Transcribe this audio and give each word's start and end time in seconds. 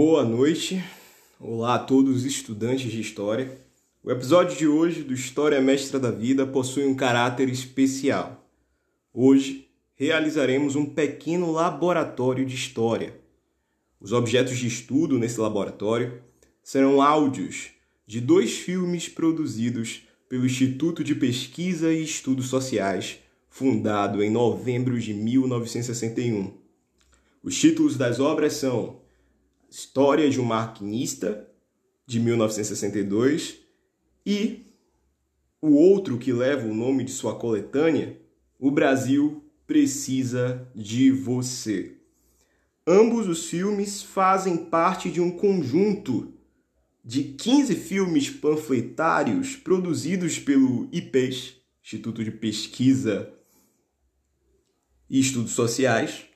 Boa 0.00 0.24
noite. 0.24 0.80
Olá 1.40 1.74
a 1.74 1.78
todos 1.80 2.18
os 2.18 2.24
estudantes 2.24 2.88
de 2.88 3.00
História. 3.00 3.60
O 4.00 4.12
episódio 4.12 4.56
de 4.56 4.64
hoje 4.64 5.02
do 5.02 5.12
História 5.12 5.60
Mestra 5.60 5.98
da 5.98 6.12
Vida 6.12 6.46
possui 6.46 6.86
um 6.86 6.94
caráter 6.94 7.48
especial. 7.48 8.48
Hoje 9.12 9.68
realizaremos 9.96 10.76
um 10.76 10.86
pequeno 10.86 11.50
laboratório 11.50 12.46
de 12.46 12.54
História. 12.54 13.18
Os 14.00 14.12
objetos 14.12 14.56
de 14.56 14.68
estudo 14.68 15.18
nesse 15.18 15.40
laboratório 15.40 16.22
serão 16.62 17.02
áudios 17.02 17.70
de 18.06 18.20
dois 18.20 18.56
filmes 18.56 19.08
produzidos 19.08 20.04
pelo 20.28 20.46
Instituto 20.46 21.02
de 21.02 21.16
Pesquisa 21.16 21.92
e 21.92 22.04
Estudos 22.04 22.46
Sociais, 22.46 23.18
fundado 23.50 24.22
em 24.22 24.30
novembro 24.30 25.00
de 25.00 25.12
1961. 25.12 26.52
Os 27.42 27.58
títulos 27.58 27.96
das 27.96 28.20
obras 28.20 28.52
são 28.52 29.07
História 29.68 30.30
de 30.30 30.40
um 30.40 30.44
Maquinista, 30.44 31.48
de 32.06 32.18
1962, 32.18 33.58
e 34.24 34.66
o 35.60 35.74
outro 35.74 36.16
que 36.18 36.32
leva 36.32 36.66
o 36.66 36.74
nome 36.74 37.04
de 37.04 37.10
sua 37.10 37.34
coletânea, 37.38 38.20
O 38.58 38.70
Brasil 38.70 39.44
Precisa 39.66 40.66
de 40.74 41.10
Você. 41.10 41.96
Ambos 42.86 43.28
os 43.28 43.44
filmes 43.44 44.02
fazem 44.02 44.56
parte 44.56 45.10
de 45.10 45.20
um 45.20 45.30
conjunto 45.30 46.32
de 47.04 47.24
15 47.24 47.74
filmes 47.74 48.30
panfletários 48.30 49.56
produzidos 49.56 50.38
pelo 50.38 50.88
IPES, 50.90 51.56
Instituto 51.82 52.24
de 52.24 52.30
Pesquisa 52.30 53.30
e 55.08 55.20
Estudos 55.20 55.52
Sociais, 55.52 56.27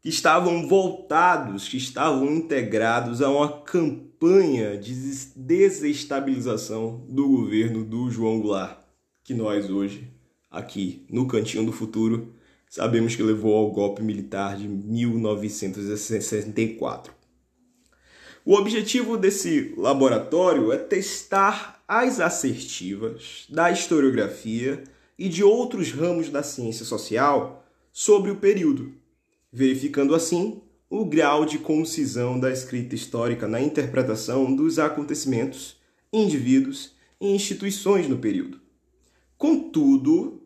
que 0.00 0.08
estavam 0.08 0.66
voltados, 0.66 1.68
que 1.68 1.76
estavam 1.76 2.32
integrados 2.32 3.20
a 3.20 3.28
uma 3.28 3.60
campanha 3.60 4.78
de 4.78 4.94
desestabilização 5.36 7.04
do 7.08 7.28
governo 7.28 7.84
do 7.84 8.10
João 8.10 8.40
Goulart, 8.40 8.78
que 9.22 9.34
nós 9.34 9.68
hoje, 9.68 10.10
aqui 10.50 11.04
no 11.10 11.28
Cantinho 11.28 11.66
do 11.66 11.72
Futuro, 11.72 12.34
sabemos 12.68 13.14
que 13.14 13.22
levou 13.22 13.54
ao 13.56 13.70
golpe 13.70 14.02
militar 14.02 14.56
de 14.56 14.66
1964. 14.66 17.12
O 18.44 18.54
objetivo 18.54 19.16
desse 19.18 19.74
laboratório 19.76 20.72
é 20.72 20.78
testar 20.78 21.82
as 21.86 22.18
assertivas 22.20 23.44
da 23.50 23.70
historiografia 23.70 24.82
e 25.18 25.28
de 25.28 25.44
outros 25.44 25.92
ramos 25.92 26.30
da 26.30 26.42
ciência 26.42 26.86
social 26.86 27.66
sobre 27.92 28.30
o 28.30 28.36
período, 28.36 28.94
verificando 29.52 30.14
assim 30.14 30.62
o 30.88 31.04
grau 31.04 31.44
de 31.44 31.58
concisão 31.58 32.38
da 32.38 32.50
escrita 32.50 32.94
histórica 32.94 33.46
na 33.46 33.60
interpretação 33.60 34.54
dos 34.54 34.78
acontecimentos, 34.78 35.76
indivíduos 36.12 36.94
e 37.20 37.28
instituições 37.28 38.08
no 38.08 38.18
período. 38.18 38.60
Contudo, 39.36 40.42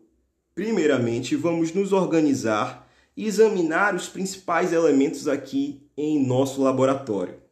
primeiramente 0.53 1.35
vamos 1.35 1.73
nos 1.73 1.91
organizar 1.91 2.87
e 3.17 3.25
examinar 3.25 3.95
os 3.95 4.07
principais 4.07 4.71
elementos 4.71 5.27
aqui 5.27 5.81
em 5.97 6.25
nosso 6.25 6.61
laboratório 6.61 7.45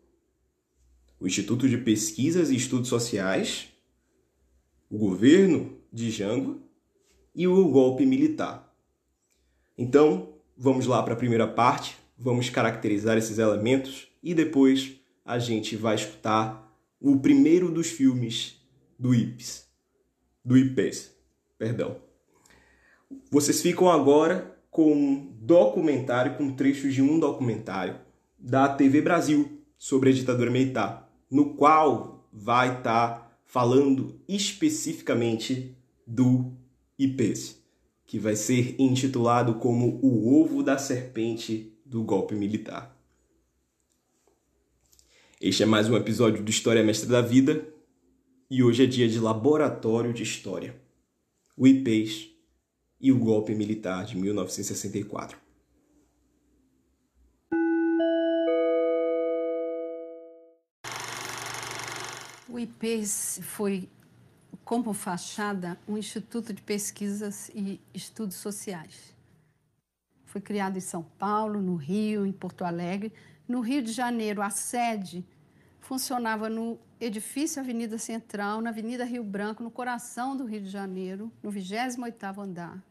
o 1.24 1.28
Instituto 1.28 1.70
de 1.70 1.78
Pesquisas 1.78 2.50
e 2.50 2.58
Estudos 2.58 2.90
Sociais, 2.90 3.70
o 4.90 4.98
governo 4.98 5.78
de 5.90 6.12
Jango 6.12 6.62
e 7.34 7.48
o 7.48 7.70
golpe 7.70 8.06
militar. 8.06 8.76
Então, 9.78 10.33
vamos 10.58 10.86
lá 10.86 11.02
para 11.04 11.14
a 11.14 11.18
primeira 11.18 11.48
parte, 11.48 11.98
vamos 12.18 12.50
caracterizar 12.50 13.18
esses 13.18 13.38
elementos 13.38 14.08
e 14.22 14.34
depois 14.34 14.94
a 15.26 15.40
gente 15.40 15.76
vai 15.76 15.96
escutar 15.96 16.72
o 17.00 17.20
primeiro 17.20 17.72
dos 17.72 17.90
filmes 17.90 18.62
do 18.98 19.14
IPES, 19.14 19.68
do 20.44 20.58
IPES, 20.58 21.16
perdão. 21.58 21.98
Vocês 23.30 23.62
ficam 23.62 23.90
agora 23.90 24.58
com 24.70 24.92
um 24.92 25.34
documentário, 25.42 26.36
com 26.36 26.52
trechos 26.52 26.94
de 26.94 27.02
um 27.02 27.20
documentário 27.20 28.00
da 28.38 28.68
TV 28.68 29.02
Brasil 29.02 29.62
sobre 29.78 30.10
a 30.10 30.14
ditadura 30.14 30.50
militar 30.50 31.04
no 31.34 31.56
qual 31.56 32.30
vai 32.32 32.78
estar 32.78 33.10
tá 33.10 33.38
falando 33.44 34.22
especificamente 34.28 35.76
do 36.06 36.54
IPES, 36.98 37.60
que 38.14 38.20
vai 38.20 38.36
ser 38.36 38.76
intitulado 38.78 39.56
como 39.56 40.00
o 40.00 40.40
ovo 40.40 40.62
da 40.62 40.78
serpente 40.78 41.76
do 41.84 42.04
golpe 42.04 42.36
militar. 42.36 42.96
Este 45.42 45.64
é 45.64 45.66
mais 45.66 45.90
um 45.90 45.98
episódio 45.98 46.44
do 46.44 46.52
História 46.52 46.84
Mestre 46.84 47.10
da 47.10 47.22
Vida 47.22 47.68
e 48.52 48.62
hoje 48.62 48.84
é 48.84 48.86
dia 48.86 49.10
de 49.10 49.20
laboratório 49.20 50.14
de 50.14 50.22
história. 50.22 50.80
O 51.58 51.66
IPES 51.66 52.30
e 53.02 53.12
o 53.12 53.18
golpe 53.18 53.56
militar 53.56 54.06
de 54.06 54.16
1964. 54.16 55.36
O 62.48 62.60
IPES 62.60 63.40
foi, 63.42 63.90
como 64.64 64.94
fachada, 64.94 65.78
um 65.88 65.98
instituto 65.98 66.54
de 66.54 66.62
pesquisas 66.62 67.50
e 67.54 67.80
estudos 67.94 68.38
sociais. 68.38 69.14
Foi 70.26 70.42
criado 70.42 70.78
em 70.78 70.82
São 70.82 71.04
Paulo, 71.04 71.62
no 71.62 71.76
Rio, 71.76 72.26
em 72.26 72.32
Porto 72.32 72.66
Alegre. 72.66 73.14
No 73.48 73.62
Rio 73.62 73.84
de 73.84 73.92
Janeiro, 73.92 74.42
a 74.42 74.50
sede 74.50 75.24
funcionava 75.80 76.50
no 76.50 76.80
edifício 77.00 77.62
Avenida 77.62 77.98
Central, 77.98 78.62
na 78.62 78.70
Avenida 78.70 79.04
Rio 79.04 79.24
Branco, 79.24 79.62
no 79.62 79.70
coração 79.70 80.36
do 80.36 80.46
Rio 80.46 80.62
de 80.62 80.70
Janeiro, 80.70 81.32
no 81.44 81.52
28º 81.52 82.40
andar. 82.40 82.84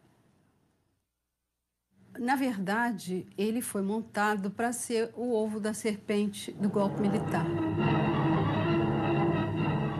Na 2.18 2.36
verdade, 2.36 3.26
ele 3.38 3.62
foi 3.62 3.80
montado 3.82 4.50
para 4.50 4.72
ser 4.72 5.10
o 5.16 5.32
ovo 5.32 5.58
da 5.58 5.72
serpente 5.72 6.52
do 6.52 6.68
golpe 6.68 7.00
militar 7.00 7.46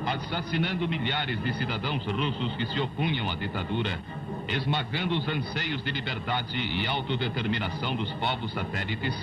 assassinando 0.06 0.88
milhares 0.88 1.40
de 1.42 1.52
cidadãos 1.54 2.04
russos 2.04 2.54
que 2.56 2.66
se 2.66 2.80
opunham 2.80 3.30
à 3.30 3.36
ditadura, 3.36 4.00
esmagando 4.48 5.16
os 5.16 5.26
anseios 5.28 5.82
de 5.82 5.92
liberdade 5.92 6.56
e 6.56 6.86
autodeterminação 6.86 7.94
dos 7.94 8.10
povos 8.14 8.52
satélites, 8.52 9.14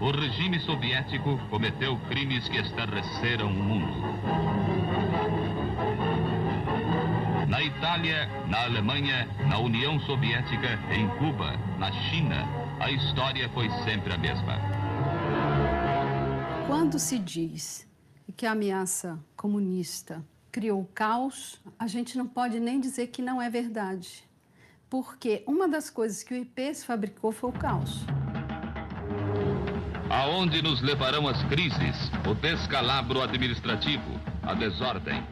o 0.00 0.10
regime 0.10 0.60
soviético 0.60 1.38
cometeu 1.50 1.96
crimes 2.08 2.48
que 2.48 2.58
estarreceram 2.58 3.48
o 3.48 3.54
mundo. 3.54 4.18
Na 7.48 7.62
Itália, 7.62 8.28
na 8.46 8.64
Alemanha, 8.64 9.26
na 9.48 9.58
União 9.58 9.98
Soviética, 10.00 10.78
em 10.92 11.08
Cuba, 11.18 11.56
na 11.78 11.90
China, 11.90 12.46
a 12.78 12.90
história 12.90 13.48
foi 13.48 13.68
sempre 13.84 14.12
a 14.12 14.18
mesma. 14.18 14.58
Quando 16.66 16.98
se 16.98 17.18
diz 17.18 17.87
que 18.32 18.46
a 18.46 18.52
ameaça 18.52 19.18
comunista 19.36 20.24
criou 20.50 20.84
caos, 20.94 21.60
a 21.78 21.86
gente 21.86 22.16
não 22.16 22.26
pode 22.26 22.58
nem 22.60 22.80
dizer 22.80 23.08
que 23.08 23.22
não 23.22 23.40
é 23.40 23.48
verdade. 23.48 24.24
Porque 24.90 25.42
uma 25.46 25.68
das 25.68 25.90
coisas 25.90 26.22
que 26.22 26.34
o 26.34 26.36
IPES 26.36 26.84
fabricou 26.84 27.30
foi 27.32 27.50
o 27.50 27.52
caos. 27.52 28.04
Aonde 30.10 30.62
nos 30.62 30.80
levarão 30.80 31.28
as 31.28 31.42
crises, 31.44 32.10
o 32.26 32.34
descalabro 32.34 33.20
administrativo, 33.20 34.18
a 34.42 34.54
desordem? 34.54 35.22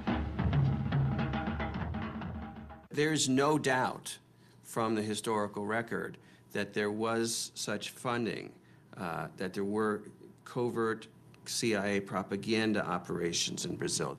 There's 2.90 3.28
no 3.28 3.58
doubt 3.58 4.20
from 4.62 4.94
the 4.94 5.02
historical 5.02 5.66
record 5.66 6.19
that 6.52 6.72
there 6.72 6.90
was 6.90 7.52
such 7.54 7.90
funding, 7.90 8.50
uh, 8.96 9.28
that 9.38 9.52
there 9.54 9.64
were 9.64 10.02
covert 10.44 11.08
CIA 11.48 12.00
propaganda 12.00 12.84
operations 12.87 13.64
in 13.64 13.76
Brazil. 13.76 14.19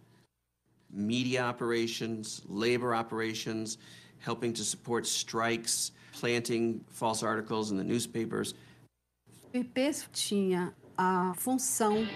media 0.90 1.44
operations, 1.44 2.42
labor 2.48 2.96
operations, 2.96 3.78
helping 4.20 4.54
to 4.54 4.64
support 4.64 5.06
strikes, 5.06 5.92
planting 6.12 6.82
false 6.90 7.24
articles 7.24 7.72
in 7.72 7.78
the 7.78 7.84
newspapers. 7.84 8.54
O 9.54 9.58
IPES 9.58 10.08
tinha 10.12 10.74
a 10.98 11.34
função 11.36 12.08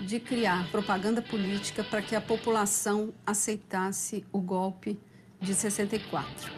de 0.00 0.18
criar 0.18 0.70
propaganda 0.70 1.22
política 1.22 1.84
para 1.84 2.02
que 2.02 2.16
a 2.16 2.20
população 2.20 3.12
aceitasse 3.26 4.24
o 4.32 4.40
golpe 4.40 4.98
de 5.40 5.54
64. 5.54 6.52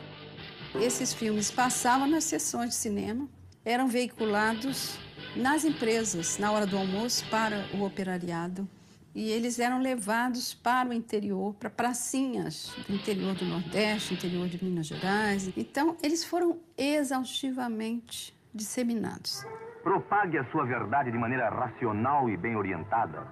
Esses 0.80 1.12
filmes 1.12 1.50
passavam 1.50 2.08
nas 2.08 2.24
sessões 2.24 2.70
de 2.70 2.74
cinema, 2.76 3.28
eram 3.64 3.88
veiculados 3.88 4.98
nas 5.36 5.64
empresas, 5.64 6.38
na 6.38 6.52
hora 6.52 6.66
do 6.66 6.76
almoço, 6.76 7.28
para 7.30 7.66
o 7.74 7.82
operariado 7.82 8.68
e 9.14 9.30
eles 9.30 9.60
eram 9.60 9.80
levados 9.80 10.52
para 10.52 10.88
o 10.88 10.92
interior, 10.92 11.54
para 11.54 11.70
pracinhas 11.70 12.74
do 12.88 12.94
interior 12.94 13.34
do 13.34 13.44
Nordeste, 13.44 14.14
interior 14.14 14.48
de 14.48 14.62
Minas 14.62 14.86
Gerais. 14.86 15.56
Então, 15.56 15.96
eles 16.02 16.24
foram 16.24 16.58
exaustivamente 16.76 18.34
disseminados. 18.52 19.46
Propague 19.84 20.38
a 20.38 20.44
sua 20.50 20.64
verdade 20.64 21.12
de 21.12 21.18
maneira 21.18 21.48
racional 21.48 22.28
e 22.28 22.36
bem 22.36 22.56
orientada. 22.56 23.22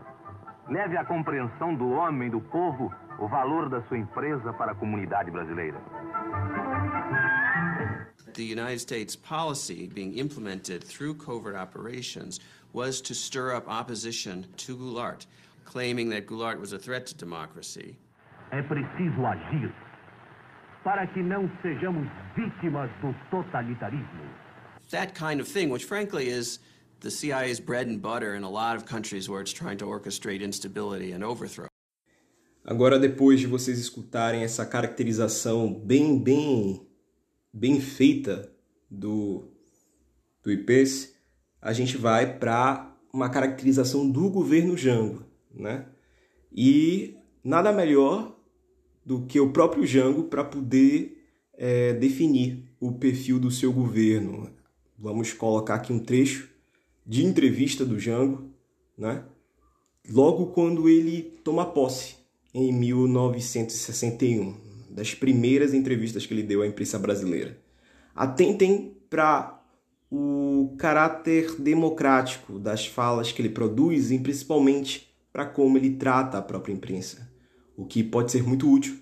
leve 0.68 0.96
à 0.96 1.04
compreensão 1.04 1.74
do 1.74 1.90
homem, 1.90 2.30
do 2.30 2.40
povo, 2.40 2.92
o 3.18 3.26
valor 3.26 3.68
da 3.68 3.82
sua 3.82 3.98
empresa 3.98 4.52
para 4.52 4.72
a 4.72 4.74
comunidade 4.74 5.30
brasileira. 5.30 5.80
The 8.34 8.44
United 8.44 8.80
States 8.80 9.14
policy 9.14 9.88
being 9.92 10.16
implemented 10.18 10.82
through 10.82 11.14
covert 11.14 11.54
operations 11.54 12.40
was 12.72 13.00
to 13.02 13.14
stir 13.14 13.54
up 13.54 13.68
opposition 13.68 14.46
to 14.58 14.76
Goulart, 14.76 15.26
claiming 15.64 16.08
that 16.10 16.26
Goulart 16.26 16.58
was 16.58 16.72
a 16.72 16.78
threat 16.78 17.06
to 17.06 17.14
democracy. 17.14 17.96
É 18.50 18.62
preciso 18.62 19.26
agir 19.26 19.72
para 20.84 21.06
que 21.06 21.22
não 21.22 21.50
sejamos 21.62 22.08
vítimas 22.34 22.90
do 23.00 23.14
totalitarismo. 23.30 24.28
That 24.90 25.14
kind 25.14 25.40
of 25.40 25.46
thing, 25.46 25.68
which 25.70 25.84
frankly 25.84 26.28
is 26.28 26.58
the 27.00 27.10
CIA's 27.10 27.60
bread 27.60 27.86
and 27.86 28.00
butter 28.00 28.34
in 28.34 28.44
a 28.44 28.50
lot 28.50 28.76
of 28.76 28.86
countries 28.86 29.28
where 29.28 29.40
it's 29.40 29.52
trying 29.52 29.78
to 29.78 29.86
orchestrate 29.86 30.40
instability 30.40 31.12
and 31.12 31.22
overthrow. 31.22 31.68
Agora, 32.64 32.98
depois 32.98 33.40
de 33.40 33.46
vocês 33.46 33.78
escutarem 33.78 34.44
essa 34.44 34.64
caracterização 34.64 35.72
bem, 35.74 36.16
bem, 36.22 36.86
bem 37.52 37.80
feita 37.80 38.50
do, 38.90 39.44
do 40.42 40.50
IPES, 40.50 41.14
a 41.60 41.72
gente 41.72 41.96
vai 41.96 42.38
para 42.38 42.96
uma 43.12 43.28
caracterização 43.28 44.10
do 44.10 44.30
governo 44.30 44.76
Jango, 44.76 45.24
né? 45.54 45.86
E 46.50 47.16
nada 47.44 47.72
melhor 47.72 48.36
do 49.04 49.22
que 49.26 49.38
o 49.38 49.52
próprio 49.52 49.86
Jango 49.86 50.24
para 50.24 50.44
poder 50.44 51.22
é, 51.54 51.92
definir 51.92 52.64
o 52.80 52.92
perfil 52.92 53.38
do 53.38 53.50
seu 53.50 53.72
governo. 53.72 54.50
Vamos 54.98 55.32
colocar 55.32 55.74
aqui 55.76 55.92
um 55.92 55.98
trecho 55.98 56.50
de 57.06 57.24
entrevista 57.24 57.84
do 57.84 57.98
Jango, 57.98 58.50
né? 58.96 59.24
logo 60.08 60.46
quando 60.48 60.88
ele 60.88 61.22
toma 61.44 61.66
posse, 61.66 62.16
em 62.54 62.72
1961, 62.72 64.54
das 64.92 65.14
primeiras 65.14 65.72
entrevistas 65.72 66.26
que 66.26 66.34
ele 66.34 66.42
deu 66.42 66.62
à 66.62 66.66
imprensa 66.66 66.98
brasileira. 66.98 67.58
Atentem 68.14 68.96
para 69.08 69.60
o 70.10 70.74
caráter 70.78 71.56
democrático 71.58 72.58
das 72.58 72.86
falas 72.86 73.32
que 73.32 73.40
ele 73.40 73.48
produz 73.48 74.10
e 74.10 74.18
principalmente 74.18 75.10
para 75.32 75.46
como 75.46 75.78
ele 75.78 75.96
trata 75.96 76.36
a 76.36 76.42
própria 76.42 76.74
imprensa, 76.74 77.30
o 77.74 77.86
que 77.86 78.04
pode 78.04 78.30
ser 78.30 78.42
muito 78.42 78.70
útil 78.70 78.98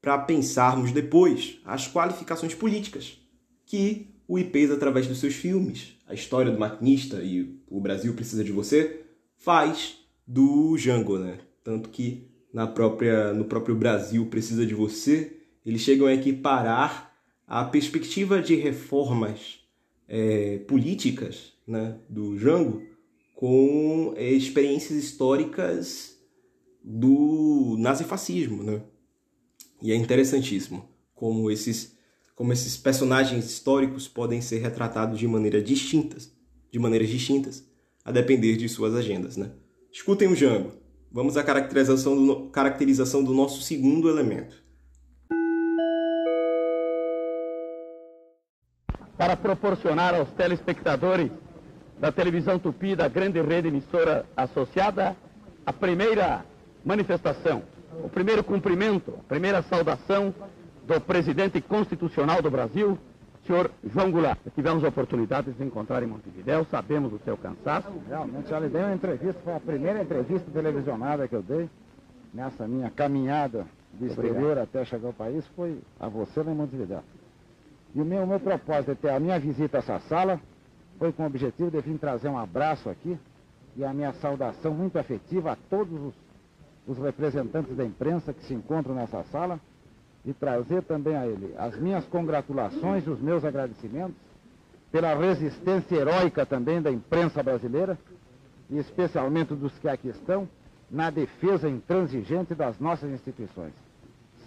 para 0.00 0.16
pensarmos 0.18 0.92
depois 0.92 1.58
as 1.64 1.88
qualificações 1.88 2.54
políticas 2.54 3.18
que 3.66 4.08
o 4.28 4.38
IPES, 4.38 4.70
através 4.70 5.06
dos 5.06 5.18
seus 5.18 5.34
filmes, 5.34 5.96
a 6.06 6.14
história 6.14 6.52
do 6.52 6.58
maquinista 6.58 7.22
e 7.22 7.58
o 7.68 7.80
Brasil 7.80 8.14
precisa 8.14 8.44
de 8.44 8.52
você, 8.52 9.02
faz 9.36 9.98
do 10.26 10.76
Django, 10.76 11.18
né? 11.18 11.38
Tanto 11.64 11.88
que 11.88 12.31
na 12.52 12.66
própria, 12.66 13.32
no 13.32 13.44
próprio 13.44 13.74
Brasil 13.74 14.26
precisa 14.26 14.66
de 14.66 14.74
você, 14.74 15.36
eles 15.64 15.80
chegam 15.80 16.06
a 16.06 16.14
equiparar 16.14 17.14
a 17.46 17.64
perspectiva 17.64 18.40
de 18.40 18.54
reformas 18.54 19.60
é, 20.08 20.58
políticas 20.58 21.52
né, 21.66 21.98
do 22.08 22.36
Django 22.36 22.82
com 23.34 24.14
é, 24.16 24.30
experiências 24.30 25.02
históricas 25.02 26.16
do 26.84 27.76
nazifascismo, 27.78 28.62
né? 28.62 28.82
E 29.80 29.92
é 29.92 29.96
interessantíssimo 29.96 30.88
como 31.14 31.50
esses 31.50 31.96
como 32.34 32.52
esses 32.52 32.76
personagens 32.76 33.44
históricos 33.44 34.08
podem 34.08 34.40
ser 34.40 34.58
retratados 34.58 35.18
de 35.18 35.28
maneiras 35.28 35.62
distintas, 35.62 36.32
de 36.70 36.78
maneiras 36.78 37.08
distintas, 37.08 37.64
a 38.04 38.10
depender 38.10 38.56
de 38.56 38.68
suas 38.68 38.94
agendas, 38.94 39.36
né? 39.36 39.52
Escutem 39.92 40.28
o 40.28 40.34
Jango. 40.34 40.72
Vamos 41.14 41.36
à 41.36 41.44
caracterização 41.44 42.16
do, 42.16 42.48
caracterização 42.48 43.22
do 43.22 43.34
nosso 43.34 43.60
segundo 43.60 44.08
elemento. 44.08 44.56
Para 49.18 49.36
proporcionar 49.36 50.14
aos 50.14 50.30
telespectadores 50.30 51.30
da 52.00 52.10
televisão 52.10 52.58
Tupi, 52.58 52.96
da 52.96 53.08
grande 53.08 53.42
rede 53.42 53.68
emissora 53.68 54.24
associada, 54.34 55.14
a 55.66 55.72
primeira 55.72 56.46
manifestação, 56.82 57.62
o 58.02 58.08
primeiro 58.08 58.42
cumprimento, 58.42 59.14
a 59.20 59.28
primeira 59.28 59.62
saudação 59.62 60.34
do 60.86 60.98
presidente 60.98 61.60
constitucional 61.60 62.40
do 62.40 62.50
Brasil, 62.50 62.98
senhor 63.46 63.70
João 63.84 64.10
Goulart. 64.10 64.38
Tivemos 64.54 64.84
a 64.84 64.88
oportunidade 64.88 65.50
de 65.50 65.56
se 65.56 65.64
encontrar 65.64 66.02
em 66.02 66.06
Montevidéu, 66.06 66.64
sabemos 66.70 67.10
do 67.10 67.18
seu 67.24 67.36
cansaço. 67.36 67.88
Realmente, 68.08 68.48
já 68.48 68.58
lhe 68.58 68.68
dei 68.68 68.82
uma 68.82 68.94
entrevista, 68.94 69.40
foi 69.42 69.54
a 69.54 69.60
primeira 69.60 70.02
entrevista 70.02 70.50
televisionada 70.50 71.26
que 71.26 71.34
eu 71.34 71.42
dei 71.42 71.68
nessa 72.32 72.66
minha 72.66 72.90
caminhada 72.90 73.66
de 73.94 74.06
exterior 74.06 74.58
até 74.58 74.84
chegar 74.84 75.08
ao 75.08 75.12
país, 75.12 75.46
foi 75.48 75.78
a 76.00 76.08
você 76.08 76.42
lá 76.42 76.52
em 76.52 76.54
Montevidéu. 76.54 77.02
E 77.94 78.00
o 78.00 78.04
meu, 78.04 78.22
o 78.22 78.26
meu 78.26 78.40
propósito 78.40 78.94
de 78.94 79.00
ter 79.00 79.10
a 79.10 79.20
minha 79.20 79.38
visita 79.38 79.78
a 79.78 79.80
essa 79.80 79.98
sala 80.00 80.40
foi 80.98 81.12
com 81.12 81.24
o 81.24 81.26
objetivo 81.26 81.70
de 81.70 81.80
vir 81.80 81.98
trazer 81.98 82.28
um 82.28 82.38
abraço 82.38 82.88
aqui 82.88 83.18
e 83.76 83.84
a 83.84 83.92
minha 83.92 84.12
saudação 84.14 84.72
muito 84.72 84.98
afetiva 84.98 85.52
a 85.52 85.56
todos 85.68 86.00
os, 86.00 86.14
os 86.86 86.98
representantes 86.98 87.76
da 87.76 87.84
imprensa 87.84 88.32
que 88.32 88.44
se 88.44 88.54
encontram 88.54 88.94
nessa 88.94 89.22
sala 89.24 89.60
e 90.24 90.32
trazer 90.32 90.82
também 90.82 91.16
a 91.16 91.26
ele 91.26 91.54
as 91.58 91.76
minhas 91.78 92.04
congratulações 92.06 93.06
e 93.06 93.10
os 93.10 93.20
meus 93.20 93.44
agradecimentos 93.44 94.16
pela 94.90 95.14
resistência 95.14 95.96
heróica 95.96 96.46
também 96.46 96.80
da 96.80 96.90
imprensa 96.90 97.42
brasileira 97.42 97.98
e 98.70 98.78
especialmente 98.78 99.54
dos 99.54 99.76
que 99.78 99.88
aqui 99.88 100.08
estão 100.08 100.48
na 100.90 101.10
defesa 101.10 101.68
intransigente 101.68 102.54
das 102.54 102.78
nossas 102.78 103.10
instituições. 103.10 103.72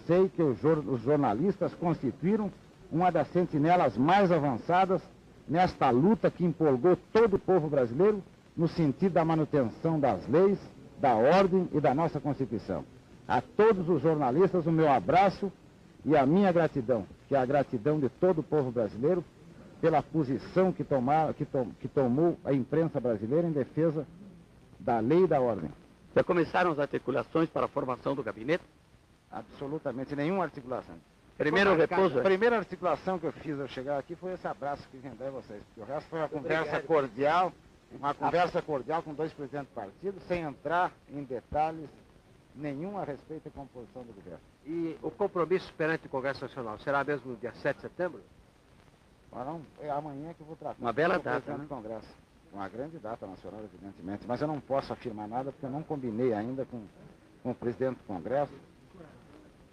Sei 0.06 0.28
que 0.28 0.42
os 0.42 0.58
jornalistas 1.02 1.74
constituíram 1.74 2.50
uma 2.90 3.10
das 3.10 3.28
sentinelas 3.28 3.96
mais 3.96 4.30
avançadas 4.30 5.02
nesta 5.48 5.90
luta 5.90 6.30
que 6.30 6.44
empolgou 6.44 6.96
todo 7.12 7.34
o 7.34 7.38
povo 7.38 7.68
brasileiro 7.68 8.22
no 8.56 8.68
sentido 8.68 9.12
da 9.12 9.24
manutenção 9.24 9.98
das 9.98 10.26
leis, 10.28 10.58
da 11.00 11.14
ordem 11.14 11.68
e 11.72 11.80
da 11.80 11.92
nossa 11.92 12.20
Constituição. 12.20 12.84
A 13.28 13.40
todos 13.40 13.88
os 13.88 14.00
jornalistas, 14.00 14.66
o 14.66 14.72
meu 14.72 14.90
abraço 14.90 15.52
e 16.06 16.16
a 16.16 16.24
minha 16.24 16.52
gratidão, 16.52 17.04
que 17.26 17.34
é 17.34 17.38
a 17.38 17.44
gratidão 17.44 17.98
de 17.98 18.08
todo 18.08 18.38
o 18.38 18.42
povo 18.42 18.70
brasileiro, 18.70 19.24
pela 19.80 20.00
posição 20.00 20.72
que, 20.72 20.84
tomar, 20.84 21.34
que, 21.34 21.44
to, 21.44 21.66
que 21.80 21.88
tomou 21.88 22.38
a 22.44 22.52
imprensa 22.52 23.00
brasileira 23.00 23.48
em 23.48 23.52
defesa 23.52 24.06
da 24.78 25.00
lei 25.00 25.24
e 25.24 25.26
da 25.26 25.40
ordem. 25.40 25.68
Já 26.14 26.22
começaram 26.22 26.70
as 26.70 26.78
articulações 26.78 27.50
para 27.50 27.66
a 27.66 27.68
formação 27.68 28.14
do 28.14 28.22
gabinete? 28.22 28.62
Absolutamente 29.30 30.14
nenhuma 30.14 30.44
articulação. 30.44 30.94
Primeiro 31.36 31.74
repouso? 31.74 32.20
A 32.20 32.22
primeira 32.22 32.56
articulação 32.56 33.18
que 33.18 33.26
eu 33.26 33.32
fiz 33.32 33.60
ao 33.60 33.66
chegar 33.66 33.98
aqui 33.98 34.14
foi 34.14 34.32
esse 34.32 34.46
abraço 34.46 34.88
que 34.88 34.96
vim 34.96 35.10
dar 35.18 35.26
a 35.26 35.30
vocês. 35.30 35.60
Porque 35.64 35.80
o 35.80 35.92
resto 35.92 36.08
foi 36.08 36.20
uma 36.20 36.28
conversa 36.28 36.80
cordial, 36.80 37.52
uma 37.92 38.14
conversa 38.14 38.62
cordial 38.62 39.02
com 39.02 39.12
dois 39.12 39.32
presidentes 39.32 39.68
do 39.70 39.74
partido, 39.74 40.20
sem 40.28 40.42
entrar 40.42 40.92
em 41.10 41.24
detalhes 41.24 41.90
nenhum 42.56 42.98
a 42.98 43.04
respeito 43.04 43.44
da 43.44 43.50
composição 43.50 44.02
do 44.02 44.12
governo. 44.12 44.40
E 44.64 44.96
o 45.02 45.10
compromisso 45.10 45.72
perante 45.74 46.06
o 46.06 46.10
Congresso 46.10 46.42
Nacional 46.42 46.78
será 46.80 47.04
mesmo 47.04 47.32
no 47.32 47.36
dia 47.36 47.52
7 47.52 47.76
de 47.76 47.82
setembro? 47.82 48.20
Não, 49.32 49.60
é 49.80 49.90
amanhã 49.90 50.32
que 50.32 50.40
eu 50.40 50.46
vou 50.46 50.56
tratar. 50.56 50.80
Uma 50.80 50.92
bela 50.92 51.18
data, 51.18 51.56
né? 51.56 51.66
Congresso. 51.68 52.08
Uma 52.52 52.68
grande 52.68 52.98
data 52.98 53.26
nacional, 53.26 53.60
evidentemente. 53.60 54.24
Mas 54.26 54.40
eu 54.40 54.48
não 54.48 54.60
posso 54.60 54.92
afirmar 54.92 55.28
nada 55.28 55.52
porque 55.52 55.66
eu 55.66 55.70
não 55.70 55.82
combinei 55.82 56.32
ainda 56.32 56.64
com, 56.64 56.82
com 57.42 57.50
o 57.50 57.54
presidente 57.54 57.98
do 57.98 58.04
Congresso. 58.04 58.52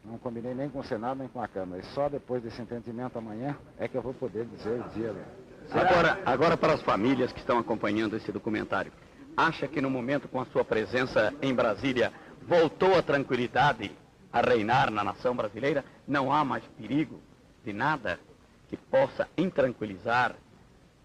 Não 0.04 0.18
combinei 0.18 0.54
nem 0.54 0.70
com 0.70 0.80
o 0.80 0.84
Senado, 0.84 1.20
nem 1.20 1.30
com 1.30 1.42
a 1.42 1.48
Câmara. 1.48 1.82
E 1.82 1.86
só 1.94 2.10
depois 2.10 2.44
desse 2.44 2.62
entendimento 2.62 3.18
amanhã 3.18 3.58
é 3.78 3.88
que 3.88 3.96
eu 3.96 4.02
vou 4.02 4.14
poder 4.14 4.46
dizer 4.46 4.82
o 4.82 4.90
dia. 4.90 5.14
Né? 5.14 5.24
Agora, 5.72 6.20
agora 6.26 6.58
para 6.58 6.74
as 6.74 6.82
famílias 6.82 7.32
que 7.32 7.40
estão 7.40 7.58
acompanhando 7.58 8.18
esse 8.18 8.32
documentário. 8.32 8.92
Acha 9.36 9.68
que 9.68 9.82
no 9.82 9.90
momento 9.90 10.28
com 10.28 10.42
a 10.42 10.46
sua 10.46 10.66
presença 10.66 11.34
em 11.42 11.56
Brasília 11.56 12.12
voltou 12.48 12.96
a 12.98 13.02
tranquilidade 13.02 13.92
a 14.32 14.42
reinar 14.42 14.92
na 14.92 15.04
nação 15.04 15.36
brasileira, 15.36 15.84
não 16.08 16.32
há 16.32 16.44
mais 16.44 16.64
perigo 16.78 17.20
de 17.64 17.72
nada 17.72 18.20
que 18.68 18.76
possa 18.76 19.28
intranquilizar 19.38 20.36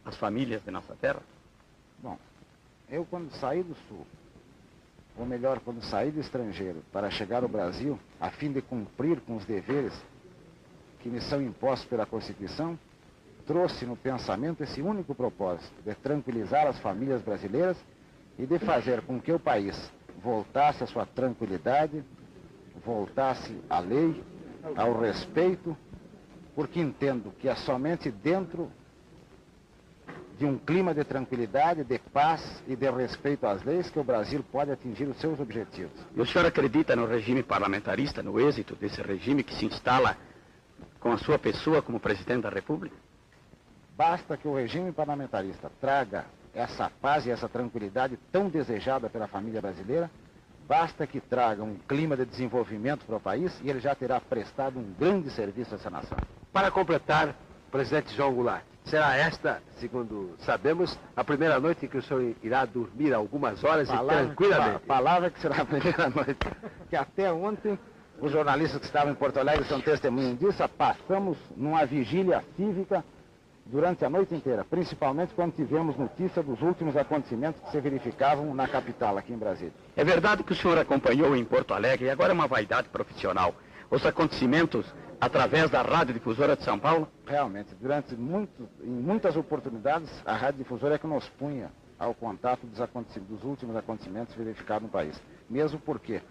as 0.04 0.16
famílias 0.16 0.62
de 0.62 0.70
nossa 0.70 0.94
terra? 0.96 1.20
Bom, 1.98 2.18
eu 2.88 3.04
quando 3.04 3.30
saí 3.32 3.62
do 3.62 3.74
Sul, 3.88 4.06
ou 5.16 5.26
melhor, 5.26 5.60
quando 5.60 5.82
saí 5.82 6.10
do 6.10 6.20
estrangeiro 6.20 6.82
para 6.92 7.10
chegar 7.10 7.42
ao 7.42 7.48
Brasil, 7.48 7.98
a 8.20 8.30
fim 8.30 8.52
de 8.52 8.62
cumprir 8.62 9.20
com 9.20 9.36
os 9.36 9.44
deveres 9.44 9.92
que 11.00 11.08
me 11.08 11.20
são 11.20 11.42
impostos 11.42 11.88
pela 11.88 12.06
Constituição, 12.06 12.78
trouxe 13.46 13.84
no 13.84 13.96
pensamento 13.96 14.62
esse 14.62 14.80
único 14.80 15.14
propósito, 15.14 15.74
de 15.84 15.94
tranquilizar 15.94 16.66
as 16.66 16.78
famílias 16.78 17.22
brasileiras 17.22 17.76
e 18.38 18.46
de 18.46 18.58
fazer 18.58 19.02
com 19.02 19.20
que 19.20 19.32
o 19.32 19.38
país 19.38 19.90
voltasse 20.22 20.84
à 20.84 20.86
sua 20.86 21.06
tranquilidade, 21.06 22.02
voltasse 22.84 23.56
à 23.68 23.80
lei, 23.80 24.22
ao 24.76 24.98
respeito, 24.98 25.76
porque 26.54 26.80
entendo 26.80 27.32
que 27.38 27.48
é 27.48 27.54
somente 27.54 28.10
dentro 28.10 28.70
de 30.38 30.46
um 30.46 30.56
clima 30.56 30.94
de 30.94 31.02
tranquilidade, 31.02 31.82
de 31.82 31.98
paz 31.98 32.62
e 32.66 32.76
de 32.76 32.88
respeito 32.90 33.44
às 33.46 33.62
leis 33.64 33.90
que 33.90 33.98
o 33.98 34.04
Brasil 34.04 34.44
pode 34.52 34.70
atingir 34.70 35.04
os 35.04 35.16
seus 35.18 35.40
objetivos. 35.40 35.90
E 36.14 36.20
o 36.20 36.26
senhor 36.26 36.46
acredita 36.46 36.94
no 36.94 37.06
regime 37.06 37.42
parlamentarista, 37.42 38.22
no 38.22 38.38
êxito 38.38 38.76
desse 38.76 39.02
regime 39.02 39.42
que 39.42 39.54
se 39.54 39.66
instala 39.66 40.16
com 41.00 41.12
a 41.12 41.18
sua 41.18 41.38
pessoa 41.38 41.82
como 41.82 41.98
presidente 41.98 42.42
da 42.42 42.50
República? 42.50 42.96
Basta 43.96 44.36
que 44.36 44.46
o 44.46 44.54
regime 44.54 44.92
parlamentarista 44.92 45.70
traga 45.80 46.24
essa 46.54 46.90
paz 47.00 47.26
e 47.26 47.30
essa 47.30 47.48
tranquilidade 47.48 48.18
tão 48.32 48.48
desejada 48.48 49.08
pela 49.08 49.26
família 49.26 49.60
brasileira, 49.60 50.10
basta 50.66 51.06
que 51.06 51.20
traga 51.20 51.62
um 51.62 51.76
clima 51.88 52.16
de 52.16 52.26
desenvolvimento 52.26 53.06
para 53.06 53.16
o 53.16 53.20
país 53.20 53.58
e 53.62 53.70
ele 53.70 53.80
já 53.80 53.94
terá 53.94 54.20
prestado 54.20 54.78
um 54.78 54.92
grande 54.98 55.30
serviço 55.30 55.74
a 55.74 55.76
essa 55.76 55.90
nação. 55.90 56.18
Para 56.52 56.70
completar, 56.70 57.34
presidente 57.70 58.14
João 58.14 58.34
Goulart, 58.34 58.64
será 58.84 59.16
esta, 59.16 59.62
segundo 59.78 60.34
sabemos, 60.40 60.98
a 61.16 61.24
primeira 61.24 61.58
noite 61.58 61.86
em 61.86 61.88
que 61.88 61.96
o 61.96 62.02
senhor 62.02 62.34
irá 62.42 62.64
dormir 62.64 63.14
algumas 63.14 63.62
horas 63.64 63.88
palavra, 63.88 64.22
e 64.22 64.26
tranquilamente. 64.26 64.78
Pa, 64.80 64.94
palavra 64.94 65.30
que 65.30 65.40
será 65.40 65.62
a 65.62 65.64
primeira 65.64 66.08
noite. 66.10 66.38
Que 66.88 66.96
até 66.96 67.32
ontem, 67.32 67.78
os 68.20 68.32
jornalistas 68.32 68.80
que 68.80 68.86
estavam 68.86 69.12
em 69.12 69.14
Porto 69.14 69.38
Alegre 69.38 69.64
são 69.66 69.80
testemunhas 69.80 70.38
disso, 70.38 70.68
passamos 70.76 71.38
numa 71.56 71.84
vigília 71.86 72.44
cívica 72.56 73.04
durante 73.70 74.04
a 74.04 74.10
noite 74.10 74.34
inteira, 74.34 74.64
principalmente 74.64 75.34
quando 75.34 75.54
tivemos 75.54 75.96
notícia 75.96 76.42
dos 76.42 76.60
últimos 76.62 76.96
acontecimentos 76.96 77.60
que 77.60 77.70
se 77.70 77.80
verificavam 77.80 78.54
na 78.54 78.66
capital, 78.66 79.18
aqui 79.18 79.32
em 79.32 79.38
Brasília. 79.38 79.74
É 79.94 80.02
verdade 80.02 80.42
que 80.42 80.52
o 80.52 80.56
senhor 80.56 80.78
acompanhou 80.78 81.36
em 81.36 81.44
Porto 81.44 81.74
Alegre, 81.74 82.06
e 82.06 82.10
agora 82.10 82.32
é 82.32 82.34
uma 82.34 82.46
vaidade 82.46 82.88
profissional, 82.88 83.54
os 83.90 84.04
acontecimentos 84.04 84.86
através 85.20 85.70
da 85.70 85.82
Rádio 85.82 86.14
Difusora 86.14 86.56
de 86.56 86.64
São 86.64 86.78
Paulo? 86.78 87.08
Realmente, 87.26 87.74
durante 87.74 88.14
muito, 88.14 88.68
em 88.82 88.88
muitas 88.88 89.36
oportunidades, 89.36 90.10
a 90.24 90.34
Rádio 90.34 90.62
Difusora 90.62 90.94
é 90.94 90.98
que 90.98 91.06
nos 91.06 91.28
punha 91.30 91.70
ao 91.98 92.14
contato 92.14 92.66
dos, 92.66 92.78
dos 93.28 93.44
últimos 93.44 93.76
acontecimentos 93.76 94.34
verificados 94.34 94.84
no 94.84 94.88
país. 94.88 95.20
Mesmo 95.50 95.80
porque 95.80 96.22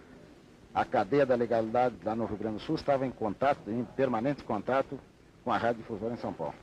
a 0.74 0.86
cadeia 0.86 1.26
da 1.26 1.36
legalidade 1.36 1.96
lá 2.04 2.16
no 2.16 2.26
Rio 2.26 2.38
Grande 2.38 2.56
do 2.56 2.62
Sul 2.62 2.76
estava 2.76 3.06
em 3.06 3.12
contato, 3.12 3.70
em 3.70 3.84
permanente 3.84 4.44
contato 4.44 4.98
com 5.44 5.52
a 5.52 5.58
Rádio 5.58 5.82
Difusora 5.82 6.14
em 6.14 6.18
São 6.18 6.32
Paulo. 6.32 6.56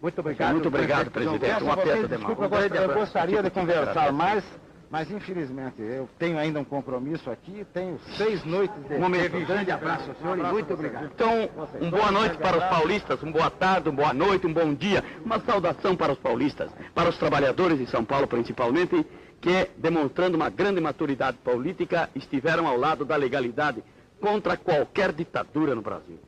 Muito 0.00 0.18
obrigado. 0.18 0.52
Muito 0.52 0.68
obrigado, 0.68 1.10
presidente. 1.10 1.62
Um 1.62 1.72
aperto 1.72 2.08
de 2.08 2.16
mão. 2.16 2.34
Desculpa, 2.34 2.56
eu, 2.56 2.94
gostaria 2.94 3.42
de 3.42 3.50
conversar 3.50 4.12
mais, 4.12 4.42
mas 4.90 5.10
infelizmente 5.10 5.80
eu 5.80 6.08
tenho 6.18 6.38
ainda 6.38 6.58
um 6.58 6.64
compromisso 6.64 7.30
aqui, 7.30 7.66
tenho 7.72 8.00
seis 8.16 8.42
noites 8.44 8.74
de... 8.88 8.94
Um 8.94 9.00
momento. 9.00 9.36
Um 9.36 9.44
grande 9.44 9.70
abraço, 9.70 10.10
senhor, 10.20 10.38
e 10.38 10.42
muito 10.42 10.72
obrigado. 10.72 11.10
Então, 11.14 11.50
uma 11.80 11.90
boa 11.90 12.10
noite 12.10 12.38
para 12.38 12.56
os 12.56 12.64
paulistas, 12.64 13.22
uma 13.22 13.32
boa 13.32 13.50
tarde, 13.50 13.90
uma 13.90 13.96
boa 13.96 14.14
noite, 14.14 14.46
um 14.46 14.52
bom 14.52 14.72
dia, 14.72 15.04
uma 15.22 15.38
saudação 15.40 15.94
para 15.94 16.12
os 16.12 16.18
paulistas, 16.18 16.70
para 16.94 17.10
os 17.10 17.18
trabalhadores 17.18 17.78
de 17.78 17.86
São 17.86 18.04
Paulo 18.04 18.26
principalmente, 18.26 19.06
que, 19.40 19.70
demonstrando 19.76 20.36
uma 20.36 20.48
grande 20.48 20.80
maturidade 20.80 21.36
política, 21.38 22.08
estiveram 22.14 22.66
ao 22.66 22.76
lado 22.76 23.04
da 23.04 23.16
legalidade 23.16 23.82
contra 24.18 24.56
qualquer 24.56 25.12
ditadura 25.12 25.74
no 25.74 25.82
Brasil. 25.82 26.18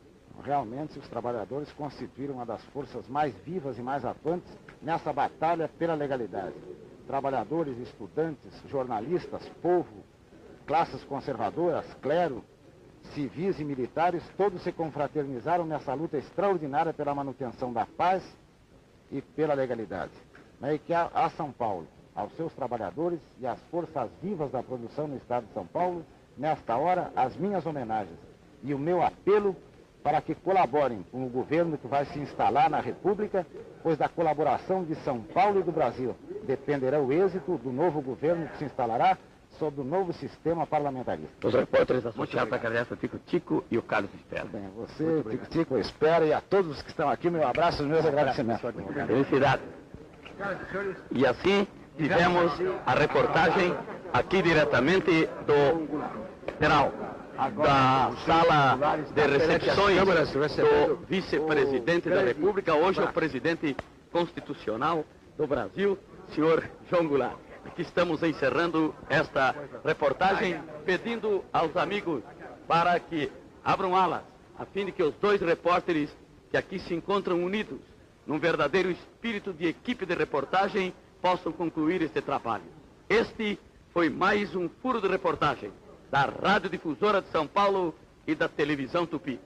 Realmente, 0.41 0.99
os 0.99 1.09
trabalhadores 1.09 1.71
constituíram 1.73 2.35
uma 2.35 2.47
das 2.47 2.62
forças 2.67 3.07
mais 3.09 3.35
vivas 3.45 3.79
e 3.79 3.83
mais 3.83 4.05
atuantes 4.05 4.51
nessa 4.81 5.12
batalha 5.12 5.69
pela 5.69 5.95
legalidade. 5.95 6.55
Trabalhadores, 7.07 7.79
estudantes, 7.79 8.51
jornalistas, 8.69 9.49
povo, 9.61 10.05
classes 10.67 11.03
conservadoras, 11.05 11.87
clero, 11.95 12.45
civis 13.15 13.59
e 13.61 13.65
militares, 13.65 14.23
todos 14.37 14.62
se 14.62 14.73
confraternizaram 14.73 15.65
nessa 15.65 15.93
luta 15.95 16.17
extraordinária 16.17 16.93
pela 16.93 17.15
manutenção 17.15 17.73
da 17.73 17.85
paz 17.85 18.23
e 19.11 19.21
pela 19.21 19.55
legalidade. 19.55 20.12
E 20.62 20.79
que 20.79 20.95
a, 20.95 21.11
a 21.12 21.29
São 21.31 21.53
Paulo, 21.53 21.87
aos 22.15 22.33
seus 22.37 22.53
trabalhadores 22.55 23.21
e 23.41 23.47
às 23.47 23.61
forças 23.71 24.11
vivas 24.23 24.51
da 24.51 24.62
produção 24.62 25.07
no 25.07 25.17
Estado 25.17 25.47
de 25.47 25.53
São 25.53 25.67
Paulo, 25.67 26.05
nesta 26.37 26.77
hora, 26.77 27.12
as 27.15 27.37
minhas 27.37 27.67
homenagens 27.67 28.19
e 28.62 28.73
o 28.73 28.79
meu 28.79 29.03
apelo 29.03 29.57
para 30.02 30.21
que 30.21 30.35
colaborem 30.35 31.04
com 31.11 31.25
o 31.25 31.28
governo 31.28 31.78
que 31.78 31.87
vai 31.87 32.04
se 32.06 32.18
instalar 32.18 32.68
na 32.68 32.80
República, 32.80 33.47
pois 33.82 33.97
da 33.97 34.09
colaboração 34.09 34.85
de 34.85 34.94
São 34.97 35.21
Paulo 35.21 35.61
e 35.61 35.62
do 35.62 35.73
Brasil 35.73 36.16
dependerá 36.44 37.00
o 37.00 37.12
êxito 37.12 37.56
do 37.59 37.73
novo 37.73 38.00
governo 38.00 38.49
que 38.49 38.59
se 38.59 38.64
instalará 38.64 39.16
sob 39.59 39.80
o 39.80 39.85
novo 39.85 40.12
sistema 40.14 40.66
parlamentarista. 40.66 41.47
Os 41.47 41.54
repórteres 41.54 42.04
associados 42.06 42.52
agradecem 42.52 42.94
o 42.94 42.97
Tico 42.97 43.18
Tico 43.18 43.64
e 43.71 43.78
o 43.78 43.82
Carlos 43.82 44.12
Espera. 44.14 44.44
Bem, 44.47 44.68
você, 44.76 45.23
Tico 45.30 45.47
Tico, 45.47 45.78
Espera 45.78 46.25
e 46.25 46.32
a 46.32 46.40
todos 46.40 46.82
que 46.82 46.88
estão 46.88 47.09
aqui, 47.09 47.30
meu 47.30 47.47
abraço 47.47 47.82
e 47.82 47.87
meus 47.87 48.04
agradecimentos. 48.04 48.62
Felicidade. 49.06 49.62
E 51.11 51.26
assim 51.26 51.66
tivemos 51.97 52.52
a 52.87 52.94
reportagem 52.94 53.76
aqui 54.12 54.42
diretamente 54.42 55.28
do 55.47 56.32
Geral 56.61 56.92
da 57.50 58.12
sala 58.25 58.78
de 59.12 59.26
recepções 59.26 59.99
do 59.99 60.96
vice-presidente 61.08 62.08
da 62.08 62.22
República, 62.22 62.75
hoje 62.75 63.00
o 63.00 63.12
presidente 63.12 63.76
constitucional 64.12 65.04
do 65.37 65.46
Brasil, 65.46 65.99
senhor 66.34 66.70
João 66.88 67.08
Goulart. 67.08 67.37
Aqui 67.64 67.82
estamos 67.82 68.22
encerrando 68.22 68.94
esta 69.08 69.54
reportagem, 69.84 70.61
pedindo 70.84 71.44
aos 71.52 71.76
amigos 71.76 72.22
para 72.68 72.99
que 73.00 73.30
abram 73.64 73.96
alas, 73.96 74.22
a 74.56 74.64
fim 74.64 74.87
de 74.87 74.92
que 74.92 75.02
os 75.02 75.14
dois 75.14 75.40
repórteres 75.40 76.11
que 76.50 76.56
aqui 76.56 76.78
se 76.78 76.94
encontram 76.94 77.42
unidos, 77.42 77.80
num 78.25 78.38
verdadeiro 78.38 78.90
espírito 78.90 79.52
de 79.52 79.66
equipe 79.66 80.06
de 80.06 80.14
reportagem, 80.14 80.94
possam 81.20 81.50
concluir 81.50 82.02
este 82.02 82.20
trabalho. 82.20 82.64
Este 83.08 83.58
foi 83.92 84.08
mais 84.08 84.54
um 84.54 84.68
furo 84.80 85.00
de 85.00 85.08
reportagem 85.08 85.72
da 86.12 86.26
Rádio 86.26 86.69
Difusora 86.69 87.23
de 87.23 87.28
São 87.31 87.47
Paulo 87.47 87.95
e 88.26 88.35
da 88.35 88.47
Televisão 88.47 89.07
Tupi. 89.07 89.40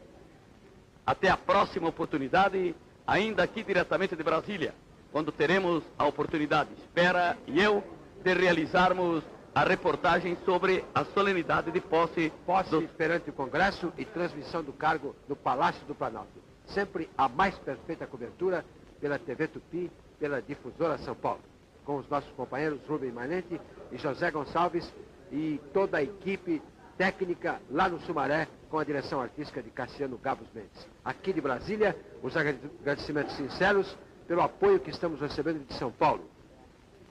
Até 1.07 1.31
a 1.31 1.37
próxima 1.37 1.89
oportunidade, 1.89 2.75
ainda 3.07 3.45
aqui 3.45 3.63
diretamente 3.63 4.17
de 4.17 4.23
Brasília, 4.25 4.75
quando 5.13 5.31
teremos 5.31 5.85
a 5.97 6.05
oportunidade, 6.05 6.71
espera 6.73 7.39
e 7.47 7.63
eu, 7.63 7.85
de 8.25 8.35
realizarmos 8.35 9.23
a 9.55 9.63
reportagem 9.63 10.37
sobre 10.45 10.85
a 10.93 11.05
solenidade 11.05 11.71
de 11.71 11.81
posse. 11.81 12.33
Posse 12.45 12.71
do... 12.71 12.83
perante 12.89 13.31
o 13.31 13.33
Congresso 13.33 13.93
e 13.97 14.05
transmissão 14.05 14.65
do 14.65 14.73
cargo 14.73 15.15
no 15.29 15.37
Palácio 15.37 15.87
do 15.87 15.95
Planalto. 15.95 16.43
Sempre 16.67 17.09
a 17.17 17.29
mais 17.29 17.57
perfeita 17.59 18.09
cobertura 18.09 18.65
pela 19.01 19.21
TV 19.21 19.47
Tupi, 19.47 19.89
pela 20.19 20.43
Difusora 20.43 20.99
São 20.99 21.15
Paulo. 21.15 21.43
Com 21.85 21.99
os 21.99 22.09
nossos 22.09 22.33
companheiros 22.33 22.81
Rubem 22.89 23.13
Manente 23.13 23.61
e 23.93 23.97
José 23.99 24.33
Gonçalves, 24.33 24.93
e 25.33 25.61
toda 25.73 25.99
a 25.99 26.03
equipe 26.03 26.63
técnica 26.97 27.61
lá 27.71 27.89
no 27.89 28.01
Sumaré, 28.01 28.49
com 28.71 28.79
a 28.79 28.85
direção 28.85 29.21
artística 29.21 29.63
de 29.63 29.71
Cassiano 29.71 30.19
Gabos 30.19 30.49
Mendes. 30.55 30.87
Aqui 31.05 31.33
de 31.33 31.41
Brasília, 31.41 31.97
os 32.23 32.37
agradecimentos 32.37 33.37
sinceros 33.37 33.97
pelo 34.27 34.41
apoio 34.41 34.81
que 34.81 34.91
estamos 34.91 35.21
recebendo 35.21 35.67
de 35.67 35.75
São 35.75 35.93
Paulo, 35.93 36.25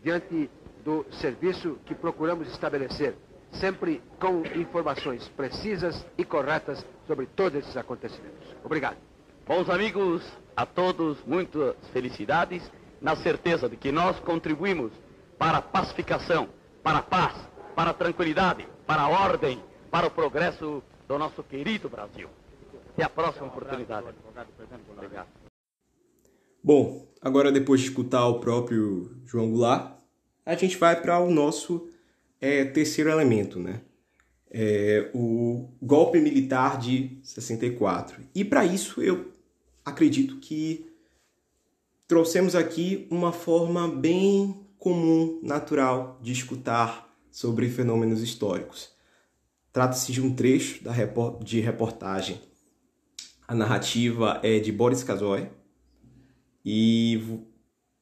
diante 0.03 0.50
do 0.84 1.05
serviço 1.19 1.77
que 1.86 1.95
procuramos 1.95 2.48
estabelecer, 2.50 3.15
sempre 3.53 4.01
com 4.19 4.43
informações 4.60 5.27
precisas 5.29 6.05
e 6.17 6.25
corretas 6.25 6.86
sobre 7.07 7.25
todos 7.25 7.60
esses 7.60 7.77
acontecimentos. 7.77 8.55
Obrigado. 8.63 8.98
Bons 9.48 9.69
amigos, 9.69 10.24
a 10.55 10.65
todos 10.65 11.24
muitas 11.25 11.75
felicidades, 11.93 12.69
na 13.01 13.15
certeza 13.15 13.69
de 13.69 13.77
que 13.77 13.91
nós 13.91 14.19
contribuímos 14.19 14.91
para 15.38 15.60
a 15.60 15.62
pacificação, 15.62 16.50
para 16.84 17.00
a 17.00 17.03
paz, 17.03 17.34
para 17.75 17.91
a 17.91 17.94
tranquilidade, 17.94 18.67
para 18.88 19.01
a 19.01 19.10
ordem, 19.10 19.62
para 19.91 20.08
o 20.08 20.12
progresso 20.12 20.82
do 21.08 21.17
nosso 21.17 21.44
querido 21.44 21.89
Brasil. 21.89 22.29
Até 22.94 23.03
a 23.03 23.10
próxima 23.10 23.48
oportunidade. 23.48 24.08
Obrigado. 24.89 25.27
Bom, 26.63 27.05
agora 27.22 27.51
depois 27.51 27.82
de 27.82 27.88
escutar 27.88 28.25
o 28.27 28.39
próprio 28.39 29.15
João 29.25 29.51
Goulart, 29.51 29.98
a 30.46 30.55
gente 30.55 30.77
vai 30.77 31.00
para 31.00 31.20
o 31.20 31.29
nosso 31.29 31.89
é, 32.39 32.63
terceiro 32.65 33.10
elemento, 33.10 33.60
né? 33.60 33.82
É, 34.50 35.12
o 35.13 35.70
golpe 35.82 36.20
militar 36.20 36.79
de 36.79 37.20
64. 37.24 38.22
E 38.34 38.46
para 38.46 38.65
isso 38.65 39.01
eu 39.01 39.32
acredito 39.84 40.38
que 40.38 40.89
trouxemos 42.08 42.55
aqui 42.55 43.08
uma 43.12 43.34
forma 43.34 43.88
bem 43.88 44.65
comum, 44.79 45.39
natural 45.44 46.17
de 46.22 46.32
escutar 46.32 47.04
sobre 47.35 47.67
fenômenos 47.67 48.21
históricos. 48.21 48.91
Trata-se 49.73 50.09
de 50.13 50.21
um 50.21 50.33
trecho 50.33 50.81
de 51.43 51.59
reportagem. 51.59 52.39
A 53.45 53.53
narrativa 53.53 54.39
é 54.41 54.57
de 54.57 54.71
Boris 54.71 55.03
Kazoy 55.03 55.49
e 56.63 57.41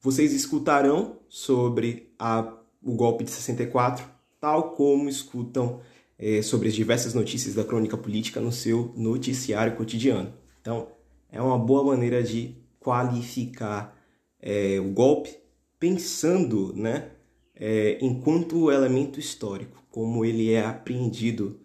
vocês 0.00 0.32
escutarão 0.32 1.18
sobre 1.28 2.14
a, 2.16 2.56
o 2.80 2.94
golpe 2.94 3.24
de 3.24 3.32
64, 3.32 4.06
tal 4.40 4.70
como 4.76 5.08
escutam 5.08 5.80
é, 6.16 6.40
sobre 6.40 6.68
as 6.68 6.74
diversas 6.74 7.12
notícias 7.12 7.56
da 7.56 7.64
crônica 7.64 7.96
política 7.96 8.40
no 8.40 8.52
seu 8.52 8.94
noticiário 8.96 9.76
cotidiano. 9.76 10.32
Então, 10.60 10.92
é 11.28 11.42
uma 11.42 11.58
boa 11.58 11.82
maneira 11.82 12.22
de 12.22 12.54
qualificar 12.78 14.00
é, 14.40 14.78
o 14.78 14.92
golpe 14.92 15.36
pensando, 15.80 16.72
né, 16.76 17.13
é, 17.54 17.98
enquanto 18.00 18.70
elemento 18.70 19.20
histórico, 19.20 19.82
como 19.90 20.24
ele 20.24 20.52
é 20.52 20.64
apreendido 20.64 21.60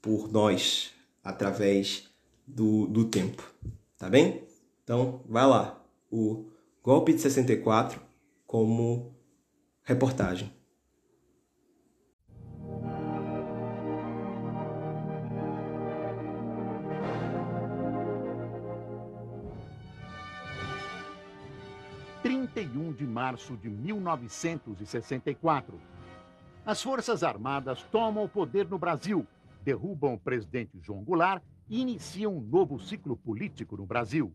por 0.00 0.30
nós 0.30 0.92
através 1.22 2.08
do, 2.46 2.86
do 2.86 3.04
tempo, 3.04 3.42
tá 3.98 4.08
bem? 4.08 4.44
Então, 4.82 5.20
vai 5.28 5.46
lá, 5.46 5.84
o 6.10 6.46
golpe 6.82 7.12
de 7.12 7.20
64 7.20 8.00
como 8.46 9.14
reportagem. 9.82 10.50
De 22.66 23.06
março 23.06 23.56
de 23.56 23.70
1964. 23.70 25.78
As 26.66 26.82
Forças 26.82 27.22
Armadas 27.22 27.84
tomam 27.84 28.24
o 28.24 28.28
poder 28.28 28.68
no 28.68 28.78
Brasil, 28.78 29.24
derrubam 29.62 30.14
o 30.14 30.18
presidente 30.18 30.76
João 30.80 31.04
Goulart 31.04 31.40
e 31.68 31.80
iniciam 31.80 32.36
um 32.36 32.40
novo 32.40 32.80
ciclo 32.80 33.16
político 33.16 33.76
no 33.76 33.86
Brasil. 33.86 34.34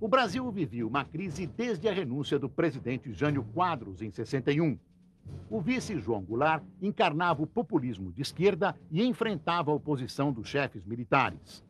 O 0.00 0.08
Brasil 0.08 0.50
vivia 0.50 0.84
uma 0.84 1.04
crise 1.04 1.46
desde 1.46 1.88
a 1.88 1.92
renúncia 1.92 2.40
do 2.40 2.48
presidente 2.48 3.12
Jânio 3.12 3.44
Quadros 3.54 4.02
em 4.02 4.10
61. 4.10 4.76
O 5.48 5.60
vice 5.60 5.96
João 6.00 6.22
Goulart 6.22 6.64
encarnava 6.80 7.40
o 7.40 7.46
populismo 7.46 8.12
de 8.12 8.22
esquerda 8.22 8.74
e 8.90 9.04
enfrentava 9.04 9.70
a 9.70 9.74
oposição 9.74 10.32
dos 10.32 10.48
chefes 10.48 10.84
militares. 10.84 11.64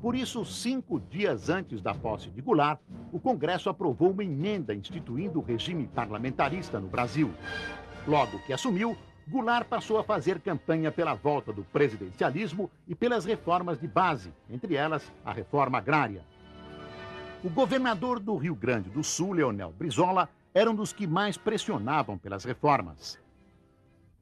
Por 0.00 0.14
isso, 0.14 0.44
cinco 0.44 1.00
dias 1.00 1.48
antes 1.48 1.80
da 1.80 1.94
posse 1.94 2.30
de 2.30 2.40
Goulart, 2.40 2.78
o 3.12 3.18
Congresso 3.18 3.70
aprovou 3.70 4.10
uma 4.10 4.22
emenda 4.22 4.74
instituindo 4.74 5.38
o 5.38 5.42
regime 5.42 5.86
parlamentarista 5.88 6.78
no 6.78 6.86
Brasil. 6.86 7.32
Logo 8.06 8.38
que 8.40 8.52
assumiu, 8.52 8.96
Goulart 9.26 9.66
passou 9.66 9.98
a 9.98 10.04
fazer 10.04 10.38
campanha 10.40 10.92
pela 10.92 11.14
volta 11.14 11.52
do 11.52 11.64
presidencialismo 11.64 12.70
e 12.86 12.94
pelas 12.94 13.24
reformas 13.24 13.80
de 13.80 13.88
base, 13.88 14.32
entre 14.48 14.76
elas 14.76 15.10
a 15.24 15.32
reforma 15.32 15.78
agrária. 15.78 16.22
O 17.42 17.50
governador 17.50 18.20
do 18.20 18.36
Rio 18.36 18.54
Grande 18.54 18.90
do 18.90 19.02
Sul, 19.02 19.32
Leonel 19.32 19.72
Brizola, 19.76 20.28
era 20.54 20.70
um 20.70 20.74
dos 20.74 20.92
que 20.92 21.06
mais 21.06 21.36
pressionavam 21.36 22.16
pelas 22.16 22.44
reformas. 22.44 23.18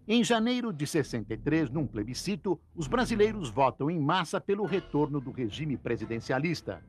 Em 0.07 0.23
janeiro 0.23 0.71
de 0.71 0.87
63, 0.87 1.71
num 1.71 1.87
plebiscito, 1.87 2.61
os 2.75 2.87
brasileiros 2.87 3.49
votam 3.49 3.91
em 3.91 3.99
massa 3.99 4.39
pelo 4.39 4.67
retorno 4.67 5.19
do 5.19 5.31
regime 5.31 5.79
presidencialista. 5.79 6.85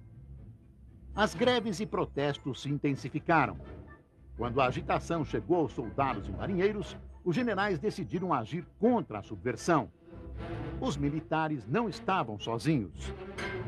As 1.16 1.34
greves 1.34 1.80
e 1.80 1.86
protestos 1.86 2.62
se 2.62 2.70
intensificaram. 2.70 3.58
Quando 4.36 4.60
a 4.60 4.66
agitação 4.66 5.24
chegou 5.24 5.62
aos 5.62 5.72
soldados 5.72 6.28
e 6.28 6.32
marinheiros, 6.34 6.98
os 7.24 7.34
generais 7.34 7.80
decidiram 7.80 8.34
agir 8.34 8.68
contra 8.78 9.20
a 9.20 9.24
subversão. 9.24 9.90
Os 10.82 10.98
militares 10.98 11.66
não 11.66 11.88
estavam 11.88 12.38
sozinhos. 12.38 13.14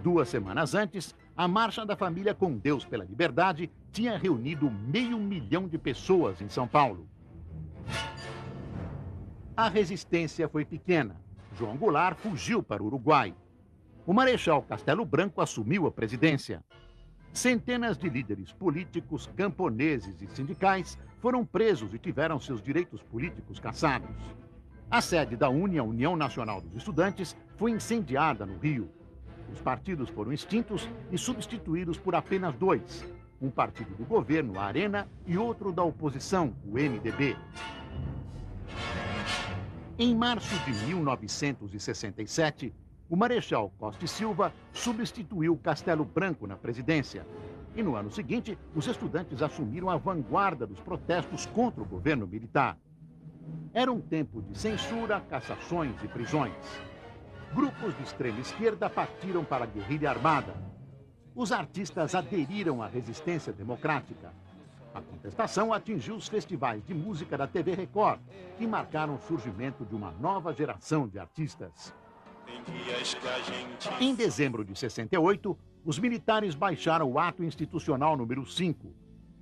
Duas 0.04 0.28
semanas 0.28 0.76
antes, 0.76 1.16
a 1.38 1.48
Marcha 1.48 1.86
da 1.86 1.96
Família 1.96 2.36
com 2.36 2.58
Deus 2.58 2.84
pela 2.84 3.06
Liberdade 3.06 3.72
tinha 3.94 4.18
reunido 4.18 4.70
meio 4.70 5.18
milhão 5.18 5.70
de 5.70 5.78
pessoas 5.78 6.42
em 6.42 6.50
São 6.50 6.68
Paulo. 6.68 7.08
A 9.58 9.70
resistência 9.70 10.48
foi 10.48 10.64
pequena. 10.64 11.20
João 11.58 11.76
Goulart 11.76 12.16
fugiu 12.20 12.62
para 12.62 12.84
o 12.84 12.86
Uruguai. 12.86 13.34
O 14.06 14.14
Marechal 14.14 14.62
Castelo 14.62 15.04
Branco 15.04 15.42
assumiu 15.42 15.88
a 15.88 15.92
presidência. 15.92 16.64
Centenas 17.34 17.98
de 17.98 18.08
líderes 18.08 18.54
políticos, 18.54 19.28
camponeses 19.36 20.22
e 20.22 20.28
sindicais 20.28 20.96
foram 21.20 21.44
presos 21.44 21.92
e 21.92 21.98
tiveram 21.98 22.40
seus 22.40 22.62
direitos 22.62 23.02
políticos 23.02 23.60
cassados. 23.60 24.16
A 24.92 25.02
sede 25.02 25.36
da 25.36 25.50
UNE, 25.50 25.80
a 25.80 25.84
União 25.84 26.16
Nacional 26.16 26.62
dos 26.62 26.76
Estudantes, 26.76 27.36
foi 27.56 27.72
incendiada 27.72 28.46
no 28.46 28.60
Rio. 28.60 28.88
Os 29.52 29.60
partidos 29.60 30.08
foram 30.10 30.32
extintos 30.32 30.88
e 31.12 31.18
substituídos 31.18 31.98
por 31.98 32.14
apenas 32.14 32.54
dois: 32.54 33.04
um 33.42 33.50
partido 33.50 33.96
do 33.96 34.06
governo, 34.06 34.60
a 34.60 34.66
Arena, 34.66 35.08
e 35.26 35.36
outro 35.36 35.72
da 35.72 35.82
oposição, 35.82 36.56
o 36.64 36.74
MDB. 36.74 37.36
Em 40.00 40.14
março 40.14 40.54
de 40.64 40.72
1967, 40.94 42.72
o 43.10 43.16
Marechal 43.16 43.74
Costa 43.80 44.06
e 44.06 44.08
Silva 44.08 44.54
substituiu 44.72 45.58
Castelo 45.58 46.06
Branco 46.06 46.46
na 46.46 46.56
presidência. 46.56 47.26
E 47.76 47.82
no 47.82 47.96
ano 47.96 48.12
seguinte, 48.12 48.56
os 48.76 48.86
estudantes 48.86 49.42
assumiram 49.42 49.90
a 49.90 49.98
vanguarda 49.98 50.68
dos 50.68 50.80
protestos 50.80 51.48
contra 51.48 51.82
o 51.82 51.86
governo 51.86 52.28
militar. 52.28 52.78
Era 53.74 53.92
um 53.92 54.00
tempo 54.00 54.40
de 54.40 54.56
censura, 54.56 55.20
cassações 55.20 55.96
e 56.04 56.08
prisões. 56.08 56.54
Grupos 57.56 57.98
de 57.98 58.04
extrema 58.04 58.40
esquerda 58.40 58.88
partiram 58.92 59.44
para 59.44 59.64
a 59.64 59.68
guerrilha 59.68 60.12
armada. 60.12 60.54
Os 61.34 61.52
artistas 61.52 62.14
aderiram 62.14 62.84
à 62.84 62.88
resistência 62.88 63.52
democrática. 63.52 64.32
A 64.98 65.02
contestação 65.02 65.72
atingiu 65.72 66.16
os 66.16 66.28
festivais 66.28 66.84
de 66.84 66.92
música 66.92 67.38
da 67.38 67.46
TV 67.46 67.76
Record, 67.76 68.20
que 68.58 68.66
marcaram 68.66 69.14
o 69.14 69.20
surgimento 69.20 69.86
de 69.86 69.94
uma 69.94 70.10
nova 70.14 70.52
geração 70.52 71.08
de 71.08 71.20
artistas. 71.20 71.94
Em 74.02 74.16
dezembro 74.16 74.66
de 74.66 74.76
68, 74.76 75.56
os 75.86 76.00
militares 76.00 76.56
baixaram 76.56 77.12
o 77.12 77.20
ato 77.20 77.44
institucional 77.44 78.18
número 78.18 78.44
5. 78.44 78.92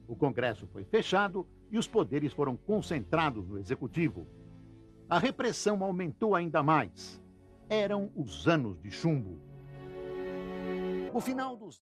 O 0.10 0.14
Congresso 0.14 0.68
foi 0.68 0.84
fechado 0.84 1.48
e 1.72 1.78
os 1.78 1.88
poderes 1.88 2.34
foram 2.34 2.58
concentrados 2.58 3.48
no 3.48 3.58
Executivo. 3.58 4.28
A 5.10 5.18
repressão 5.18 5.82
aumentou 5.82 6.36
ainda 6.36 6.62
mais. 6.62 7.24
Eram 7.70 8.12
os 8.14 8.46
anos 8.46 8.78
de 8.82 8.92
chumbo. 8.92 9.40
O 11.14 11.22
final 11.22 11.56
dos 11.56 11.85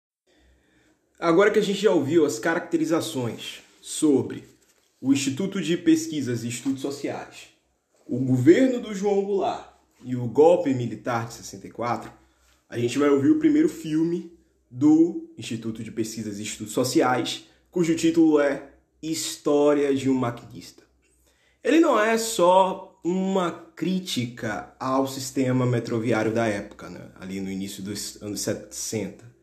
Agora 1.19 1.51
que 1.51 1.59
a 1.59 1.63
gente 1.63 1.81
já 1.81 1.91
ouviu 1.91 2.27
as 2.27 2.39
caracterizações 2.39 3.63
sobre 3.81 4.45
o 5.01 5.15
Instituto 5.15 5.63
de 5.63 5.75
Pesquisas 5.75 6.45
e 6.45 6.49
Estudos 6.49 6.83
Sociais, 6.83 7.49
o 8.07 8.19
governo 8.19 8.81
do 8.81 8.95
João 8.95 9.25
Goulart 9.25 9.67
e 10.05 10.15
o 10.15 10.27
golpe 10.27 10.75
militar 10.75 11.27
de 11.27 11.35
64, 11.35 12.13
a 12.69 12.79
gente 12.79 12.99
vai 12.99 13.09
ouvir 13.09 13.31
o 13.31 13.39
primeiro 13.39 13.69
filme 13.69 14.31
do 14.71 15.33
Instituto 15.39 15.83
de 15.83 15.91
Pesquisas 15.91 16.39
e 16.39 16.43
Estudos 16.43 16.75
Sociais, 16.75 17.47
cujo 17.71 17.97
título 17.97 18.39
é 18.39 18.73
História 19.03 19.95
de 19.95 20.11
um 20.11 20.15
Maquinista. 20.15 20.83
Ele 21.65 21.81
não 21.81 21.99
é 21.99 22.19
só 22.19 23.01
uma 23.03 23.51
crítica 23.75 24.75
ao 24.79 25.09
sistema 25.09 25.65
metroviário 25.65 26.35
da 26.35 26.47
época, 26.47 26.91
né? 26.91 27.11
ali 27.19 27.41
no 27.41 27.51
início 27.51 27.83
dos 27.83 28.21
anos 28.21 28.43
60. 28.43 29.36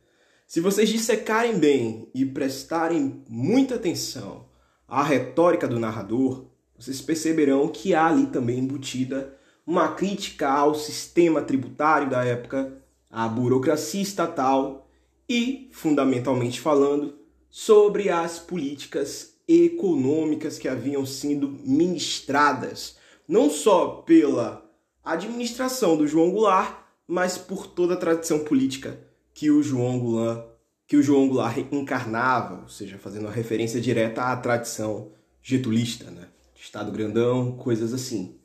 Se 0.53 0.61
vocês 0.61 0.87
dissecarem 0.87 1.57
bem 1.57 2.07
e 2.13 2.23
prestarem 2.23 3.23
muita 3.27 3.73
atenção 3.73 4.45
à 4.87 5.01
retórica 5.01 5.67
do 5.67 5.79
narrador, 5.79 6.45
vocês 6.77 7.01
perceberão 7.01 7.67
que 7.67 7.95
há 7.95 8.05
ali 8.05 8.27
também 8.27 8.59
embutida 8.59 9.35
uma 9.65 9.95
crítica 9.95 10.47
ao 10.47 10.75
sistema 10.75 11.41
tributário 11.41 12.07
da 12.07 12.23
época, 12.23 12.71
à 13.09 13.27
burocracia 13.27 14.03
estatal 14.03 14.87
e, 15.27 15.69
fundamentalmente 15.71 16.61
falando, 16.61 17.15
sobre 17.49 18.09
as 18.09 18.37
políticas 18.37 19.33
econômicas 19.47 20.59
que 20.59 20.67
haviam 20.67 21.03
sido 21.03 21.49
ministradas, 21.65 22.95
não 23.27 23.49
só 23.49 24.03
pela 24.05 24.63
administração 25.03 25.97
do 25.97 26.07
João 26.07 26.29
Goulart, 26.29 26.77
mas 27.07 27.39
por 27.39 27.65
toda 27.65 27.95
a 27.95 27.97
tradição 27.97 28.43
política 28.43 29.11
que 29.33 29.49
o 29.49 29.63
João 29.63 29.99
Goulart, 29.99 30.45
que 30.87 30.97
o 30.97 31.03
João 31.03 31.27
Goulart 31.27 31.57
encarnava, 31.71 32.61
ou 32.61 32.69
seja, 32.69 32.97
fazendo 32.97 33.23
uma 33.23 33.31
referência 33.31 33.81
direta 33.81 34.23
à 34.23 34.35
tradição 34.37 35.11
getulista, 35.41 36.11
né? 36.11 36.27
Estado 36.55 36.91
grandão, 36.91 37.57
coisas 37.57 37.93
assim. 37.93 38.35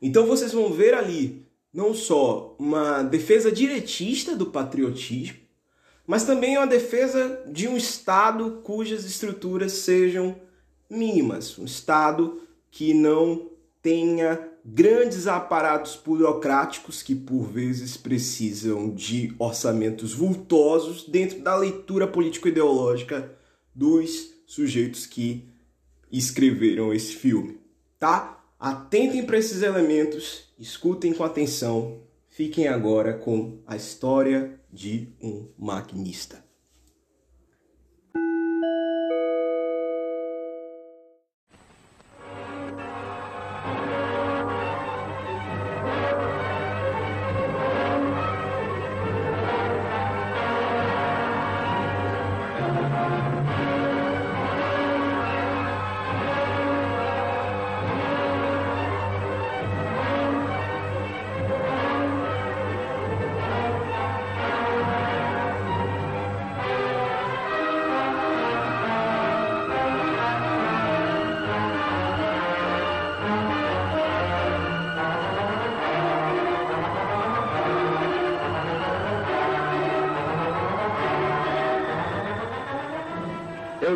Então 0.00 0.26
vocês 0.26 0.52
vão 0.52 0.72
ver 0.72 0.94
ali 0.94 1.46
não 1.72 1.92
só 1.92 2.56
uma 2.58 3.02
defesa 3.02 3.52
diretista 3.52 4.34
do 4.34 4.46
patriotismo, 4.46 5.38
mas 6.06 6.24
também 6.24 6.56
uma 6.56 6.66
defesa 6.66 7.44
de 7.46 7.68
um 7.68 7.76
Estado 7.76 8.62
cujas 8.64 9.04
estruturas 9.04 9.72
sejam 9.72 10.40
mínimas, 10.88 11.58
um 11.58 11.64
Estado 11.66 12.40
que 12.70 12.94
não 12.94 13.50
tenha 13.82 14.48
grandes 14.64 15.26
aparatos 15.26 16.00
burocráticos 16.04 17.02
que 17.02 17.14
por 17.14 17.44
vezes 17.44 17.96
precisam 17.96 18.90
de 18.90 19.34
orçamentos 19.38 20.12
vultosos 20.12 21.08
dentro 21.08 21.40
da 21.40 21.56
leitura 21.56 22.06
político-ideológica 22.06 23.34
dos 23.74 24.34
sujeitos 24.46 25.06
que 25.06 25.48
escreveram 26.10 26.92
esse 26.92 27.14
filme, 27.14 27.60
tá? 27.98 28.42
Atentem 28.58 29.24
para 29.24 29.38
esses 29.38 29.62
elementos, 29.62 30.52
escutem 30.58 31.12
com 31.12 31.22
atenção, 31.22 32.00
fiquem 32.28 32.66
agora 32.66 33.14
com 33.14 33.58
a 33.66 33.76
história 33.76 34.58
de 34.72 35.08
um 35.22 35.48
maquinista. 35.56 36.47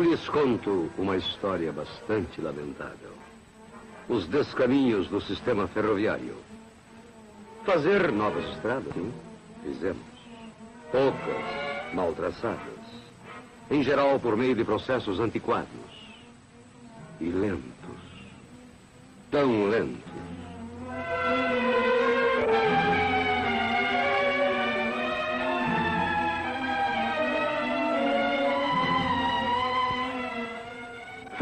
Lhes 0.03 0.27
conto 0.27 0.89
uma 0.97 1.15
história 1.15 1.71
bastante 1.71 2.41
lamentável. 2.41 3.13
Os 4.09 4.27
descaminhos 4.27 5.07
do 5.07 5.21
sistema 5.21 5.67
ferroviário. 5.67 6.35
Fazer 7.63 8.11
novas 8.11 8.43
estradas, 8.53 8.93
sim, 8.93 9.13
fizemos. 9.63 10.03
Poucas, 10.91 11.93
mal 11.93 12.11
traçadas. 12.13 12.59
Em 13.71 13.81
geral, 13.81 14.19
por 14.19 14.35
meio 14.35 14.53
de 14.53 14.65
processos 14.65 15.21
antiquados. 15.21 15.69
E 17.21 17.29
lentos. 17.29 17.63
Tão 19.31 19.69
lentos. 19.69 20.22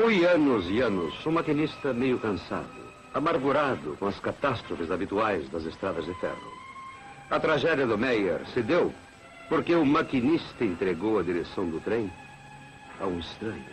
Fui 0.01 0.25
anos 0.25 0.67
e 0.67 0.81
anos 0.81 1.13
um 1.27 1.31
maquinista 1.31 1.93
meio 1.93 2.17
cansado, 2.17 2.67
amargurado 3.13 3.95
com 3.99 4.07
as 4.07 4.19
catástrofes 4.19 4.89
habituais 4.89 5.47
das 5.49 5.63
estradas 5.63 6.05
de 6.05 6.13
ferro. 6.15 6.51
A 7.29 7.39
tragédia 7.39 7.85
do 7.85 7.99
Meyer 7.99 8.43
se 8.47 8.63
deu 8.63 8.91
porque 9.47 9.75
o 9.75 9.85
maquinista 9.85 10.65
entregou 10.65 11.19
a 11.19 11.21
direção 11.21 11.69
do 11.69 11.79
trem 11.81 12.11
a 12.99 13.05
um 13.05 13.19
estranho. 13.19 13.63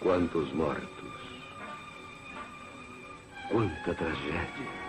Quantos 0.00 0.52
mortos. 0.52 1.12
Quanta 3.48 3.94
tragédia. 3.94 4.79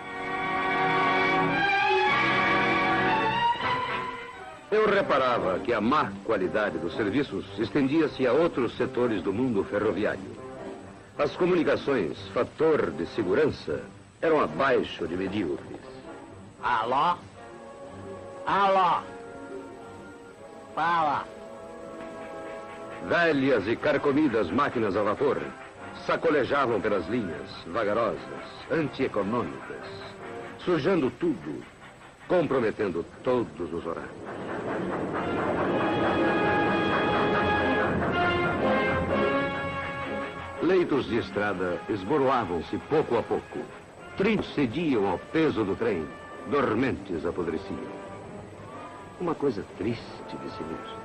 Eu 4.72 4.88
reparava 4.88 5.58
que 5.58 5.70
a 5.74 5.82
má 5.82 6.10
qualidade 6.24 6.78
dos 6.78 6.96
serviços 6.96 7.44
estendia-se 7.58 8.26
a 8.26 8.32
outros 8.32 8.74
setores 8.74 9.20
do 9.22 9.30
mundo 9.30 9.62
ferroviário. 9.64 10.32
As 11.18 11.36
comunicações, 11.36 12.16
fator 12.28 12.90
de 12.90 13.04
segurança, 13.08 13.84
eram 14.22 14.40
abaixo 14.40 15.06
de 15.06 15.14
medíocres. 15.14 15.78
Alô? 16.62 17.18
Alô? 18.46 19.02
Fala. 20.74 21.26
Velhas 23.06 23.68
e 23.68 23.76
carcomidas 23.76 24.50
máquinas 24.50 24.96
a 24.96 25.02
vapor 25.02 25.38
sacolejavam 26.06 26.80
pelas 26.80 27.06
linhas, 27.08 27.50
vagarosas, 27.66 28.20
antieconômicas, 28.70 29.86
sujando 30.64 31.10
tudo, 31.20 31.62
comprometendo 32.28 33.04
todos 33.22 33.72
os 33.72 33.86
horários. 33.86 34.10
Leitos 40.62 41.06
de 41.06 41.18
estrada 41.18 41.80
esboroavam-se 41.88 42.78
pouco 42.88 43.18
a 43.18 43.22
pouco. 43.22 43.58
Trilhos 44.16 44.54
cediam 44.54 45.08
ao 45.08 45.18
peso 45.18 45.64
do 45.64 45.74
trem. 45.74 46.06
Dormentes 46.50 47.26
apodreciam. 47.26 48.02
Uma 49.20 49.34
coisa 49.34 49.64
triste 49.76 50.02
de 50.28 50.50
sinistro. 50.50 51.02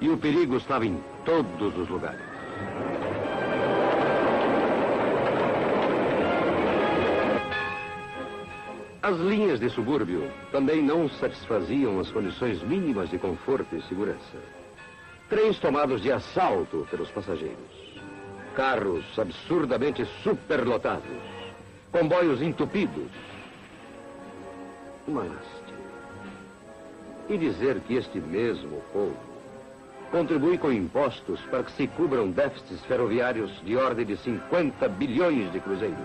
E 0.00 0.08
o 0.08 0.18
perigo 0.18 0.56
estava 0.56 0.84
em 0.84 1.00
todos 1.24 1.76
os 1.78 1.88
lugares. 1.88 2.20
As 9.02 9.18
linhas 9.18 9.58
de 9.58 9.68
subúrbio 9.68 10.30
também 10.50 10.82
não 10.82 11.08
satisfaziam 11.08 11.98
as 11.98 12.10
condições 12.10 12.62
mínimas 12.62 13.10
de 13.10 13.18
conforto 13.18 13.74
e 13.74 13.82
segurança. 13.82 14.38
Trens 15.28 15.58
tomados 15.58 16.02
de 16.02 16.12
assalto 16.12 16.86
pelos 16.90 17.10
passageiros 17.10 17.82
carros 18.54 19.04
absurdamente 19.18 20.04
superlotados, 20.22 21.22
comboios 21.90 22.40
entupidos. 22.42 23.10
Uma 25.06 25.22
lástima. 25.22 25.82
E 27.28 27.36
dizer 27.36 27.80
que 27.80 27.94
este 27.94 28.20
mesmo 28.20 28.82
povo 28.92 29.16
contribui 30.10 30.58
com 30.58 30.70
impostos 30.70 31.40
para 31.50 31.62
que 31.62 31.72
se 31.72 31.86
cubram 31.88 32.30
déficits 32.30 32.84
ferroviários 32.84 33.50
de 33.64 33.76
ordem 33.76 34.04
de 34.04 34.16
50 34.16 34.88
bilhões 34.88 35.50
de 35.52 35.60
cruzeiros. 35.60 35.98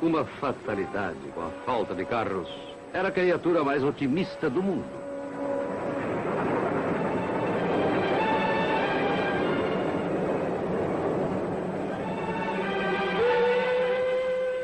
Uma 0.00 0.24
fatalidade 0.24 1.18
com 1.34 1.42
a 1.42 1.50
falta 1.66 1.94
de 1.94 2.06
carros, 2.06 2.48
era 2.90 3.08
a 3.08 3.12
criatura 3.12 3.62
mais 3.62 3.84
otimista 3.84 4.48
do 4.48 4.62
mundo. 4.62 4.88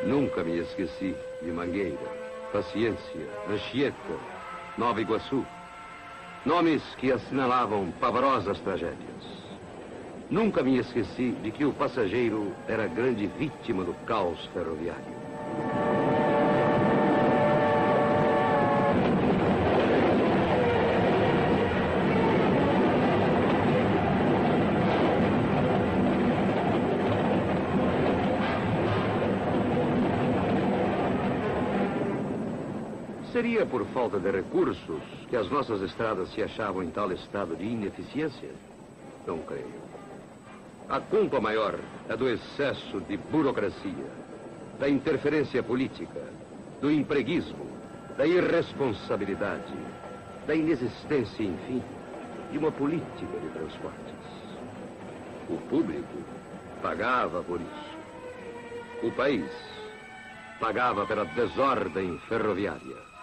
Nunca 0.06 0.42
me 0.42 0.58
esqueci 0.58 1.14
de 1.42 1.52
Mangueira, 1.52 1.98
Paciência, 2.50 3.28
Anchieta, 3.50 3.94
Nova 4.78 5.02
Iguaçu. 5.02 5.44
Nomes 6.46 6.82
que 6.96 7.12
assinalavam 7.12 7.90
pavorosas 8.00 8.58
tragédias. 8.60 9.35
Nunca 10.28 10.60
me 10.60 10.78
esqueci 10.78 11.30
de 11.40 11.52
que 11.52 11.64
o 11.64 11.72
passageiro 11.72 12.52
era 12.66 12.88
grande 12.88 13.28
vítima 13.28 13.84
do 13.84 13.94
caos 14.06 14.44
ferroviário. 14.52 15.14
Seria 33.32 33.64
por 33.64 33.86
falta 33.88 34.18
de 34.18 34.32
recursos 34.32 35.02
que 35.30 35.36
as 35.36 35.48
nossas 35.50 35.82
estradas 35.82 36.30
se 36.30 36.42
achavam 36.42 36.82
em 36.82 36.90
tal 36.90 37.12
estado 37.12 37.54
de 37.54 37.64
ineficiência? 37.64 38.50
Não 39.24 39.38
creio. 39.38 39.95
A 40.88 41.00
culpa 41.00 41.40
maior 41.40 41.74
é 42.08 42.16
do 42.16 42.28
excesso 42.28 43.00
de 43.00 43.16
burocracia, 43.16 44.06
da 44.78 44.88
interferência 44.88 45.60
política, 45.60 46.22
do 46.80 46.90
empreguismo, 46.90 47.66
da 48.16 48.24
irresponsabilidade, 48.24 49.74
da 50.46 50.54
inexistência, 50.54 51.42
enfim, 51.42 51.82
de 52.52 52.58
uma 52.58 52.70
política 52.70 53.38
de 53.40 53.48
transportes. 53.48 54.14
O 55.48 55.58
público 55.68 56.22
pagava 56.80 57.42
por 57.42 57.60
isso. 57.60 57.96
O 59.02 59.10
país 59.10 59.50
pagava 60.60 61.04
pela 61.04 61.24
desordem 61.24 62.16
ferroviária. 62.28 63.15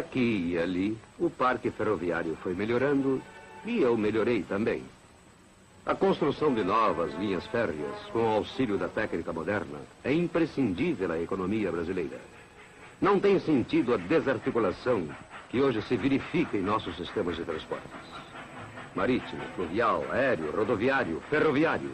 Aqui 0.00 0.52
e 0.52 0.58
ali, 0.58 0.96
o 1.18 1.28
parque 1.28 1.70
ferroviário 1.70 2.34
foi 2.42 2.54
melhorando 2.54 3.22
e 3.66 3.82
eu 3.82 3.98
melhorei 3.98 4.42
também. 4.42 4.82
A 5.84 5.94
construção 5.94 6.54
de 6.54 6.64
novas 6.64 7.12
linhas 7.18 7.46
férreas, 7.48 7.94
com 8.10 8.26
auxílio 8.26 8.78
da 8.78 8.88
técnica 8.88 9.30
moderna, 9.30 9.78
é 10.02 10.10
imprescindível 10.10 11.12
à 11.12 11.20
economia 11.20 11.70
brasileira. 11.70 12.18
Não 12.98 13.20
tem 13.20 13.38
sentido 13.40 13.92
a 13.92 13.98
desarticulação 13.98 15.06
que 15.50 15.60
hoje 15.60 15.82
se 15.82 15.98
verifica 15.98 16.56
em 16.56 16.62
nossos 16.62 16.96
sistemas 16.96 17.36
de 17.36 17.44
transportes. 17.44 17.90
Marítimo, 18.94 19.42
fluvial, 19.54 20.06
aéreo, 20.10 20.50
rodoviário, 20.50 21.20
ferroviário. 21.28 21.90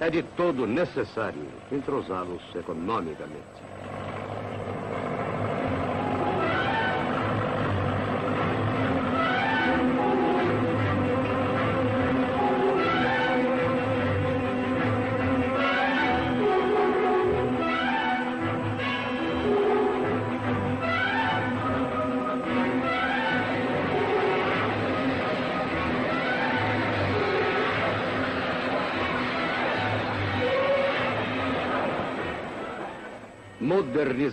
É 0.00 0.08
de 0.08 0.22
todo 0.22 0.66
necessário 0.66 1.46
entrosá-los 1.70 2.42
economicamente. 2.54 3.73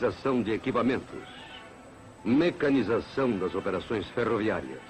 Modernização 0.02 0.42
de 0.42 0.52
equipamentos, 0.52 1.28
mecanização 2.26 3.38
das 3.38 3.54
operações 3.54 4.08
ferroviárias. 4.10 4.82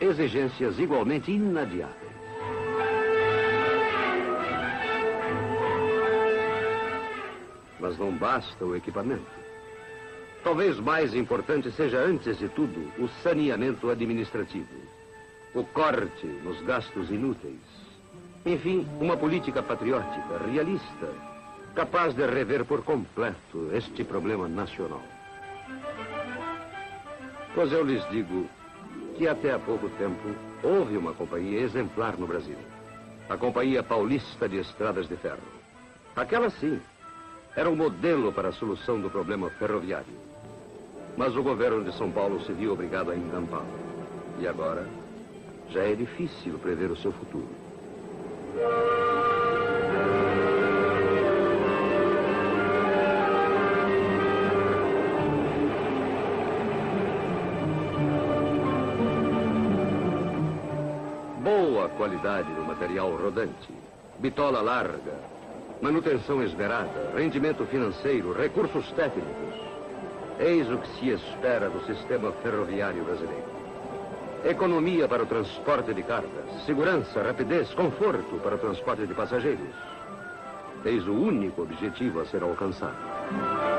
Exigências 0.00 0.78
igualmente 0.78 1.32
inadiáveis. 1.32 2.12
Mas 7.80 7.98
não 7.98 8.12
basta 8.12 8.64
o 8.64 8.76
equipamento. 8.76 9.26
Talvez 10.44 10.78
mais 10.78 11.12
importante 11.14 11.72
seja, 11.72 11.98
antes 11.98 12.38
de 12.38 12.48
tudo, 12.50 12.92
o 13.02 13.08
saneamento 13.24 13.90
administrativo. 13.90 14.68
O 15.52 15.64
corte 15.64 16.26
nos 16.44 16.60
gastos 16.62 17.10
inúteis. 17.10 17.58
Enfim, 18.46 18.86
uma 19.00 19.16
política 19.16 19.62
patriótica, 19.62 20.38
realista, 20.46 21.08
capaz 21.78 22.12
de 22.12 22.26
rever 22.26 22.64
por 22.64 22.82
completo 22.82 23.70
este 23.72 24.02
problema 24.02 24.48
nacional. 24.48 25.00
Pois 27.54 27.70
eu 27.70 27.84
lhes 27.84 28.02
digo 28.10 28.48
que 29.16 29.28
até 29.28 29.52
há 29.52 29.60
pouco 29.60 29.88
tempo 29.90 30.34
houve 30.64 30.96
uma 30.96 31.14
companhia 31.14 31.60
exemplar 31.60 32.18
no 32.18 32.26
Brasil. 32.26 32.58
A 33.28 33.36
Companhia 33.36 33.84
Paulista 33.84 34.48
de 34.48 34.58
Estradas 34.58 35.06
de 35.06 35.14
Ferro. 35.18 35.38
Aquela 36.16 36.50
sim, 36.50 36.80
era 37.54 37.70
um 37.70 37.76
modelo 37.76 38.32
para 38.32 38.48
a 38.48 38.52
solução 38.52 39.00
do 39.00 39.08
problema 39.08 39.48
ferroviário. 39.50 40.18
Mas 41.16 41.36
o 41.36 41.44
governo 41.44 41.84
de 41.84 41.96
São 41.96 42.10
Paulo 42.10 42.44
se 42.44 42.52
viu 42.54 42.72
obrigado 42.72 43.12
a 43.12 43.16
encampá-lo. 43.16 43.78
E 44.40 44.48
agora, 44.48 44.84
já 45.70 45.84
é 45.84 45.94
difícil 45.94 46.58
prever 46.58 46.90
o 46.90 46.96
seu 46.96 47.12
futuro. 47.12 47.67
Qualidade 61.98 62.50
do 62.54 62.64
material 62.64 63.10
rodante, 63.10 63.74
bitola 64.20 64.62
larga, 64.62 65.18
manutenção 65.82 66.40
esmerada, 66.42 67.12
rendimento 67.14 67.66
financeiro, 67.66 68.32
recursos 68.32 68.88
técnicos. 68.92 69.58
Eis 70.38 70.70
o 70.70 70.78
que 70.78 70.88
se 71.00 71.10
espera 71.10 71.68
do 71.68 71.84
sistema 71.84 72.30
ferroviário 72.40 73.02
brasileiro. 73.02 73.58
Economia 74.44 75.08
para 75.08 75.24
o 75.24 75.26
transporte 75.26 75.92
de 75.92 76.04
cargas, 76.04 76.64
segurança, 76.64 77.20
rapidez, 77.20 77.74
conforto 77.74 78.40
para 78.44 78.54
o 78.54 78.58
transporte 78.58 79.04
de 79.04 79.14
passageiros. 79.14 79.74
Eis 80.84 81.04
o 81.08 81.12
único 81.12 81.62
objetivo 81.62 82.20
a 82.20 82.26
ser 82.26 82.44
alcançado. 82.44 83.77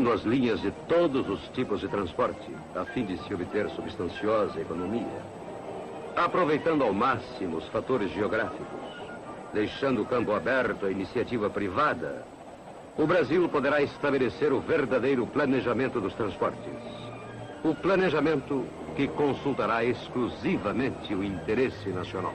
Coordenando 0.00 0.12
as 0.12 0.22
linhas 0.22 0.60
de 0.60 0.70
todos 0.88 1.28
os 1.28 1.40
tipos 1.50 1.80
de 1.80 1.88
transporte, 1.88 2.50
a 2.74 2.84
fim 2.86 3.04
de 3.04 3.18
se 3.18 3.34
obter 3.34 3.68
substanciosa 3.70 4.60
economia, 4.60 5.20
aproveitando 6.16 6.82
ao 6.82 6.92
máximo 6.92 7.58
os 7.58 7.68
fatores 7.68 8.10
geográficos, 8.12 8.80
deixando 9.52 10.02
o 10.02 10.06
campo 10.06 10.32
aberto 10.32 10.86
à 10.86 10.90
iniciativa 10.90 11.50
privada, 11.50 12.24
o 12.96 13.06
Brasil 13.06 13.48
poderá 13.48 13.82
estabelecer 13.82 14.52
o 14.52 14.60
verdadeiro 14.60 15.26
planejamento 15.26 16.00
dos 16.00 16.14
transportes. 16.14 16.72
O 17.62 17.74
planejamento 17.74 18.64
que 18.96 19.06
consultará 19.08 19.84
exclusivamente 19.84 21.14
o 21.14 21.22
interesse 21.22 21.90
nacional. 21.90 22.34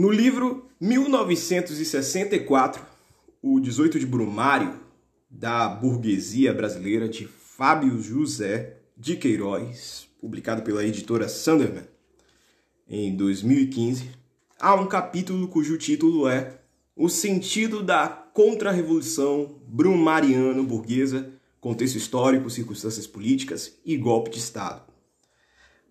No 0.00 0.10
livro 0.10 0.64
1964, 0.80 2.82
O 3.42 3.60
18 3.60 3.98
de 3.98 4.06
Brumário, 4.06 4.80
da 5.28 5.68
burguesia 5.68 6.54
brasileira, 6.54 7.06
de 7.06 7.26
Fábio 7.26 8.02
José 8.02 8.78
de 8.96 9.14
Queiroz, 9.14 10.08
publicado 10.18 10.62
pela 10.62 10.86
editora 10.86 11.28
Sunderman 11.28 11.84
em 12.88 13.14
2015, 13.14 14.08
há 14.58 14.74
um 14.74 14.86
capítulo 14.86 15.46
cujo 15.48 15.76
título 15.76 16.26
é 16.26 16.62
O 16.96 17.10
sentido 17.10 17.82
da 17.82 18.08
contra-revolução 18.08 19.60
brumariano-burguesa, 19.68 21.30
contexto 21.60 21.96
histórico, 21.96 22.48
circunstâncias 22.48 23.06
políticas 23.06 23.78
e 23.84 23.98
golpe 23.98 24.30
de 24.30 24.38
Estado. 24.38 24.82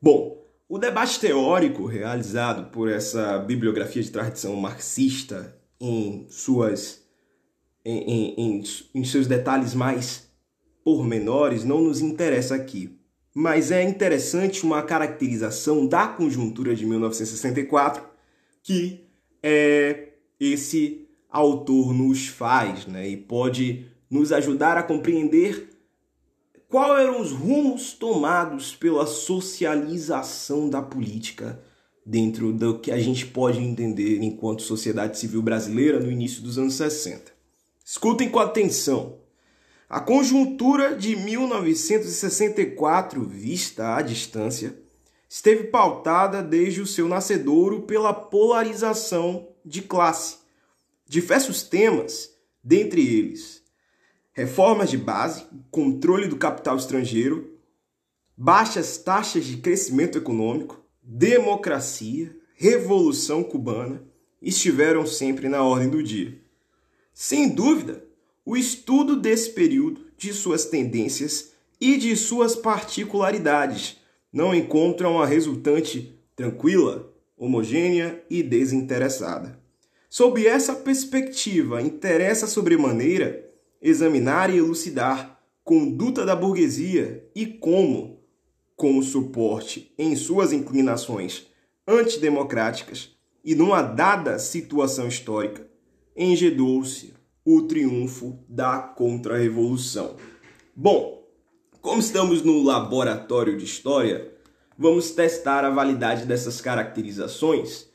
Bom, 0.02 0.39
o 0.70 0.78
debate 0.78 1.20
teórico 1.20 1.88
realizado 1.88 2.70
por 2.72 2.88
essa 2.88 3.40
bibliografia 3.40 4.04
de 4.04 4.12
tradição 4.12 4.56
marxista 4.56 5.58
em 5.82 6.28
suas 6.30 7.04
em, 7.84 8.36
em, 8.38 8.64
em, 8.94 9.04
seus 9.04 9.26
detalhes 9.26 9.74
mais 9.74 10.30
pormenores 10.84 11.64
não 11.64 11.82
nos 11.82 12.02
interessa 12.02 12.54
aqui. 12.54 12.96
Mas 13.34 13.72
é 13.72 13.82
interessante 13.82 14.64
uma 14.64 14.84
caracterização 14.84 15.88
da 15.88 16.08
conjuntura 16.08 16.76
de 16.76 16.86
1964 16.86 18.04
que 18.62 19.06
é, 19.42 20.10
esse 20.40 21.08
autor 21.30 21.94
nos 21.94 22.28
faz, 22.28 22.86
né? 22.86 23.08
E 23.08 23.18
pode 23.18 23.88
nos 24.10 24.32
ajudar 24.32 24.78
a 24.78 24.84
compreender 24.84 25.70
Quais 26.70 27.02
eram 27.02 27.20
os 27.20 27.32
rumos 27.32 27.94
tomados 27.94 28.76
pela 28.76 29.08
socialização 29.08 30.70
da 30.70 30.84
política 30.84 31.60
dentro 32.06 32.54
do 32.54 32.78
que 32.78 32.92
a 32.92 33.00
gente 33.00 33.26
pode 33.26 33.58
entender 33.58 34.22
enquanto 34.22 34.62
sociedade 34.62 35.18
civil 35.18 35.42
brasileira 35.42 36.00
no 36.00 36.12
início 36.12 36.44
dos 36.44 36.60
anos 36.60 36.76
60? 36.76 37.32
Escutem 37.84 38.30
com 38.30 38.38
atenção. 38.38 39.18
A 39.90 40.00
conjuntura 40.00 40.96
de 40.96 41.16
1964, 41.16 43.26
vista 43.26 43.96
à 43.96 44.04
distância, 44.04 44.80
esteve 45.28 45.64
pautada 45.70 46.44
desde 46.44 46.82
o 46.82 46.86
seu 46.86 47.08
nascedouro 47.08 47.82
pela 47.82 48.14
polarização 48.14 49.48
de 49.66 49.82
classe. 49.82 50.38
Diversos 51.08 51.64
temas, 51.64 52.30
dentre 52.64 53.02
eles 53.02 53.59
reformas 54.40 54.90
de 54.90 54.98
base, 54.98 55.44
controle 55.70 56.26
do 56.26 56.38
capital 56.38 56.78
estrangeiro, 56.78 57.60
baixas 58.38 58.98
taxas 58.98 59.44
de 59.44 59.58
crescimento 59.58 60.18
econômico, 60.18 60.82
democracia, 61.04 62.34
revolução 62.56 63.44
cubana 63.44 64.02
estiveram 64.42 65.06
sempre 65.06 65.50
na 65.50 65.62
ordem 65.62 65.90
do 65.90 66.02
dia. 66.02 66.40
Sem 67.14 67.50
dúvida, 67.50 68.06
o 68.46 68.56
estudo 68.56 69.18
desse 69.18 69.50
período, 69.50 70.06
de 70.18 70.32
suas 70.32 70.64
tendências 70.64 71.52
e 71.80 71.98
de 71.98 72.16
suas 72.16 72.56
particularidades 72.56 73.98
não 74.32 74.56
encontram 74.56 75.22
a 75.22 75.26
resultante 75.26 76.18
tranquila, 76.34 77.14
homogênea 77.38 78.24
e 78.30 78.42
desinteressada. 78.42 79.60
Sob 80.10 80.48
essa 80.48 80.76
perspectiva, 80.76 81.82
interessa 81.82 82.48
sobremaneira 82.48 83.49
examinar 83.82 84.50
e 84.50 84.58
elucidar 84.58 85.40
conduta 85.64 86.26
da 86.26 86.36
burguesia 86.36 87.30
e 87.36 87.46
como, 87.46 88.20
com 88.76 89.02
suporte 89.02 89.94
em 89.98 90.16
suas 90.16 90.52
inclinações 90.52 91.48
antidemocráticas 91.88 93.16
e 93.44 93.56
numa 93.56 93.82
dada 93.82 94.40
situação 94.40 95.08
histórica, 95.08 95.68
engedou-se 96.16 97.14
o 97.46 97.62
triunfo 97.64 98.40
da 98.48 98.80
contra-revolução. 98.80 100.16
Bom, 100.76 101.20
Como 101.82 102.02
estamos 102.02 102.42
no 102.44 102.62
laboratório 102.62 103.58
de 103.58 103.64
história, 103.64 104.34
vamos 104.78 105.12
testar 105.12 105.64
a 105.64 105.70
validade 105.70 106.26
dessas 106.26 106.60
caracterizações, 106.60 107.88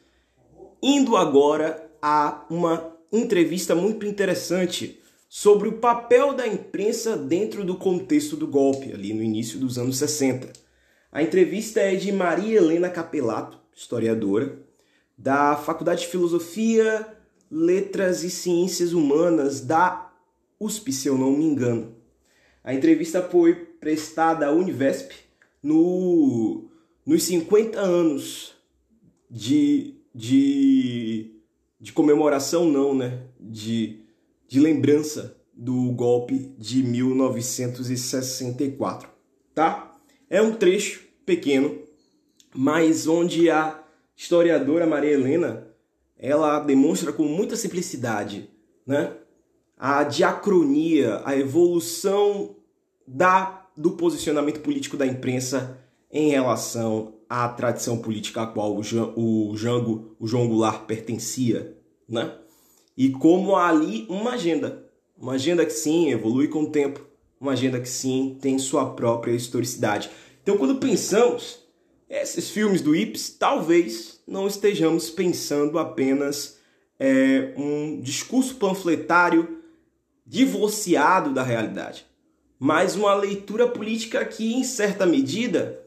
indo 0.83 1.19
agora 1.19 1.91
a 2.01 2.47
uma 2.49 2.97
entrevista 3.13 3.75
muito 3.75 4.07
interessante 4.07 5.03
sobre 5.37 5.69
o 5.69 5.79
papel 5.79 6.33
da 6.33 6.47
imprensa 6.47 7.17
dentro 7.17 7.65
do 7.65 7.75
contexto 7.75 8.37
do 8.37 8.47
golpe, 8.47 8.93
ali 8.93 9.13
no 9.13 9.21
início 9.21 9.59
dos 9.59 9.77
anos 9.77 9.97
60. 9.97 10.53
A 11.11 11.25
entrevista 11.25 11.81
é 11.81 11.97
de 11.97 12.13
Maria 12.13 12.59
Helena 12.59 12.89
Capelato, 12.89 13.59
historiadora, 13.75 14.57
da 15.19 15.57
Faculdade 15.57 16.03
de 16.03 16.07
Filosofia, 16.07 17.05
Letras 17.51 18.23
e 18.23 18.31
Ciências 18.31 18.93
Humanas 18.93 19.61
da 19.61 20.13
USP, 20.61 20.93
se 20.93 21.09
eu 21.09 21.19
não 21.19 21.33
me 21.33 21.43
engano. 21.43 21.97
A 22.63 22.73
entrevista 22.73 23.21
foi 23.21 23.57
prestada 23.57 24.47
à 24.47 24.53
Univesp 24.53 25.11
no, 25.61 26.71
nos 27.05 27.25
50 27.25 27.81
anos 27.81 28.55
de, 29.29 29.97
de, 30.15 31.33
de 31.81 31.93
comemoração, 31.93 32.71
não, 32.71 32.95
né? 32.95 33.25
De, 33.41 34.04
de 34.55 34.61
lembrança 34.61 35.37
do 35.53 35.91
golpe 35.91 36.55
de 36.57 36.81
1964, 36.81 39.09
tá? 39.53 39.93
É 40.31 40.41
um 40.41 40.55
trecho 40.55 41.03
pequeno, 41.27 41.81
mas 42.55 43.09
onde 43.09 43.51
a 43.51 43.83
historiadora 44.17 44.87
Maria 44.87 45.11
Helena 45.11 45.67
ela 46.17 46.61
demonstra 46.61 47.13
com 47.13 47.25
muita 47.25 47.57
simplicidade, 47.57 48.49
né? 48.87 49.17
A 49.77 50.05
diacronia, 50.05 51.21
a 51.25 51.37
evolução 51.37 52.55
da, 53.05 53.67
do 53.77 53.97
posicionamento 53.97 54.61
político 54.61 54.97
da 54.97 55.05
imprensa 55.05 55.81
em 56.13 56.31
relação 56.31 57.15
à 57.29 57.49
tradição 57.49 57.99
política 57.99 58.43
a 58.43 58.47
qual 58.47 58.73
o, 58.73 58.83
o 59.17 59.57
Jango, 59.57 60.15
o 60.21 60.29
João 60.29 60.47
Goulart 60.47 60.87
pertencia, 60.87 61.77
né? 62.09 62.39
E 62.97 63.11
como 63.11 63.57
ali 63.57 64.07
uma 64.09 64.33
agenda, 64.33 64.85
uma 65.17 65.33
agenda 65.33 65.65
que 65.65 65.73
sim 65.73 66.11
evolui 66.11 66.49
com 66.49 66.63
o 66.63 66.71
tempo, 66.71 67.05
uma 67.41 67.53
agenda 67.53 67.81
que 67.81 67.89
sim 67.89 68.39
tem 68.41 68.59
sua 68.59 68.95
própria 68.95 69.33
historicidade. 69.33 70.11
Então, 70.43 70.57
quando 70.57 70.77
pensamos 70.77 71.65
esses 72.09 72.51
filmes 72.51 72.81
do 72.81 72.95
Ips, 72.95 73.31
talvez 73.31 74.21
não 74.27 74.47
estejamos 74.47 75.11
pensando 75.11 75.79
apenas 75.79 76.59
é, 76.99 77.53
um 77.57 78.01
discurso 78.01 78.55
panfletário 78.57 79.59
divorciado 80.27 81.35
da 81.35 81.43
realidade, 81.43 82.07
mas 82.59 82.95
uma 82.95 83.15
leitura 83.15 83.67
política 83.67 84.25
que, 84.25 84.55
em 84.55 84.65
certa 84.65 85.05
medida, 85.05 85.81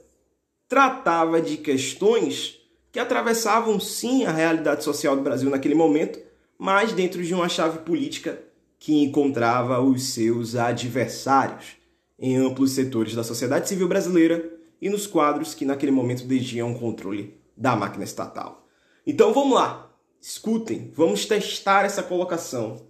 tratava 0.68 1.42
de 1.42 1.58
questões 1.58 2.60
que 2.92 3.00
atravessavam 3.00 3.80
sim 3.80 4.26
a 4.26 4.32
realidade 4.32 4.84
social 4.84 5.16
do 5.16 5.22
Brasil 5.22 5.50
naquele 5.50 5.76
momento, 5.76 6.20
mas 6.58 6.94
dentro 6.94 7.24
de 7.24 7.34
uma 7.34 7.50
chave 7.50 7.80
política 7.80 8.42
que 8.80 9.04
encontrava 9.04 9.82
os 9.82 10.14
seus 10.14 10.56
adversários 10.56 11.78
em 12.20 12.36
amplos 12.36 12.72
setores 12.72 13.14
da 13.16 13.24
sociedade 13.24 13.68
civil 13.68 13.88
brasileira 13.88 14.58
e 14.82 14.90
nos 14.90 15.08
quadros 15.08 15.54
que 15.54 15.66
naquele 15.66 15.92
momento 15.92 16.26
detinham 16.26 16.72
o 16.72 16.80
controle 16.80 17.40
da 17.56 17.76
máquina 17.76 18.04
estatal. 18.04 18.68
Então 19.06 19.34
vamos 19.34 19.56
lá, 19.56 19.92
escutem, 20.22 20.92
vamos 20.96 21.26
testar 21.26 21.86
essa 21.86 22.04
colocação. 22.04 22.86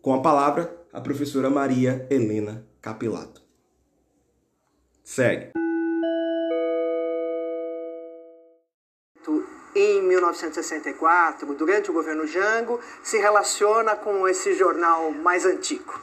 Com 0.00 0.14
a 0.14 0.20
palavra, 0.20 0.74
a 0.92 1.00
professora 1.00 1.50
Maria 1.50 2.06
Helena 2.10 2.66
Capelato. 2.80 3.42
Segue. 5.02 5.52
Em 9.80 10.02
1964, 10.02 11.54
durante 11.54 11.88
o 11.88 11.92
governo 11.94 12.26
Jango, 12.26 12.80
se 13.00 13.16
relaciona 13.16 13.94
com 13.94 14.26
esse 14.26 14.52
jornal 14.54 15.12
mais 15.12 15.46
antigo. 15.46 16.00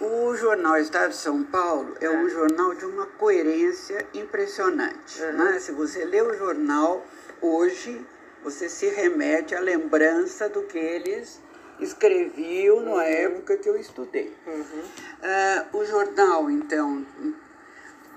O 0.00 0.36
jornal 0.36 0.76
Estado 0.76 1.10
de 1.10 1.16
São 1.16 1.42
Paulo 1.42 1.96
é, 2.00 2.04
é. 2.04 2.10
um 2.10 2.28
jornal 2.28 2.76
de 2.76 2.84
uma 2.84 3.06
coerência 3.06 4.06
impressionante. 4.14 5.20
Uhum. 5.20 5.32
Né? 5.32 5.58
Se 5.58 5.72
você 5.72 6.04
lê 6.04 6.22
o 6.22 6.32
jornal 6.38 7.04
hoje, 7.42 8.00
você 8.44 8.68
se 8.68 8.88
remete 8.88 9.52
à 9.52 9.58
lembrança 9.58 10.48
do 10.48 10.62
que 10.62 10.78
eles 10.78 11.40
escreviam 11.80 12.82
na 12.82 12.92
uhum. 12.92 13.00
época 13.00 13.56
que 13.56 13.68
eu 13.68 13.76
estudei. 13.76 14.32
Uhum. 14.46 14.62
Uh, 14.62 15.76
o 15.76 15.84
jornal, 15.84 16.48
então, 16.48 17.04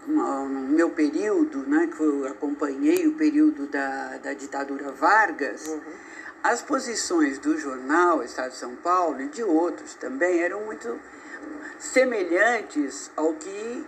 no 0.08 0.68
meu 0.70 0.90
período, 0.90 1.60
né, 1.68 1.88
que 1.88 2.02
eu 2.02 2.28
acompanhei 2.28 3.08
o 3.08 3.14
período 3.14 3.68
da, 3.68 4.18
da 4.18 4.34
ditadura 4.34 4.92
Vargas, 4.92 5.68
uhum. 5.68 5.82
as 6.44 6.62
posições 6.62 7.38
do 7.38 7.58
jornal 7.58 8.24
Estado 8.24 8.52
de 8.52 8.58
São 8.58 8.76
Paulo 8.76 9.22
e 9.22 9.28
de 9.28 9.44
outros 9.44 9.94
também 9.96 10.42
eram 10.42 10.62
muito 10.66 11.00
semelhantes 11.80 13.12
ao 13.16 13.34
que 13.34 13.86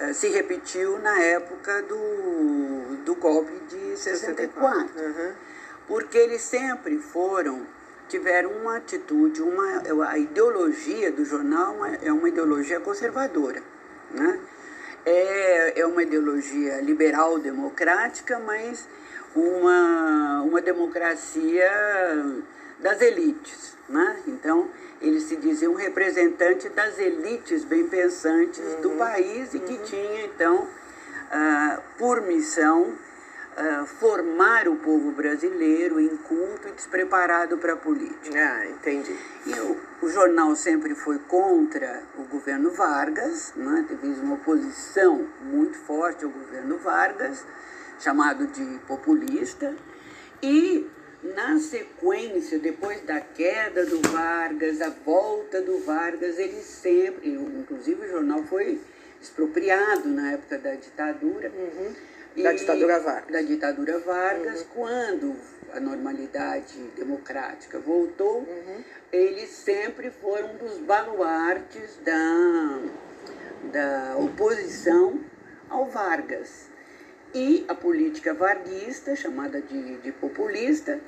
uh, 0.00 0.14
se 0.14 0.28
repetiu 0.28 0.98
na 0.98 1.18
época 1.20 1.82
do, 1.82 2.96
do 3.04 3.14
golpe 3.14 3.52
de 3.68 3.96
64. 3.96 4.90
Uhum. 4.96 5.32
Porque 5.86 6.16
eles 6.16 6.40
sempre 6.40 6.98
foram, 6.98 7.66
tiveram 8.08 8.50
uma 8.52 8.78
atitude, 8.78 9.42
uma, 9.42 10.08
a 10.08 10.18
ideologia 10.18 11.12
do 11.12 11.24
jornal 11.24 11.76
é 11.84 12.10
uma 12.10 12.28
ideologia 12.28 12.80
conservadora. 12.80 13.62
Né? 14.10 14.40
É, 15.06 15.80
é 15.80 15.86
uma 15.86 16.02
ideologia 16.02 16.80
liberal 16.80 17.38
democrática, 17.38 18.38
mas 18.38 18.88
uma, 19.34 20.42
uma 20.42 20.60
democracia 20.60 21.70
das 22.78 23.00
elites. 23.00 23.76
Né? 23.88 24.16
Então, 24.26 24.70
ele 25.00 25.20
se 25.20 25.36
dizia 25.36 25.70
um 25.70 25.74
representante 25.74 26.68
das 26.70 26.98
elites 26.98 27.64
bem 27.64 27.86
pensantes 27.86 28.60
uhum. 28.60 28.80
do 28.80 28.90
país 28.92 29.52
e 29.52 29.58
que 29.58 29.74
uhum. 29.74 29.82
tinha, 29.82 30.24
então, 30.24 30.56
uh, 30.56 31.82
por 31.98 32.22
missão, 32.22 32.94
uh, 33.56 33.86
formar 33.86 34.68
o 34.68 34.76
povo 34.76 35.12
brasileiro 35.12 36.00
inculto 36.00 36.68
e 36.68 36.72
despreparado 36.72 37.58
para 37.58 37.74
a 37.74 37.76
política. 37.76 38.36
Ah, 38.36 38.66
entendi. 38.66 39.16
E 39.46 39.52
o, 39.52 39.80
o, 40.02 40.08
jornal 40.08 40.54
sempre 40.56 40.94
foi 40.94 41.18
contra 41.18 42.02
o 42.18 42.24
governo 42.24 42.70
Vargas, 42.70 43.52
né? 43.56 43.84
teve 43.88 44.06
uma 44.20 44.34
oposição 44.34 45.26
muito 45.42 45.78
forte 45.78 46.24
ao 46.24 46.30
governo 46.30 46.78
Vargas, 46.78 47.44
chamado 47.98 48.46
de 48.48 48.78
populista, 48.86 49.74
e 50.42 50.90
na 51.22 51.58
sequência, 51.58 52.58
depois 52.58 53.00
da 53.02 53.18
queda 53.18 53.86
do 53.86 54.00
Vargas, 54.10 54.82
a 54.82 54.90
volta 54.90 55.62
do 55.62 55.78
Vargas, 55.78 56.38
ele 56.38 56.60
sempre, 56.60 57.30
inclusive 57.30 58.04
o 58.04 58.10
jornal 58.10 58.42
foi 58.42 58.78
expropriado 59.22 60.06
na 60.08 60.32
época 60.32 60.58
da 60.58 60.74
ditadura. 60.74 61.50
Uhum. 61.50 61.94
Da 62.36 62.52
ditadura 62.52 62.98
Vargas. 62.98 63.32
Da 63.32 63.42
ditadura 63.42 63.98
Vargas, 64.00 64.60
uhum. 64.60 64.66
quando 64.74 65.36
a 65.72 65.80
normalidade 65.80 66.78
democrática 66.96 67.78
voltou, 67.78 68.38
uhum. 68.38 68.84
eles 69.12 69.50
sempre 69.50 70.10
foram 70.10 70.54
um 70.54 70.56
dos 70.56 70.78
baluartes 70.78 71.98
da, 72.04 72.80
da 73.72 74.16
oposição 74.16 75.20
ao 75.68 75.86
Vargas 75.86 76.68
e 77.34 77.64
a 77.66 77.74
política 77.74 78.32
varguista, 78.32 79.16
chamada 79.16 79.60
de, 79.60 79.96
de 79.98 80.12
populista, 80.12 81.00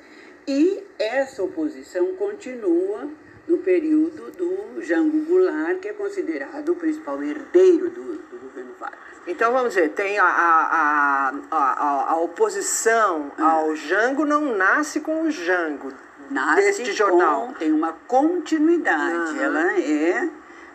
e 0.47 0.83
essa 0.99 1.43
oposição 1.43 2.14
continua 2.16 3.09
no 3.47 3.59
período 3.59 4.33
do 4.33 4.83
Jango 4.83 5.24
Goulart, 5.24 5.79
que 5.79 5.89
é 5.89 5.93
considerado 5.93 6.70
o 6.70 6.77
principal 6.77 7.22
herdeiro 7.22 7.91
do, 7.91 8.16
do 8.29 8.39
governo 8.41 8.74
Vargas. 8.79 9.06
Então 9.27 9.53
vamos 9.53 9.74
ver, 9.74 9.91
tem 9.91 10.18
a, 10.18 10.24
a, 10.24 11.35
a, 11.51 12.12
a 12.12 12.16
oposição 12.20 13.33
hum. 13.37 13.45
ao 13.45 13.74
Jango 13.74 14.24
não 14.24 14.57
nasce 14.57 15.01
com 15.01 15.22
o 15.22 15.31
Jango 15.31 15.93
nasce 16.31 16.62
deste 16.62 16.93
jornal. 16.93 17.49
Com, 17.49 17.53
tem 17.55 17.72
uma 17.72 17.93
continuidade, 18.07 19.33
uhum. 19.33 19.43
ela 19.43 19.81
é 19.81 20.29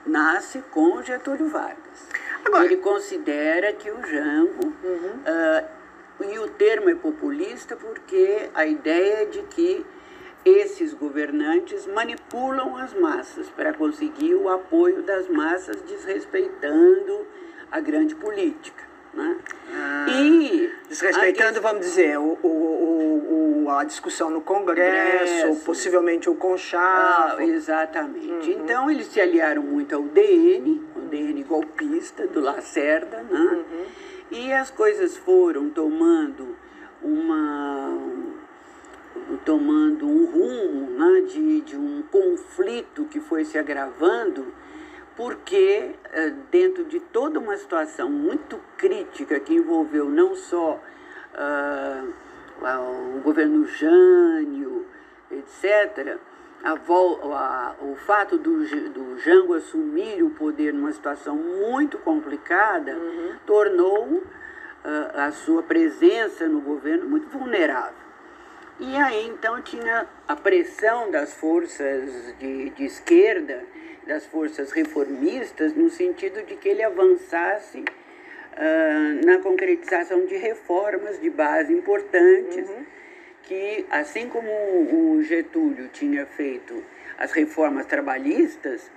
nasce 0.05 0.63
com 0.71 1.01
Getúlio 1.01 1.47
Vargas. 1.47 2.09
Agora, 2.43 2.65
ele 2.65 2.77
considera 2.77 3.71
que 3.73 3.89
o 3.89 4.03
Jango, 4.03 4.73
uhum. 4.83 5.19
uh, 5.19 6.23
e 6.23 6.39
o 6.39 6.47
termo 6.49 6.89
é 6.89 6.95
populista 6.95 7.75
porque 7.75 8.49
a 8.53 8.65
ideia 8.65 9.23
é 9.23 9.25
de 9.25 9.41
que 9.43 9.85
esses 10.43 10.93
governantes 10.93 11.85
manipulam 11.85 12.75
as 12.77 12.93
massas 12.95 13.47
para 13.49 13.73
conseguir 13.73 14.33
o 14.33 14.49
apoio 14.49 15.03
das 15.03 15.27
massas, 15.27 15.79
desrespeitando 15.83 17.27
a 17.71 17.79
grande 17.79 18.13
política. 18.15 18.91
Né? 19.13 19.37
Ah, 19.73 20.05
e 20.09 20.71
desrespeitando, 20.87 21.59
a... 21.59 21.61
vamos 21.61 21.81
dizer, 21.81 22.17
o, 22.17 22.37
o, 22.41 23.63
o, 23.65 23.69
a 23.69 23.83
discussão 23.83 24.29
no 24.29 24.41
Congresso, 24.41 25.55
possivelmente 25.65 26.29
o 26.29 26.35
Conchavo. 26.35 27.37
Ah, 27.39 27.45
exatamente. 27.45 28.49
Uhum. 28.51 28.63
Então 28.63 28.89
eles 28.89 29.07
se 29.07 29.19
aliaram 29.19 29.63
muito 29.63 29.95
ao 29.95 30.03
DN, 30.03 30.81
o 30.95 31.01
DN 31.01 31.43
golpista 31.43 32.25
do 32.27 32.39
Lacerda, 32.39 33.23
né? 33.23 33.39
Uhum. 33.39 33.85
e 34.31 34.53
as 34.53 34.71
coisas 34.71 35.17
foram 35.17 35.69
tomando 35.69 36.55
uma 37.01 37.97
tomando 39.43 40.07
um 40.07 40.25
rumo 40.25 40.89
né, 40.91 41.21
de, 41.21 41.61
de 41.61 41.75
um 41.75 42.03
conflito 42.03 43.05
que 43.05 43.19
foi 43.19 43.43
se 43.43 43.57
agravando 43.57 44.53
porque 45.21 45.91
eh, 46.13 46.33
dentro 46.49 46.83
de 46.85 46.99
toda 46.99 47.39
uma 47.39 47.55
situação 47.55 48.09
muito 48.09 48.59
crítica 48.75 49.39
que 49.39 49.53
envolveu 49.53 50.09
não 50.09 50.33
só 50.33 50.81
uh, 51.35 52.13
o 53.15 53.19
governo 53.19 53.63
Jânio, 53.67 54.83
etc., 55.29 56.17
a, 56.63 56.71
a, 56.71 57.75
o 57.81 57.95
fato 57.97 58.39
do, 58.39 58.65
do 58.89 59.19
Jango 59.19 59.53
assumir 59.53 60.23
o 60.23 60.31
poder 60.31 60.73
numa 60.73 60.91
situação 60.91 61.35
muito 61.35 61.99
complicada 61.99 62.95
uhum. 62.95 63.35
tornou 63.45 64.05
uh, 64.07 64.23
a 65.17 65.31
sua 65.31 65.61
presença 65.61 66.47
no 66.47 66.61
governo 66.61 67.07
muito 67.07 67.29
vulnerável. 67.29 68.01
E 68.79 68.97
aí 68.97 69.27
então 69.27 69.61
tinha 69.61 70.07
a 70.27 70.35
pressão 70.35 71.11
das 71.11 71.35
forças 71.35 72.35
de, 72.39 72.71
de 72.71 72.85
esquerda 72.85 73.63
das 74.11 74.25
forças 74.25 74.73
reformistas, 74.73 75.73
no 75.73 75.89
sentido 75.89 76.43
de 76.43 76.57
que 76.57 76.67
ele 76.67 76.83
avançasse 76.83 77.79
uh, 77.79 79.25
na 79.25 79.37
concretização 79.37 80.25
de 80.25 80.35
reformas 80.35 81.17
de 81.21 81.29
base 81.29 81.71
importantes, 81.71 82.67
uhum. 82.67 82.85
que, 83.43 83.85
assim 83.89 84.27
como 84.27 84.49
o 84.49 85.23
Getúlio 85.23 85.87
tinha 85.87 86.25
feito 86.25 86.83
as 87.17 87.31
reformas 87.31 87.85
trabalhistas, 87.85 88.91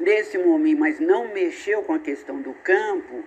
nesse 0.00 0.36
momento, 0.36 0.80
mas 0.80 0.98
não 0.98 1.28
mexeu 1.28 1.82
com 1.82 1.92
a 1.92 2.00
questão 2.00 2.40
do 2.40 2.52
campo, 2.54 3.22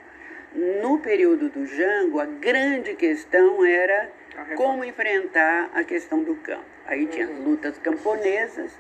no 0.54 1.00
período 1.00 1.48
do 1.48 1.66
Jango, 1.66 2.20
a 2.20 2.26
grande 2.26 2.94
questão 2.96 3.64
era 3.64 4.10
como 4.58 4.84
enfrentar 4.84 5.70
a 5.74 5.82
questão 5.82 6.24
do 6.24 6.36
campo. 6.36 6.66
Aí 6.86 7.06
tinha 7.08 7.26
as 7.26 7.38
lutas 7.40 7.78
camponesas 7.78 8.78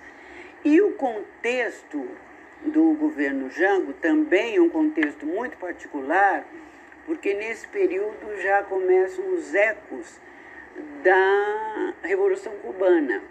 e 0.66 0.82
o 0.82 0.91
contexto 0.95 2.10
do 2.66 2.93
governo 2.93 3.49
Jango 3.49 3.93
também 3.93 4.59
um 4.59 4.70
contexto 4.70 5.26
muito 5.26 5.57
particular, 5.57 6.45
porque 7.05 7.34
nesse 7.34 7.68
período 7.68 8.41
já 8.41 8.64
começam 8.64 9.34
os 9.34 9.53
ecos 9.53 10.20
da 11.03 11.93
Revolução 12.03 12.53
Cubana 12.62 13.22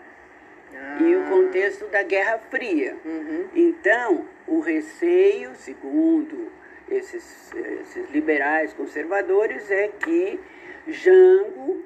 ah. 0.74 0.98
e 1.00 1.16
o 1.16 1.28
contexto 1.28 1.86
da 1.86 2.02
Guerra 2.02 2.38
Fria. 2.50 2.96
Uhum. 3.04 3.48
Então, 3.54 4.26
o 4.46 4.60
receio, 4.60 5.54
segundo 5.54 6.50
esses, 6.88 7.52
esses 7.54 8.10
liberais 8.10 8.72
conservadores, 8.72 9.70
é 9.70 9.88
que 9.88 10.40
Jango, 10.88 11.84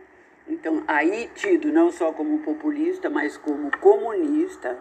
então 0.49 0.83
aí 0.87 1.31
tido 1.35 1.71
não 1.71 1.91
só 1.91 2.13
como 2.13 2.39
populista, 2.39 3.11
mas 3.11 3.37
como 3.37 3.71
comunista, 3.79 4.79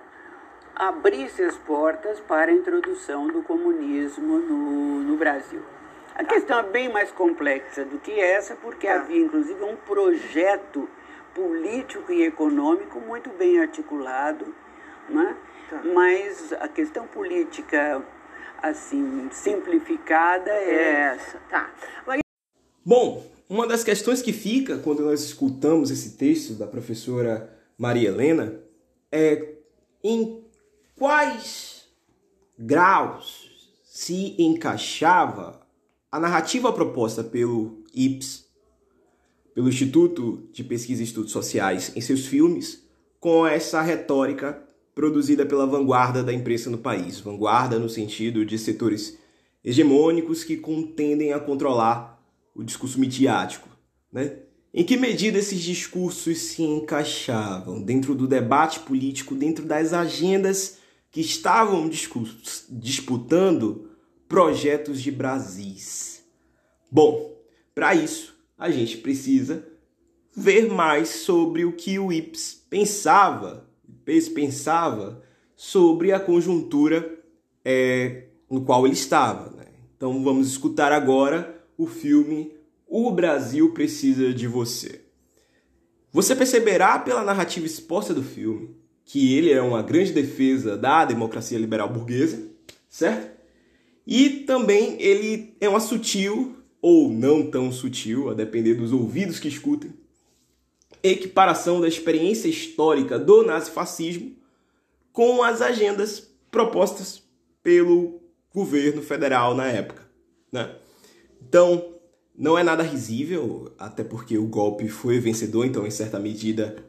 abrisse 0.76 1.44
as 1.44 1.56
portas 1.58 2.20
para 2.22 2.52
a 2.52 2.54
introdução 2.54 3.28
do 3.28 3.44
comunismo 3.44 4.40
no, 4.40 5.00
no 5.04 5.18
Brasil. 5.18 5.62
A 6.16 6.24
questão 6.24 6.60
é 6.60 6.64
bem 6.64 6.92
mais 6.92 7.12
complexa 7.12 7.84
do 7.86 8.00
que 8.00 8.12
essa, 8.12 8.56
porque 8.56 8.88
tá. 8.88 8.96
havia 8.96 9.20
inclusive 9.20 9.64
um 9.64 9.76
projeto 9.76 10.88
político 11.34 12.12
e 12.12 12.24
econômico 12.24 13.00
muito 13.00 13.30
bem 13.32 13.60
articulado, 13.60 14.54
né? 15.10 15.36
Tá. 15.70 15.82
mas 15.94 16.54
a 16.54 16.68
questão 16.68 17.08
política 17.08 18.04
assim 18.62 19.28
simplificada 19.32 20.52
é 20.52 21.14
essa. 21.14 21.40
Tá. 21.50 21.72
Bom, 22.86 23.26
uma 23.50 23.66
das 23.66 23.84
questões 23.84 24.22
que 24.22 24.34
fica 24.34 24.78
quando 24.78 25.04
nós 25.04 25.22
escutamos 25.22 25.90
esse 25.90 26.18
texto 26.18 26.54
da 26.54 26.68
professora 26.68 27.50
Maria 27.78 28.10
Helena 28.10 28.62
é 29.12 29.54
em 30.04 30.43
quais 30.96 31.88
graus 32.58 33.50
se 33.84 34.36
encaixava 34.38 35.62
a 36.12 36.20
narrativa 36.20 36.72
proposta 36.72 37.24
pelo 37.24 37.84
IPS, 37.94 38.46
pelo 39.54 39.70
Instituto 39.70 40.50
de 40.52 40.64
Pesquisa 40.64 41.02
e 41.02 41.06
Estudos 41.06 41.32
Sociais, 41.32 41.92
em 41.96 42.02
seus 42.02 42.26
filmes, 42.26 42.88
com 43.20 43.46
essa 43.46 43.82
retórica 43.82 44.64
produzida 44.94 45.46
pela 45.46 45.66
vanguarda 45.66 46.24
da 46.24 46.34
imprensa 46.34 46.70
no 46.70 46.78
país. 46.78 47.20
Vanguarda 47.20 47.80
no 47.80 47.90
sentido 47.90 48.46
de 48.46 48.58
setores 48.58 49.18
hegemônicos 49.64 50.44
que 50.44 50.58
contendem 50.58 51.34
a 51.34 51.40
controlar 51.40 52.22
o 52.54 52.64
discurso 52.64 53.00
midiático. 53.00 53.70
Né? 54.12 54.40
Em 54.74 54.84
que 54.84 54.98
medida 54.98 55.40
esses 55.40 55.62
discursos 55.62 56.38
se 56.38 56.64
encaixavam 56.64 57.82
dentro 57.82 58.14
do 58.14 58.28
debate 58.28 58.80
político, 58.82 59.36
dentro 59.36 59.66
das 59.66 59.94
agendas 59.94 60.83
que 61.14 61.22
estavam 61.22 61.90
disputando 62.72 63.92
projetos 64.28 65.00
de 65.00 65.12
Brasis. 65.12 66.24
Bom, 66.92 67.38
para 67.76 67.94
isso 67.94 68.36
a 68.58 68.72
gente 68.72 68.98
precisa 68.98 69.64
ver 70.36 70.74
mais 70.74 71.10
sobre 71.10 71.66
o 71.66 71.74
que 71.74 72.00
o 72.00 72.12
Ips 72.12 72.66
pensava, 72.68 73.70
Ips 73.88 74.28
pensava 74.30 75.22
sobre 75.56 76.12
a 76.12 76.20
conjuntura 76.20 77.24
é, 77.64 78.30
no 78.50 78.62
qual 78.62 78.88
ele 78.88 78.96
estava. 78.96 79.52
Né? 79.56 79.68
Então 79.96 80.24
vamos 80.24 80.48
escutar 80.48 80.92
agora 80.92 81.64
o 81.78 81.86
filme 81.86 82.52
O 82.88 83.12
Brasil 83.12 83.72
Precisa 83.72 84.34
de 84.34 84.48
Você. 84.48 85.06
Você 86.12 86.36
perceberá 86.36 86.98
pela 86.98 87.24
narrativa 87.24 87.68
exposta 87.68 88.16
do 88.16 88.24
filme 88.24 88.82
que 89.14 89.38
ele 89.38 89.52
é 89.52 89.62
uma 89.62 89.84
grande 89.84 90.12
defesa 90.12 90.76
da 90.76 91.06
democracia 91.06 91.60
liberal 91.60 91.88
burguesa, 91.88 92.50
certo? 92.90 93.32
E 94.08 94.28
também 94.28 95.00
ele 95.00 95.56
é 95.62 95.70
uma 95.70 95.80
sutil, 95.80 96.58
ou 96.82 97.12
não 97.12 97.46
tão 97.52 97.72
sutil, 97.72 98.32
a 98.32 98.34
depender 98.34 98.74
dos 98.74 98.92
ouvidos 98.92 99.40
que 99.40 99.48
escutem, 99.48 99.94
equiparação 101.04 101.80
da 101.80 101.88
experiência 101.88 102.48
histórica 102.48 103.20
do 103.20 103.44
nazifascismo 103.44 104.36
com 105.12 105.44
as 105.44 105.62
agendas 105.62 106.32
propostas 106.50 107.22
pelo 107.62 108.20
governo 108.52 109.04
federal 109.04 109.54
na 109.54 109.68
época. 109.68 110.10
Né? 110.52 110.74
Então, 111.40 112.00
não 112.36 112.58
é 112.58 112.64
nada 112.64 112.82
risível, 112.82 113.72
até 113.78 114.04
porque 114.04 114.40
o 114.40 114.48
golpe 114.48 114.88
foi 114.88 115.20
vencedor, 115.20 115.68
então, 115.68 115.86
em 115.86 115.92
certa 115.92 116.20
medida, 116.20 116.84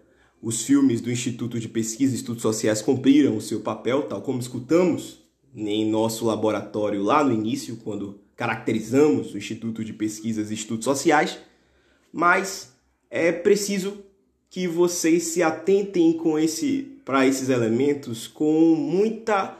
os 0.44 0.62
filmes 0.62 1.00
do 1.00 1.10
Instituto 1.10 1.58
de 1.58 1.68
Pesquisa 1.68 2.12
e 2.12 2.16
Estudos 2.16 2.42
Sociais 2.42 2.82
cumpriram 2.82 3.34
o 3.34 3.40
seu 3.40 3.60
papel, 3.60 4.02
tal 4.02 4.20
como 4.20 4.38
escutamos 4.38 5.22
em 5.56 5.88
nosso 5.88 6.26
laboratório 6.26 7.02
lá 7.02 7.24
no 7.24 7.32
início, 7.32 7.78
quando 7.82 8.20
caracterizamos 8.36 9.32
o 9.32 9.38
Instituto 9.38 9.82
de 9.82 9.94
Pesquisas 9.94 10.50
e 10.50 10.54
Estudos 10.54 10.84
Sociais, 10.84 11.38
mas 12.12 12.74
é 13.10 13.32
preciso 13.32 14.04
que 14.50 14.68
vocês 14.68 15.22
se 15.24 15.42
atentem 15.42 16.12
com 16.12 16.38
esse 16.38 16.90
para 17.06 17.26
esses 17.26 17.48
elementos 17.48 18.26
com 18.26 18.74
muita 18.74 19.56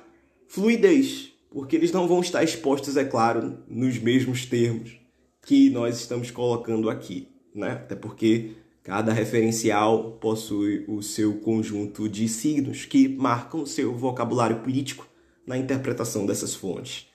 fluidez, 0.48 1.32
porque 1.50 1.76
eles 1.76 1.92
não 1.92 2.06
vão 2.06 2.20
estar 2.20 2.44
expostos, 2.44 2.98
é 2.98 3.04
claro, 3.04 3.58
nos 3.68 3.98
mesmos 3.98 4.44
termos 4.44 4.98
que 5.46 5.70
nós 5.70 5.98
estamos 5.98 6.30
colocando 6.30 6.90
aqui, 6.90 7.28
né? 7.54 7.72
Até 7.72 7.94
porque 7.94 8.52
Cada 8.84 9.12
referencial 9.14 10.18
possui 10.20 10.84
o 10.86 11.02
seu 11.02 11.40
conjunto 11.40 12.06
de 12.06 12.28
signos 12.28 12.84
que 12.84 13.08
marcam 13.08 13.64
seu 13.64 13.96
vocabulário 13.96 14.60
político 14.60 15.08
na 15.46 15.56
interpretação 15.56 16.26
dessas 16.26 16.54
fontes. 16.54 17.10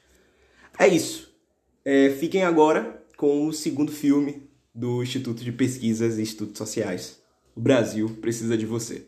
É 0.80 0.88
isso. 0.88 1.32
É, 1.86 2.10
fiquem 2.10 2.44
agora 2.44 3.06
com 3.16 3.46
o 3.46 3.54
segundo 3.54 3.92
filme 3.92 4.50
do 4.74 5.04
Instituto 5.04 5.44
de 5.44 5.52
Pesquisas 5.52 6.18
e 6.18 6.24
Estudos 6.24 6.58
Sociais. 6.58 7.22
O 7.56 7.62
Brasil 7.62 8.18
precisa 8.20 8.58
de 8.58 8.66
você. 8.66 9.08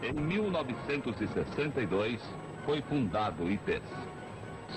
Em 0.00 0.12
1962 0.12 2.20
foi 2.64 2.80
fundado 2.82 3.42
o 3.42 3.50
IPES. 3.50 3.82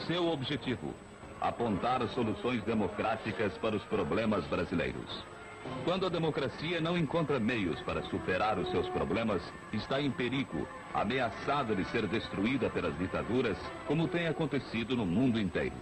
Seu 0.07 0.25
objetivo: 0.29 0.95
apontar 1.39 2.01
soluções 2.09 2.63
democráticas 2.63 3.55
para 3.59 3.75
os 3.75 3.83
problemas 3.83 4.43
brasileiros. 4.47 5.34
Quando 5.83 6.05
a 6.05 6.09
democracia 6.09 6.81
não 6.81 6.97
encontra 6.97 7.39
meios 7.39 7.79
para 7.81 8.01
superar 8.03 8.57
os 8.57 8.69
seus 8.71 8.87
problemas, 8.89 9.41
está 9.71 10.01
em 10.01 10.11
perigo, 10.11 10.67
ameaçada 10.93 11.75
de 11.75 11.85
ser 11.85 12.07
destruída 12.07 12.69
pelas 12.69 12.97
ditaduras, 12.97 13.57
como 13.85 14.07
tem 14.07 14.27
acontecido 14.27 14.95
no 14.95 15.05
mundo 15.05 15.39
inteiro. 15.39 15.75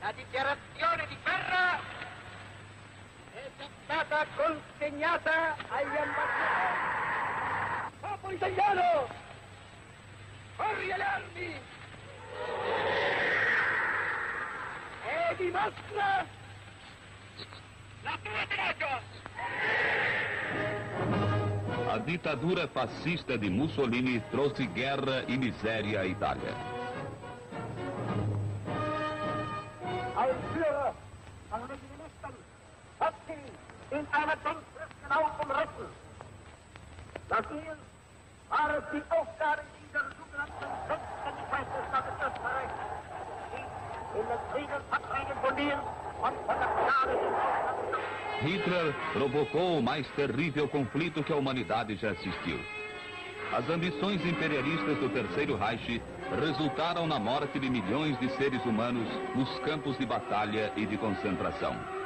La 0.00 0.12
dichiarazione 0.12 1.06
di 1.08 1.16
guerra 1.22 1.78
già 3.34 3.68
stata 3.84 4.26
consegnata 4.36 5.56
agli 5.68 5.96
ambasciatori. 5.96 6.88
Popolo 8.00 8.34
italiano, 8.34 9.08
corri 10.56 10.92
alle 10.92 11.04
armi 11.04 11.60
e 15.06 15.36
dimostra 15.36 16.26
la 18.02 18.18
tua 18.22 18.46
tenacia. 18.48 19.00
A 21.88 21.98
ditadura 21.98 22.68
fascista 22.68 23.36
de 23.36 23.50
Mussolini 23.50 24.22
trouxe 24.30 24.66
guerra 24.72 25.24
e 25.26 25.36
miséria 25.36 26.00
à 26.00 26.04
Itália. 26.04 26.79
In. 33.92 34.06
Nach 37.30 37.50
ihnen 37.50 37.78
war 38.48 38.76
es 38.76 38.84
die 38.92 39.02
Aufgabe 39.10 39.62
dieser 39.78 40.04
sogenannten 40.18 40.66
Selbstständigkeit 40.88 41.66
des 41.70 41.86
Österreich, 42.26 42.70
die 43.52 44.18
in 44.18 44.26
den 44.26 44.40
Friedensverträgen 44.50 45.36
und 46.22 46.36
von 46.46 46.58
der 46.58 46.70
Hitler 48.40 48.94
provocou 49.12 49.78
o 49.78 49.82
mais 49.82 50.08
terrível 50.16 50.66
conflito 50.66 51.22
que 51.22 51.32
a 51.32 51.36
humanidade 51.36 51.94
já 51.96 52.10
assistiu. 52.10 52.58
As 53.52 53.68
ambições 53.68 54.24
imperialistas 54.24 54.98
do 54.98 55.08
Terceiro 55.10 55.56
Reich 55.56 56.00
resultaram 56.40 57.06
na 57.06 57.18
morte 57.18 57.58
de 57.58 57.68
milhões 57.68 58.18
de 58.18 58.30
seres 58.36 58.64
humanos 58.64 59.08
nos 59.34 59.58
campos 59.60 59.98
de 59.98 60.06
batalha 60.06 60.72
e 60.76 60.86
de 60.86 60.96
concentração. 60.96 61.99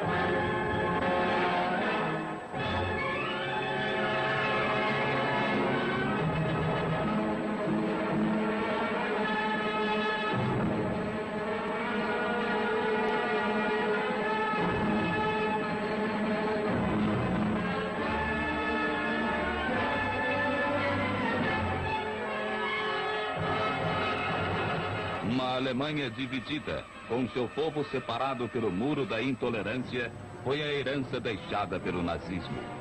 Uma 0.00 0.67
Alemanha 25.78 26.10
dividida, 26.10 26.84
com 27.06 27.28
seu 27.28 27.48
povo 27.48 27.84
separado 27.84 28.48
pelo 28.48 28.68
muro 28.68 29.06
da 29.06 29.22
intolerância, 29.22 30.10
foi 30.42 30.60
a 30.60 30.72
herança 30.72 31.20
deixada 31.20 31.78
pelo 31.78 32.02
nazismo. 32.02 32.77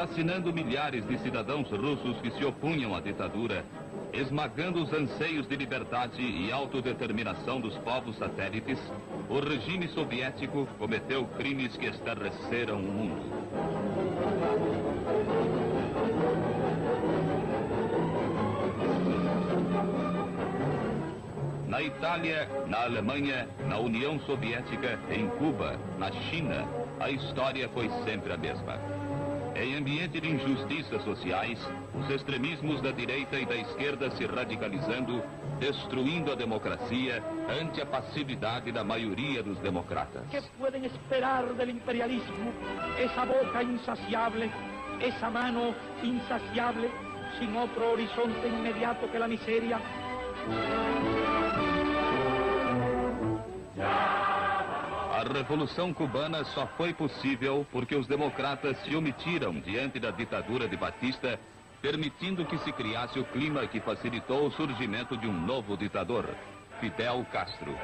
Assassinando 0.00 0.50
milhares 0.50 1.06
de 1.06 1.18
cidadãos 1.18 1.70
russos 1.70 2.18
que 2.22 2.30
se 2.30 2.42
opunham 2.42 2.96
à 2.96 3.00
ditadura, 3.00 3.62
esmagando 4.14 4.82
os 4.82 4.90
anseios 4.94 5.46
de 5.46 5.54
liberdade 5.54 6.22
e 6.22 6.50
autodeterminação 6.50 7.60
dos 7.60 7.76
povos 7.78 8.16
satélites, 8.16 8.78
o 9.28 9.40
regime 9.40 9.88
soviético 9.88 10.66
cometeu 10.78 11.26
crimes 11.36 11.76
que 11.76 11.86
estarreceram 11.86 12.78
o 12.78 12.82
mundo. 12.82 13.22
Na 21.68 21.82
Itália, 21.82 22.48
na 22.68 22.84
Alemanha, 22.84 23.46
na 23.68 23.78
União 23.78 24.18
Soviética, 24.20 24.98
em 25.10 25.28
Cuba, 25.28 25.78
na 25.98 26.10
China, 26.10 26.66
a 26.98 27.10
história 27.10 27.68
foi 27.68 27.90
sempre 28.04 28.32
a 28.32 28.38
mesma. 28.38 28.99
Em 29.60 29.76
ambiente 29.76 30.18
de 30.18 30.26
injustiças 30.26 31.04
sociais, 31.04 31.58
os 31.94 32.08
extremismos 32.08 32.80
da 32.80 32.92
direita 32.92 33.38
e 33.38 33.44
da 33.44 33.56
esquerda 33.56 34.10
se 34.12 34.24
radicalizando, 34.24 35.22
destruindo 35.58 36.32
a 36.32 36.34
democracia 36.34 37.22
ante 37.60 37.82
a 37.82 37.84
passividade 37.84 38.72
da 38.72 38.82
maioria 38.82 39.42
dos 39.42 39.58
democratas. 39.58 40.22
¿Qué 40.30 40.40
pueden 40.58 40.86
esperar 40.86 41.44
del 41.56 41.68
imperialismo? 41.68 42.54
Esa 42.98 43.26
boca 43.26 43.62
insaciable, 43.62 44.50
esa 44.98 45.28
mano 45.28 45.74
insaciable, 46.02 46.90
sin 47.38 47.54
otro 47.54 47.92
horizonte 47.92 48.48
inmediato 48.48 49.12
que 49.12 49.18
la 49.18 49.28
miseria. 49.28 49.78
A 55.20 55.22
Revolução 55.22 55.92
Cubana 55.92 56.42
só 56.44 56.66
foi 56.78 56.94
possível 56.94 57.66
porque 57.70 57.94
os 57.94 58.06
democratas 58.06 58.74
se 58.78 58.96
omitiram 58.96 59.52
diante 59.60 60.00
da 60.00 60.10
ditadura 60.10 60.66
de 60.66 60.78
Batista, 60.78 61.38
permitindo 61.82 62.42
que 62.46 62.56
se 62.56 62.72
criasse 62.72 63.18
o 63.18 63.24
clima 63.26 63.66
que 63.66 63.80
facilitou 63.80 64.46
o 64.46 64.50
surgimento 64.52 65.18
de 65.18 65.26
um 65.26 65.44
novo 65.44 65.76
ditador, 65.76 66.24
Fidel 66.80 67.26
Castro. 67.30 67.76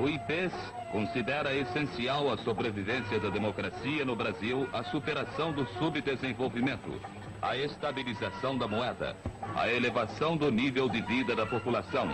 O 0.00 0.08
IPES 0.08 0.52
considera 0.90 1.54
essencial 1.54 2.32
a 2.32 2.38
sobrevivência 2.38 3.20
da 3.20 3.28
democracia 3.28 4.02
no 4.02 4.16
Brasil 4.16 4.66
a 4.72 4.82
superação 4.84 5.52
do 5.52 5.66
subdesenvolvimento, 5.78 6.98
a 7.42 7.54
estabilização 7.54 8.56
da 8.56 8.66
moeda, 8.66 9.14
a 9.54 9.68
elevação 9.68 10.38
do 10.38 10.50
nível 10.50 10.88
de 10.88 11.02
vida 11.02 11.36
da 11.36 11.44
população, 11.44 12.08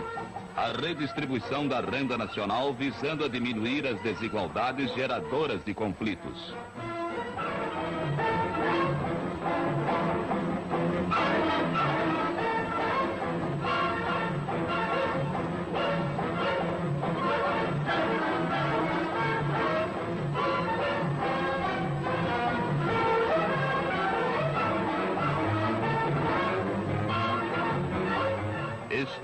a 0.57 0.67
redistribuição 0.81 1.65
da 1.65 1.79
renda 1.79 2.17
nacional 2.17 2.73
visando 2.73 3.23
a 3.23 3.29
diminuir 3.29 3.87
as 3.87 4.01
desigualdades 4.01 4.93
geradoras 4.93 5.63
de 5.63 5.73
conflitos. 5.73 6.53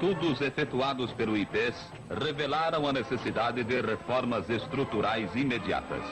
Estudos 0.04 0.42
efetuados 0.42 1.14
pelo 1.14 1.38
IPES 1.38 1.74
revelaram 2.10 2.86
a 2.86 2.92
necessidade 2.92 3.64
de 3.64 3.82
reformas 3.82 4.50
estruturais 4.50 5.34
imediatas. 5.34 6.04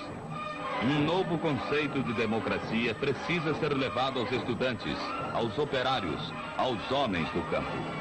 Um 0.82 1.04
novo 1.04 1.38
conceito 1.38 2.02
de 2.02 2.14
democracia 2.14 2.96
precisa 2.96 3.54
ser 3.56 3.74
levado 3.74 4.22
aos 4.22 4.32
estudantes, 4.32 4.98
aos 5.34 5.58
operários, 5.60 6.22
aos 6.58 6.80
homens 6.90 7.30
do 7.34 7.42
campo. 7.52 8.01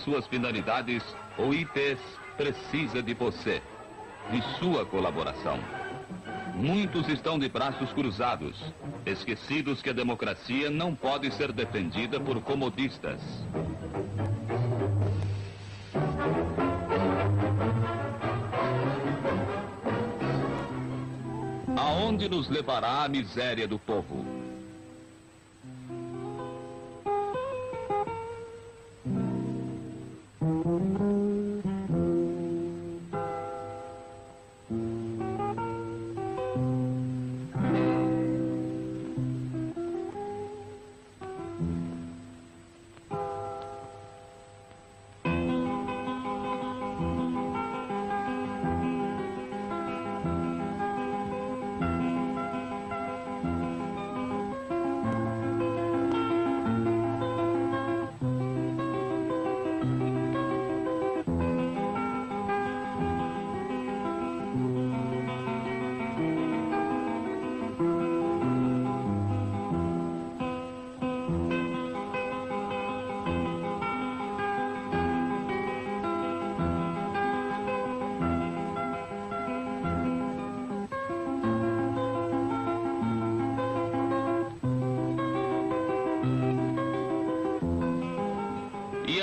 Suas 0.00 0.26
finalidades, 0.26 1.02
o 1.38 1.52
IPES 1.52 1.98
precisa 2.36 3.02
de 3.02 3.14
você, 3.14 3.62
de 4.30 4.42
sua 4.58 4.84
colaboração. 4.86 5.58
Muitos 6.54 7.08
estão 7.08 7.38
de 7.38 7.48
braços 7.48 7.92
cruzados, 7.92 8.56
esquecidos 9.06 9.80
que 9.80 9.90
a 9.90 9.94
democracia 9.94 10.68
não 10.68 10.94
pode 10.94 11.30
ser 11.32 11.52
defendida 11.52 12.20
por 12.20 12.40
comodistas. 12.42 13.20
Aonde 21.76 22.28
nos 22.28 22.48
levará 22.50 23.04
a 23.04 23.08
miséria 23.08 23.66
do 23.66 23.78
povo? 23.78 24.19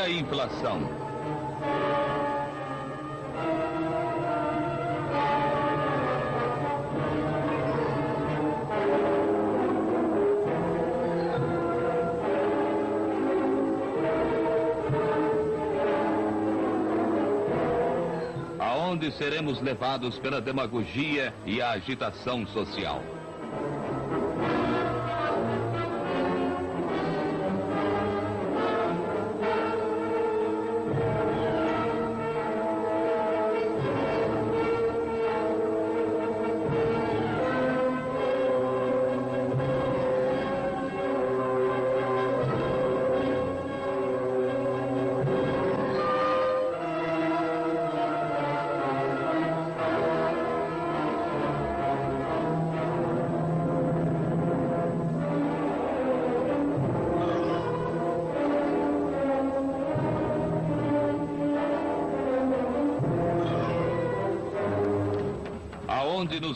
A 0.08 0.10
inflação? 0.10 0.80
Aonde 18.60 19.12
seremos 19.12 19.62
levados 19.62 20.18
pela 20.20 20.40
demagogia 20.40 21.34
e 21.46 21.62
a 21.62 21.72
agitação 21.72 22.48
social? 22.48 23.17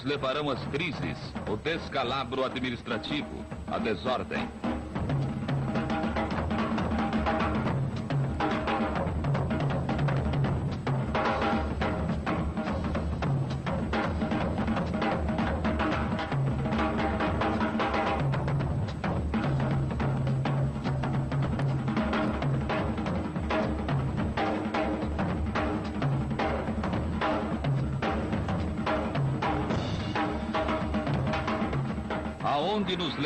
Levarão 0.04 0.50
as 0.50 0.64
crises, 0.66 1.18
o 1.50 1.56
descalabro 1.58 2.44
administrativo, 2.44 3.46
a 3.68 3.78
desordem? 3.78 4.48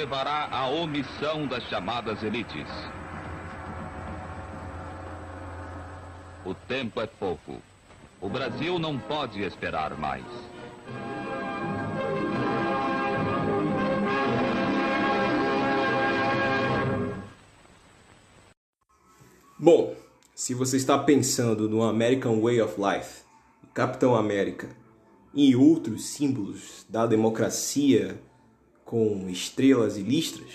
Levará 0.05 0.47
a 0.51 0.67
omissão 0.67 1.47
das 1.47 1.63
chamadas 1.63 2.21
elites? 2.21 2.67
O 6.45 6.53
tempo 6.53 7.01
é 7.01 7.07
pouco. 7.07 7.59
O 8.21 8.29
Brasil 8.29 8.77
não 8.77 8.99
pode 8.99 9.41
esperar 9.41 9.97
mais. 9.97 10.23
Bom, 19.57 19.95
se 20.35 20.53
você 20.53 20.77
está 20.77 20.99
pensando 20.99 21.67
no 21.67 21.81
American 21.81 22.39
Way 22.41 22.61
of 22.61 22.75
Life, 22.79 23.23
Capitão 23.73 24.15
América 24.15 24.69
e 25.33 25.55
outros 25.55 26.09
símbolos 26.09 26.85
da 26.87 27.07
democracia 27.07 28.21
com 28.95 29.27
estrelas 29.29 29.97
e 29.97 30.01
listras, 30.01 30.51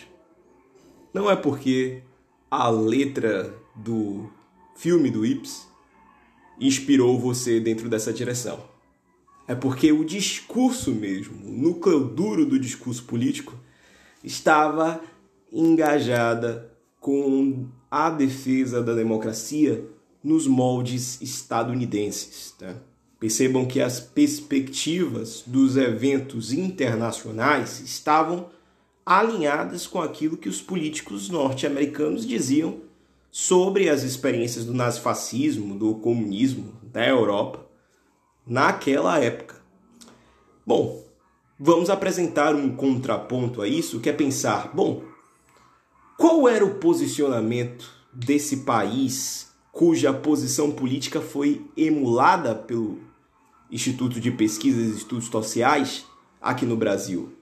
não 1.12 1.30
é 1.30 1.36
porque 1.36 2.03
a 2.51 2.70
letra 2.70 3.55
do 3.76 4.30
filme 4.74 5.11
do 5.11 5.26
Ips 5.26 5.68
inspirou 6.59 7.20
você 7.20 7.61
dentro 7.61 7.86
dessa 7.86 8.14
direção. 8.14 8.59
É 9.47 9.55
porque 9.55 9.93
o 9.93 10.07
discurso 10.07 10.91
mesmo, 10.91 11.36
o 11.47 11.53
núcleo 11.53 12.01
duro 12.01 12.47
do 12.47 12.59
discurso 12.59 13.05
político, 13.05 13.55
estava 14.24 15.03
engajada 15.53 16.74
com 16.99 17.68
a 17.91 18.09
defesa 18.09 18.82
da 18.82 18.95
democracia 18.95 19.84
nos 20.24 20.47
moldes 20.47 21.20
estadunidenses. 21.20 22.55
Tá? 22.59 22.74
Percebam 23.21 23.66
que 23.66 23.83
as 23.83 24.01
perspectivas 24.01 25.45
dos 25.47 25.77
eventos 25.77 26.55
internacionais 26.55 27.79
estavam 27.81 28.49
alinhadas 29.05 29.87
com 29.87 30.01
aquilo 30.01 30.39
que 30.39 30.49
os 30.49 30.62
políticos 30.62 31.29
norte-americanos 31.29 32.27
diziam 32.27 32.81
sobre 33.31 33.91
as 33.91 34.03
experiências 34.03 34.64
do 34.64 34.73
nazifascismo, 34.73 35.79
do 35.79 35.97
comunismo 35.97 36.73
da 36.83 37.07
Europa 37.07 37.66
naquela 38.47 39.18
época. 39.18 39.57
Bom, 40.66 41.05
vamos 41.59 41.91
apresentar 41.91 42.55
um 42.55 42.75
contraponto 42.75 43.61
a 43.61 43.68
isso, 43.68 44.01
que 44.01 44.09
é 44.09 44.14
pensar, 44.14 44.75
bom, 44.75 45.03
qual 46.16 46.49
era 46.49 46.64
o 46.64 46.77
posicionamento 46.77 47.91
desse 48.12 48.59
país 48.59 49.51
cuja 49.73 50.12
posição 50.12 50.71
política 50.71 51.21
foi 51.21 51.66
emulada 51.77 52.55
pelo 52.55 53.10
Instituto 53.71 54.21
de 54.21 54.31
Pesquisas 54.31 54.95
e 54.95 54.97
Estudos 54.97 55.29
Sociais 55.29 56.07
aqui 56.41 56.64
no 56.64 56.77
Brasil? 56.77 57.33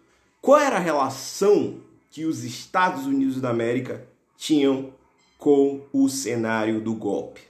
Qual 0.40 0.58
era 0.58 0.76
a 0.76 0.80
relação 0.80 1.80
que 2.10 2.24
os 2.24 2.44
Estados 2.44 3.06
Unidos 3.06 3.40
da 3.40 3.50
América 3.50 4.06
tinham 4.36 4.92
com 5.36 5.86
o 5.92 6.08
cenário 6.08 6.80
do 6.80 6.94
golpe? 6.94 7.40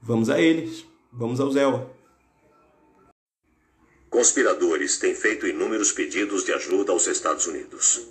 Vamos 0.00 0.30
a 0.30 0.40
eles, 0.40 0.84
vamos 1.12 1.40
ao 1.40 1.50
Zéu. 1.50 1.94
Conspiradores 4.08 4.98
têm 4.98 5.14
feito 5.14 5.46
inúmeros 5.46 5.92
pedidos 5.92 6.44
de 6.44 6.52
ajuda 6.52 6.92
aos 6.92 7.06
Estados 7.06 7.46
Unidos. 7.46 8.06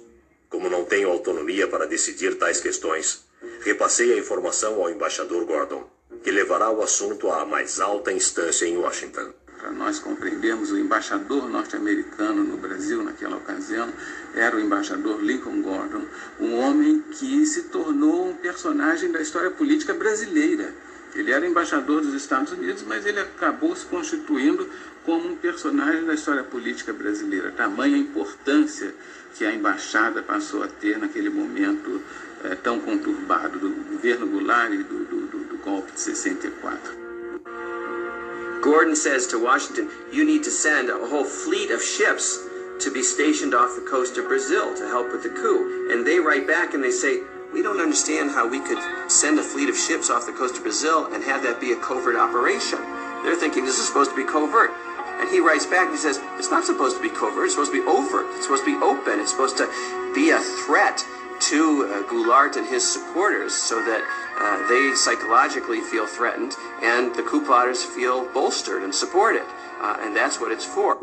Como 0.49 0.69
não 0.69 0.85
tenho 0.85 1.09
autonomia 1.09 1.67
para 1.67 1.85
decidir 1.85 2.37
tais 2.37 2.59
questões, 2.59 3.29
Repassei 3.61 4.13
a 4.13 4.17
informação 4.17 4.81
ao 4.81 4.89
embaixador 4.89 5.45
Gordon, 5.45 5.89
que 6.23 6.31
levará 6.31 6.71
o 6.71 6.81
assunto 6.81 7.29
à 7.29 7.45
mais 7.45 7.79
alta 7.79 8.11
instância 8.11 8.65
em 8.65 8.77
Washington. 8.77 9.33
Para 9.59 9.71
nós 9.71 9.99
compreendermos, 9.99 10.71
o 10.71 10.77
embaixador 10.77 11.49
norte-americano 11.49 12.45
no 12.45 12.55
Brasil, 12.55 13.03
naquela 13.03 13.35
ocasião, 13.35 13.89
era 14.33 14.55
o 14.55 14.59
embaixador 14.59 15.21
Lincoln 15.21 15.61
Gordon, 15.61 16.05
um 16.39 16.55
homem 16.59 17.03
que 17.11 17.45
se 17.45 17.63
tornou 17.63 18.29
um 18.29 18.33
personagem 18.33 19.11
da 19.11 19.21
história 19.21 19.51
política 19.51 19.93
brasileira. 19.93 20.73
Ele 21.13 21.31
era 21.31 21.45
embaixador 21.45 22.01
dos 22.01 22.13
Estados 22.13 22.53
Unidos, 22.53 22.83
mas 22.87 23.05
ele 23.05 23.19
acabou 23.19 23.75
se 23.75 23.85
constituindo 23.85 24.69
como 25.03 25.27
um 25.27 25.35
personagem 25.35 26.05
da 26.05 26.13
história 26.13 26.43
política 26.43 26.93
brasileira. 26.93 27.51
Tamanha 27.51 27.97
importância 27.97 28.93
que 29.35 29.43
a 29.43 29.53
embaixada 29.53 30.21
passou 30.21 30.63
a 30.63 30.67
ter 30.67 30.97
naquele 30.97 31.29
momento 31.29 32.01
é, 32.45 32.55
tão 32.55 32.79
conturbado 32.79 33.59
do 33.59 33.69
governo 33.91 34.25
Goulart 34.27 34.71
e 34.71 34.77
do, 34.83 35.03
do, 35.03 35.27
do, 35.27 35.39
do 35.39 35.57
golpe 35.57 35.91
de 35.91 35.99
64. 35.99 37.08
Gordon 38.61 38.95
says 38.95 39.27
to 39.27 39.41
Washington, 39.41 39.89
you 40.11 40.25
need 40.25 40.43
to 40.43 40.51
send 40.51 40.89
a 40.89 41.07
whole 41.07 41.23
fleet 41.23 41.71
of 41.71 41.81
ships 41.81 42.45
to 42.79 42.91
be 42.91 43.03
stationed 43.03 43.53
off 43.53 43.75
the 43.75 43.85
coast 43.89 44.17
of 44.17 44.27
Brazil 44.27 44.75
to 44.75 44.87
help 44.87 45.11
with 45.11 45.23
the 45.23 45.29
coup. 45.29 45.91
And 45.91 46.05
they 46.05 46.19
write 46.19 46.47
back 46.47 46.73
and 46.73 46.83
they 46.83 46.91
say, 46.91 47.23
we 47.53 47.61
don't 47.63 47.79
understand 47.79 48.31
how 48.31 48.47
we 48.47 48.59
could 48.59 48.79
send 49.09 49.39
a 49.39 49.43
fleet 49.43 49.69
of 49.69 49.77
ships 49.77 50.09
off 50.09 50.25
the 50.25 50.33
coast 50.33 50.57
of 50.57 50.63
Brazil 50.63 51.11
and 51.13 51.23
have 51.23 51.41
that 51.43 51.59
be 51.59 51.71
a 51.71 51.77
covert 51.77 52.15
operation. 52.15 52.79
They're 53.23 53.35
thinking 53.35 53.65
this 53.65 53.79
is 53.79 53.87
supposed 53.87 54.11
to 54.11 54.15
be 54.15 54.23
covert. 54.23 54.71
And 55.19 55.29
he 55.29 55.39
writes 55.39 55.65
back 55.65 55.87
and 55.87 55.95
he 55.95 55.97
says, 55.97 56.19
it's 56.37 56.51
not 56.51 56.63
supposed 56.63 56.97
to 56.97 57.01
be 57.01 57.09
covert, 57.09 57.45
it's 57.45 57.53
supposed 57.53 57.71
to 57.71 57.81
be 57.81 57.87
overt, 57.87 58.27
it's 58.35 58.43
supposed 58.43 58.63
to 58.63 58.71
be 58.77 58.83
open, 58.83 59.19
it's 59.19 59.31
supposed 59.31 59.57
to 59.57 59.67
be 60.15 60.31
a 60.31 60.39
threat 60.39 61.03
to 61.41 61.87
uh, 61.87 62.03
Goulart 62.07 62.55
and 62.55 62.67
his 62.67 62.85
supporters 62.85 63.53
so 63.53 63.75
that 63.83 64.03
uh, 64.39 64.67
they 64.67 64.95
psychologically 64.95 65.81
feel 65.81 66.07
threatened 66.07 66.55
and 66.81 67.13
the 67.15 67.23
coup 67.23 67.43
feel 67.95 68.25
bolstered 68.33 68.83
and 68.83 68.93
supported. 68.93 69.43
Uh, 69.81 69.97
and 70.01 70.15
that's 70.15 70.39
what 70.39 70.51
it's 70.51 70.65
for. 70.65 70.95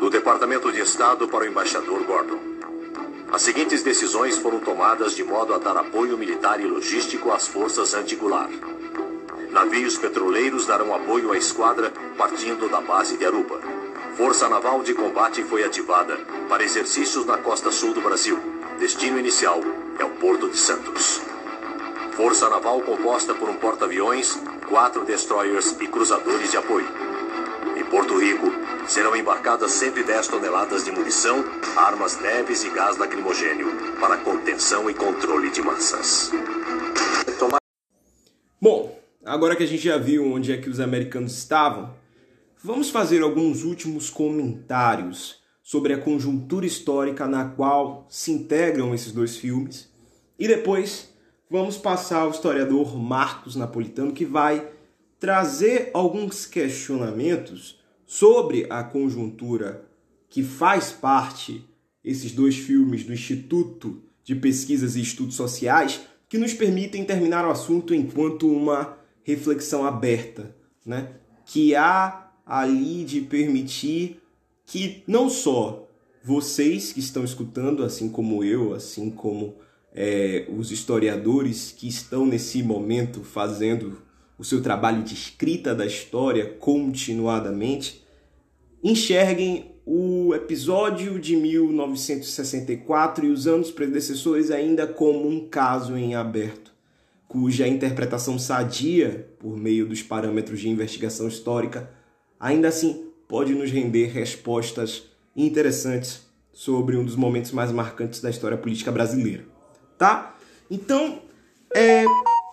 Do 0.00 0.10
Departamento 0.10 0.72
de 0.72 0.80
Estado 0.80 1.28
para 1.28 1.44
o 1.44 1.46
embaixador 1.46 2.04
Gordon. 2.04 2.38
As 3.32 3.42
seguintes 3.42 3.82
decisões 3.82 4.38
foram 4.38 4.60
tomadas 4.60 5.16
de 5.16 5.24
modo 5.24 5.54
a 5.54 5.58
dar 5.58 5.76
apoio 5.76 6.16
militar 6.16 6.60
e 6.60 6.66
logístico 6.66 7.32
às 7.32 7.48
forças 7.48 7.94
anti-Goulart. 7.94 8.52
Navios 9.50 9.96
petroleiros 9.98 10.66
darão 10.66 10.94
apoio 10.94 11.32
à 11.32 11.36
esquadra 11.36 11.92
partindo 12.16 12.68
da 12.68 12.80
base 12.80 13.16
de 13.16 13.24
Aruba. 13.24 13.60
Força 14.16 14.48
Naval 14.48 14.82
de 14.82 14.94
Combate 14.94 15.42
foi 15.42 15.64
ativada 15.64 16.16
para 16.48 16.62
exercícios 16.62 17.24
na 17.24 17.38
costa 17.38 17.72
sul 17.72 17.92
do 17.92 18.00
Brasil. 18.00 18.38
Destino 18.78 19.18
inicial 19.18 19.60
é 19.98 20.04
o 20.04 20.10
Porto 20.10 20.48
de 20.48 20.56
Santos. 20.56 21.33
Força 22.16 22.48
Naval 22.48 22.80
composta 22.82 23.34
por 23.34 23.48
um 23.48 23.56
porta-aviões, 23.56 24.38
quatro 24.68 25.04
destroyers 25.04 25.72
e 25.80 25.88
cruzadores 25.88 26.48
de 26.48 26.56
apoio. 26.56 26.86
Em 27.76 27.84
Porto 27.86 28.16
Rico, 28.16 28.46
serão 28.86 29.16
embarcadas 29.16 29.72
110 29.72 30.28
toneladas 30.28 30.84
de 30.84 30.92
munição, 30.92 31.44
armas 31.76 32.20
leves 32.20 32.62
e 32.62 32.70
gás 32.70 32.96
lacrimogênio 32.98 33.66
para 33.98 34.18
contenção 34.18 34.88
e 34.88 34.94
controle 34.94 35.50
de 35.50 35.60
massas. 35.60 36.30
Bom, 38.60 38.96
agora 39.24 39.56
que 39.56 39.64
a 39.64 39.66
gente 39.66 39.82
já 39.82 39.98
viu 39.98 40.24
onde 40.24 40.52
é 40.52 40.56
que 40.56 40.70
os 40.70 40.78
americanos 40.78 41.36
estavam, 41.36 41.96
vamos 42.62 42.90
fazer 42.90 43.22
alguns 43.22 43.64
últimos 43.64 44.08
comentários 44.08 45.42
sobre 45.64 45.92
a 45.92 45.98
conjuntura 45.98 46.64
histórica 46.64 47.26
na 47.26 47.46
qual 47.46 48.06
se 48.08 48.30
integram 48.30 48.94
esses 48.94 49.10
dois 49.10 49.36
filmes 49.36 49.92
e 50.38 50.46
depois 50.46 51.12
vamos 51.50 51.76
passar 51.76 52.20
ao 52.20 52.30
historiador 52.30 52.96
Marcos 52.98 53.56
Napolitano 53.56 54.12
que 54.12 54.24
vai 54.24 54.70
trazer 55.18 55.90
alguns 55.94 56.46
questionamentos 56.46 57.80
sobre 58.06 58.66
a 58.70 58.82
conjuntura 58.82 59.86
que 60.28 60.42
faz 60.42 60.90
parte 60.90 61.64
esses 62.04 62.32
dois 62.32 62.56
filmes 62.56 63.04
do 63.04 63.12
Instituto 63.12 64.02
de 64.22 64.34
Pesquisas 64.34 64.96
e 64.96 65.00
Estudos 65.00 65.36
Sociais 65.36 66.00
que 66.28 66.38
nos 66.38 66.52
permitem 66.52 67.04
terminar 67.04 67.46
o 67.46 67.50
assunto 67.50 67.94
enquanto 67.94 68.50
uma 68.50 68.98
reflexão 69.22 69.84
aberta, 69.84 70.54
né? 70.84 71.12
Que 71.46 71.74
há 71.74 72.32
ali 72.44 73.04
de 73.04 73.20
permitir 73.20 74.20
que 74.66 75.02
não 75.06 75.28
só 75.30 75.88
vocês 76.22 76.92
que 76.92 77.00
estão 77.00 77.22
escutando, 77.24 77.84
assim 77.84 78.08
como 78.08 78.42
eu, 78.42 78.74
assim 78.74 79.10
como 79.10 79.56
é, 79.94 80.46
os 80.48 80.72
historiadores 80.72 81.72
que 81.76 81.86
estão 81.86 82.26
nesse 82.26 82.62
momento 82.62 83.22
fazendo 83.22 84.02
o 84.36 84.44
seu 84.44 84.60
trabalho 84.60 85.02
de 85.02 85.14
escrita 85.14 85.74
da 85.74 85.86
história 85.86 86.46
continuadamente, 86.58 88.04
enxerguem 88.82 89.72
o 89.86 90.34
episódio 90.34 91.20
de 91.20 91.36
1964 91.36 93.26
e 93.26 93.30
os 93.30 93.46
anos 93.46 93.70
predecessores 93.70 94.50
ainda 94.50 94.86
como 94.86 95.28
um 95.28 95.46
caso 95.48 95.96
em 95.96 96.14
aberto, 96.14 96.72
cuja 97.28 97.68
interpretação 97.68 98.38
sadia, 98.38 99.28
por 99.38 99.56
meio 99.56 99.86
dos 99.86 100.02
parâmetros 100.02 100.60
de 100.60 100.68
investigação 100.68 101.28
histórica, 101.28 101.90
ainda 102.40 102.68
assim 102.68 103.08
pode 103.28 103.54
nos 103.54 103.70
render 103.70 104.06
respostas 104.06 105.04
interessantes 105.36 106.22
sobre 106.52 106.96
um 106.96 107.04
dos 107.04 107.16
momentos 107.16 107.50
mais 107.50 107.70
marcantes 107.72 108.20
da 108.20 108.30
história 108.30 108.56
política 108.56 108.90
brasileira, 108.90 109.44
tá? 109.98 110.36
Então, 110.70 111.22
é, 111.74 112.04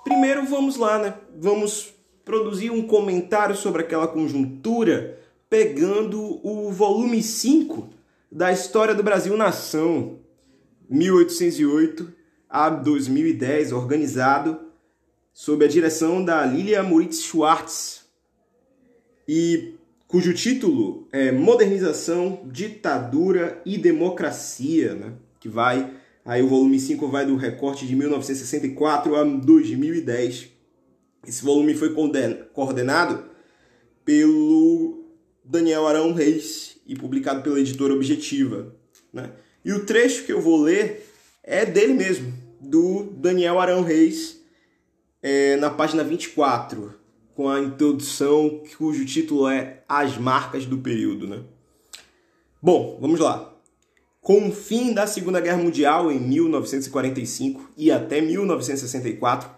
primeiro 0.04 0.46
vamos 0.46 0.78
lá, 0.78 1.00
né? 1.00 1.14
Vamos 1.38 1.94
produzir 2.24 2.70
um 2.72 2.86
comentário 2.86 3.56
sobre 3.56 3.82
aquela 3.82 4.08
conjuntura 4.08 5.20
pegando 5.50 6.40
o 6.48 6.72
volume 6.72 7.22
5 7.22 7.90
da 8.32 8.52
História 8.52 8.96
do 8.96 9.04
Brasil 9.04 9.36
Nação, 9.36 10.20
1808 10.90 12.14
a 12.50 12.70
2010, 12.70 13.72
organizado 13.72 14.60
sob 15.34 15.66
a 15.66 15.68
direção 15.68 16.24
da 16.24 16.46
Lilia 16.46 16.84
Moritz 16.84 17.22
Schwartz 17.24 18.06
e 19.28 19.76
cujo 20.08 20.34
título 20.34 21.08
é 21.12 21.32
Modernização, 21.32 22.42
Ditadura 22.46 23.62
e 23.66 23.78
Democracia, 23.78 24.94
né? 24.94 25.14
que 25.40 25.48
vai 25.48 25.90
aí 26.26 26.42
o 26.42 26.48
volume 26.48 26.80
5 26.80 27.08
vai 27.08 27.26
do 27.26 27.36
recorte 27.36 27.86
de 27.86 27.96
1964 27.96 29.16
a 29.16 29.24
2010. 29.24 30.50
Esse 31.28 31.44
volume 31.44 31.74
foi 31.74 31.94
coordenado 32.54 33.26
pelo 34.04 35.06
Daniel 35.44 35.88
Arão 35.88 36.14
Reis 36.14 36.78
e 36.88 36.96
publicado 36.96 37.42
pela 37.42 37.60
editora 37.60 37.94
Objetiva. 37.94 38.76
Né? 39.14 39.32
E 39.64 39.72
o 39.72 39.86
trecho 39.86 40.26
que 40.26 40.32
eu 40.32 40.42
vou 40.42 40.62
ler 40.62 41.08
é 41.44 41.66
dele 41.66 41.94
mesmo, 41.94 42.34
do 42.60 43.04
Daniel 43.18 43.60
Arão 43.60 43.84
Reis, 43.84 44.40
é, 45.22 45.56
na 45.58 45.70
página 45.70 46.04
24, 46.04 46.94
com 47.36 47.50
a 47.50 47.60
introdução 47.60 48.64
cujo 48.78 49.06
título 49.06 49.48
é 49.48 49.84
As 49.88 50.18
Marcas 50.18 50.66
do 50.66 50.78
Período. 50.78 51.28
Né? 51.28 51.44
Bom, 52.62 52.98
vamos 53.00 53.20
lá. 53.20 53.51
Com 54.22 54.48
o 54.48 54.52
fim 54.52 54.94
da 54.94 55.08
Segunda 55.08 55.42
Guerra 55.42 55.58
Mundial 55.58 56.12
em 56.12 56.20
1945 56.20 57.72
e 57.76 57.92
até 57.92 58.22
1964, 58.22 59.50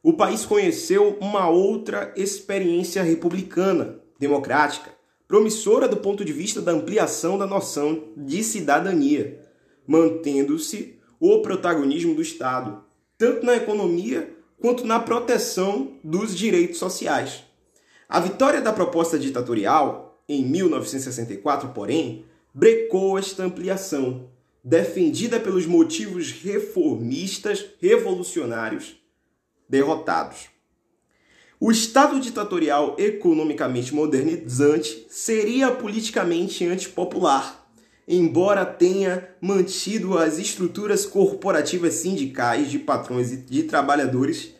o 0.00 0.12
país 0.12 0.46
conheceu 0.46 1.18
uma 1.20 1.48
outra 1.48 2.14
experiência 2.16 3.02
republicana, 3.02 3.98
democrática, 4.16 4.92
promissora 5.26 5.88
do 5.88 5.96
ponto 5.96 6.24
de 6.24 6.32
vista 6.32 6.62
da 6.62 6.70
ampliação 6.70 7.36
da 7.36 7.44
noção 7.44 8.04
de 8.16 8.44
cidadania, 8.44 9.40
mantendo-se 9.84 10.96
o 11.18 11.42
protagonismo 11.42 12.14
do 12.14 12.22
Estado, 12.22 12.84
tanto 13.18 13.44
na 13.44 13.56
economia 13.56 14.32
quanto 14.60 14.86
na 14.86 15.00
proteção 15.00 15.98
dos 16.04 16.36
direitos 16.36 16.78
sociais. 16.78 17.42
A 18.08 18.20
vitória 18.20 18.60
da 18.60 18.72
proposta 18.72 19.18
ditatorial, 19.18 20.22
em 20.28 20.44
1964, 20.44 21.70
porém, 21.70 22.24
brecou 22.54 23.18
esta 23.18 23.42
ampliação, 23.42 24.30
defendida 24.62 25.40
pelos 25.40 25.66
motivos 25.66 26.30
reformistas 26.30 27.66
revolucionários 27.80 28.94
derrotados. 29.68 30.48
O 31.58 31.72
Estado 31.72 32.20
ditatorial 32.20 32.94
economicamente 32.98 33.94
modernizante 33.94 35.06
seria 35.08 35.70
politicamente 35.72 36.64
antipopular, 36.64 37.66
embora 38.06 38.64
tenha 38.64 39.30
mantido 39.40 40.16
as 40.16 40.38
estruturas 40.38 41.06
corporativas 41.06 41.94
sindicais 41.94 42.70
de 42.70 42.78
patrões 42.78 43.32
e 43.32 43.36
de 43.38 43.62
trabalhadores 43.64 44.54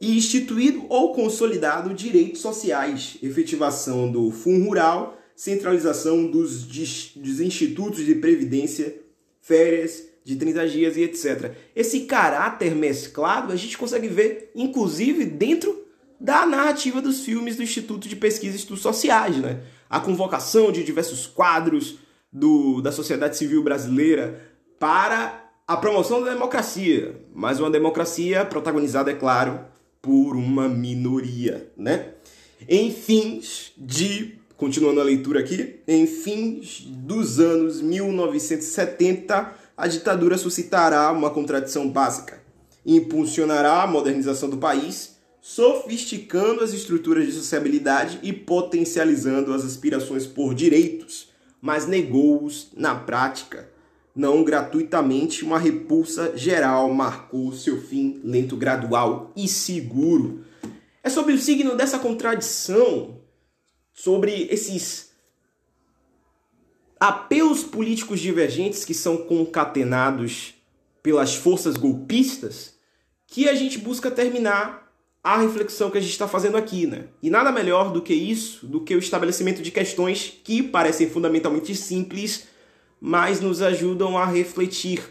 e 0.00 0.16
instituído 0.16 0.86
ou 0.88 1.12
consolidado 1.12 1.92
direitos 1.92 2.40
sociais, 2.40 3.18
efetivação 3.22 4.10
do 4.10 4.30
Fundo 4.30 4.64
Rural, 4.64 5.17
centralização 5.38 6.26
dos, 6.26 6.64
dos 6.64 7.40
institutos 7.40 8.04
de 8.04 8.16
previdência, 8.16 8.96
férias, 9.40 10.02
de 10.24 10.34
30 10.34 10.68
dias 10.68 10.96
e 10.96 11.02
etc. 11.02 11.52
Esse 11.76 12.00
caráter 12.00 12.74
mesclado 12.74 13.52
a 13.52 13.56
gente 13.56 13.78
consegue 13.78 14.08
ver, 14.08 14.50
inclusive, 14.52 15.24
dentro 15.24 15.86
da 16.18 16.44
narrativa 16.44 17.00
dos 17.00 17.20
filmes 17.20 17.54
do 17.54 17.62
Instituto 17.62 18.08
de 18.08 18.16
Pesquisa 18.16 18.56
e 18.56 18.58
Estudos 18.58 18.82
Sociais, 18.82 19.36
né? 19.36 19.60
A 19.88 20.00
convocação 20.00 20.72
de 20.72 20.82
diversos 20.82 21.28
quadros 21.28 22.00
do, 22.32 22.82
da 22.82 22.90
sociedade 22.90 23.36
civil 23.36 23.62
brasileira 23.62 24.42
para 24.76 25.48
a 25.68 25.76
promoção 25.76 26.20
da 26.20 26.32
democracia, 26.32 27.14
mas 27.32 27.60
uma 27.60 27.70
democracia 27.70 28.44
protagonizada, 28.44 29.12
é 29.12 29.14
claro, 29.14 29.60
por 30.02 30.34
uma 30.34 30.68
minoria, 30.68 31.70
né? 31.76 32.14
Em 32.68 32.90
fins 32.90 33.72
de 33.78 34.37
continuando 34.58 35.00
a 35.00 35.04
leitura 35.04 35.38
aqui, 35.38 35.76
em 35.86 36.04
fins 36.04 36.80
dos 36.84 37.38
anos 37.38 37.80
1970, 37.80 39.54
a 39.76 39.86
ditadura 39.86 40.36
suscitará 40.36 41.10
uma 41.12 41.30
contradição 41.30 41.88
básica. 41.88 42.42
Impulsionará 42.84 43.84
a 43.84 43.86
modernização 43.86 44.50
do 44.50 44.58
país, 44.58 45.16
sofisticando 45.40 46.64
as 46.64 46.72
estruturas 46.72 47.24
de 47.24 47.32
sociabilidade 47.32 48.18
e 48.20 48.32
potencializando 48.32 49.54
as 49.54 49.64
aspirações 49.64 50.26
por 50.26 50.52
direitos, 50.54 51.28
mas 51.62 51.86
negou-os 51.86 52.70
na 52.76 52.96
prática. 52.96 53.70
Não 54.12 54.42
gratuitamente, 54.42 55.44
uma 55.44 55.60
repulsa 55.60 56.36
geral 56.36 56.92
marcou 56.92 57.52
seu 57.52 57.80
fim 57.80 58.20
lento, 58.24 58.56
gradual 58.56 59.32
e 59.36 59.46
seguro. 59.46 60.44
É 61.04 61.08
sobre 61.08 61.34
o 61.34 61.38
signo 61.38 61.76
dessa 61.76 62.00
contradição, 62.00 63.17
sobre 63.98 64.46
esses 64.48 65.10
apelos 67.00 67.64
políticos 67.64 68.20
divergentes 68.20 68.84
que 68.84 68.94
são 68.94 69.16
concatenados 69.16 70.54
pelas 71.02 71.34
forças 71.34 71.76
golpistas 71.76 72.74
que 73.26 73.48
a 73.48 73.56
gente 73.56 73.76
busca 73.76 74.08
terminar 74.08 74.88
a 75.22 75.38
reflexão 75.38 75.90
que 75.90 75.98
a 75.98 76.00
gente 76.00 76.12
está 76.12 76.28
fazendo 76.28 76.56
aqui, 76.56 76.86
né? 76.86 77.06
E 77.20 77.28
nada 77.28 77.50
melhor 77.50 77.92
do 77.92 78.00
que 78.00 78.14
isso, 78.14 78.68
do 78.68 78.80
que 78.82 78.94
o 78.94 79.00
estabelecimento 79.00 79.62
de 79.62 79.72
questões 79.72 80.32
que 80.44 80.62
parecem 80.62 81.10
fundamentalmente 81.10 81.74
simples, 81.74 82.46
mas 83.00 83.40
nos 83.40 83.60
ajudam 83.60 84.16
a 84.16 84.24
refletir 84.24 85.02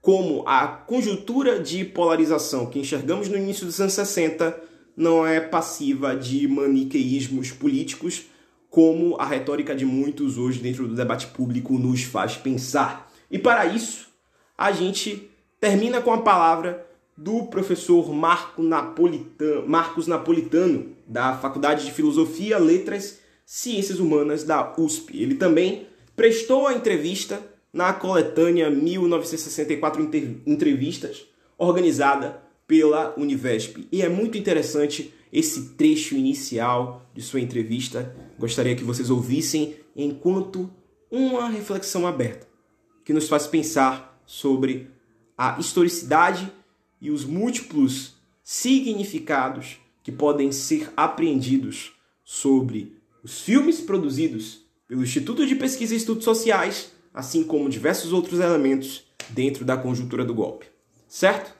como 0.00 0.44
a 0.46 0.68
conjuntura 0.68 1.58
de 1.58 1.84
polarização 1.84 2.66
que 2.66 2.78
enxergamos 2.78 3.28
no 3.28 3.36
início 3.36 3.66
dos 3.66 3.80
anos 3.80 3.94
60 3.94 4.69
não 5.00 5.26
é 5.26 5.40
passiva 5.40 6.14
de 6.14 6.46
maniqueísmos 6.46 7.50
políticos, 7.50 8.26
como 8.68 9.16
a 9.18 9.24
retórica 9.24 9.74
de 9.74 9.86
muitos 9.86 10.36
hoje 10.36 10.60
dentro 10.60 10.86
do 10.86 10.94
debate 10.94 11.28
público 11.28 11.78
nos 11.78 12.02
faz 12.02 12.36
pensar. 12.36 13.10
E 13.30 13.38
para 13.38 13.64
isso, 13.64 14.08
a 14.58 14.70
gente 14.72 15.30
termina 15.58 16.02
com 16.02 16.12
a 16.12 16.20
palavra 16.20 16.86
do 17.16 17.44
professor 17.44 18.12
Marco 18.12 18.62
Napolitano, 18.62 19.66
Marcos 19.66 20.06
Napolitano, 20.06 20.94
da 21.06 21.34
Faculdade 21.34 21.86
de 21.86 21.92
Filosofia, 21.92 22.58
Letras, 22.58 23.20
Ciências 23.46 24.00
Humanas 24.00 24.44
da 24.44 24.74
USP. 24.76 25.20
Ele 25.20 25.34
também 25.34 25.86
prestou 26.14 26.66
a 26.66 26.74
entrevista 26.74 27.40
na 27.72 27.94
coletânea 27.94 28.70
1964 28.70 30.10
Entrevistas, 30.46 31.24
organizada 31.56 32.49
pela 32.70 33.12
Univesp. 33.16 33.88
E 33.90 34.00
é 34.00 34.08
muito 34.08 34.38
interessante 34.38 35.12
esse 35.32 35.70
trecho 35.70 36.14
inicial 36.14 37.04
de 37.12 37.20
sua 37.20 37.40
entrevista. 37.40 38.14
Gostaria 38.38 38.76
que 38.76 38.84
vocês 38.84 39.10
ouvissem 39.10 39.74
enquanto 39.96 40.70
uma 41.10 41.48
reflexão 41.48 42.06
aberta 42.06 42.46
que 43.04 43.12
nos 43.12 43.28
faz 43.28 43.48
pensar 43.48 44.22
sobre 44.24 44.88
a 45.36 45.58
historicidade 45.58 46.48
e 47.00 47.10
os 47.10 47.24
múltiplos 47.24 48.14
significados 48.44 49.78
que 50.00 50.12
podem 50.12 50.52
ser 50.52 50.92
apreendidos 50.96 51.94
sobre 52.22 52.96
os 53.20 53.40
filmes 53.40 53.80
produzidos 53.80 54.64
pelo 54.86 55.02
Instituto 55.02 55.44
de 55.44 55.56
Pesquisa 55.56 55.92
e 55.92 55.96
Estudos 55.96 56.22
Sociais, 56.22 56.92
assim 57.12 57.42
como 57.42 57.68
diversos 57.68 58.12
outros 58.12 58.38
elementos 58.38 59.02
dentro 59.30 59.64
da 59.64 59.76
conjuntura 59.76 60.24
do 60.24 60.32
golpe. 60.32 60.66
Certo? 61.08 61.58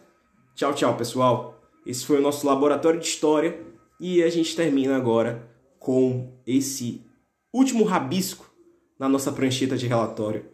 Tchau, 0.61 0.74
tchau, 0.74 0.94
pessoal. 0.94 1.58
Esse 1.86 2.04
foi 2.04 2.18
o 2.18 2.20
nosso 2.20 2.46
laboratório 2.46 3.00
de 3.00 3.06
história 3.06 3.58
e 3.98 4.22
a 4.22 4.28
gente 4.28 4.54
termina 4.54 4.94
agora 4.94 5.48
com 5.78 6.38
esse 6.46 7.02
último 7.50 7.82
rabisco 7.82 8.44
na 8.98 9.08
nossa 9.08 9.32
prancheta 9.32 9.74
de 9.74 9.86
relatório. 9.86 10.44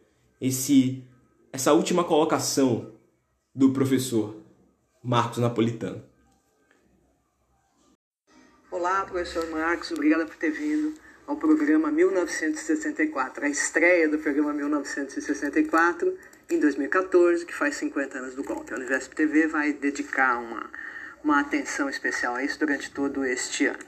Esse 0.40 1.04
essa 1.52 1.72
última 1.72 2.04
colocação 2.04 2.92
do 3.52 3.72
professor 3.72 4.36
Marcos 5.02 5.38
Napolitano. 5.38 6.04
Olá, 8.70 9.04
professor 9.06 9.50
Marcos, 9.50 9.90
obrigada 9.90 10.24
por 10.24 10.36
ter 10.36 10.52
vindo 10.52 10.94
ao 11.26 11.34
programa 11.34 11.90
1964, 11.90 13.44
a 13.44 13.48
estreia 13.48 14.08
do 14.08 14.20
programa 14.20 14.52
1964 14.52 16.16
em 16.48 16.58
2014, 16.58 17.44
que 17.44 17.54
faz 17.54 17.76
50 17.76 18.18
anos 18.18 18.34
do 18.34 18.44
golpe. 18.44 18.72
A 18.72 18.76
Universidade 18.76 19.14
TV 19.14 19.46
vai 19.46 19.72
dedicar 19.72 20.38
uma 20.38 20.70
uma 21.26 21.40
atenção 21.40 21.88
especial 21.88 22.36
a 22.36 22.44
isso 22.44 22.56
durante 22.56 22.88
todo 22.88 23.24
este 23.24 23.66
ano. 23.66 23.78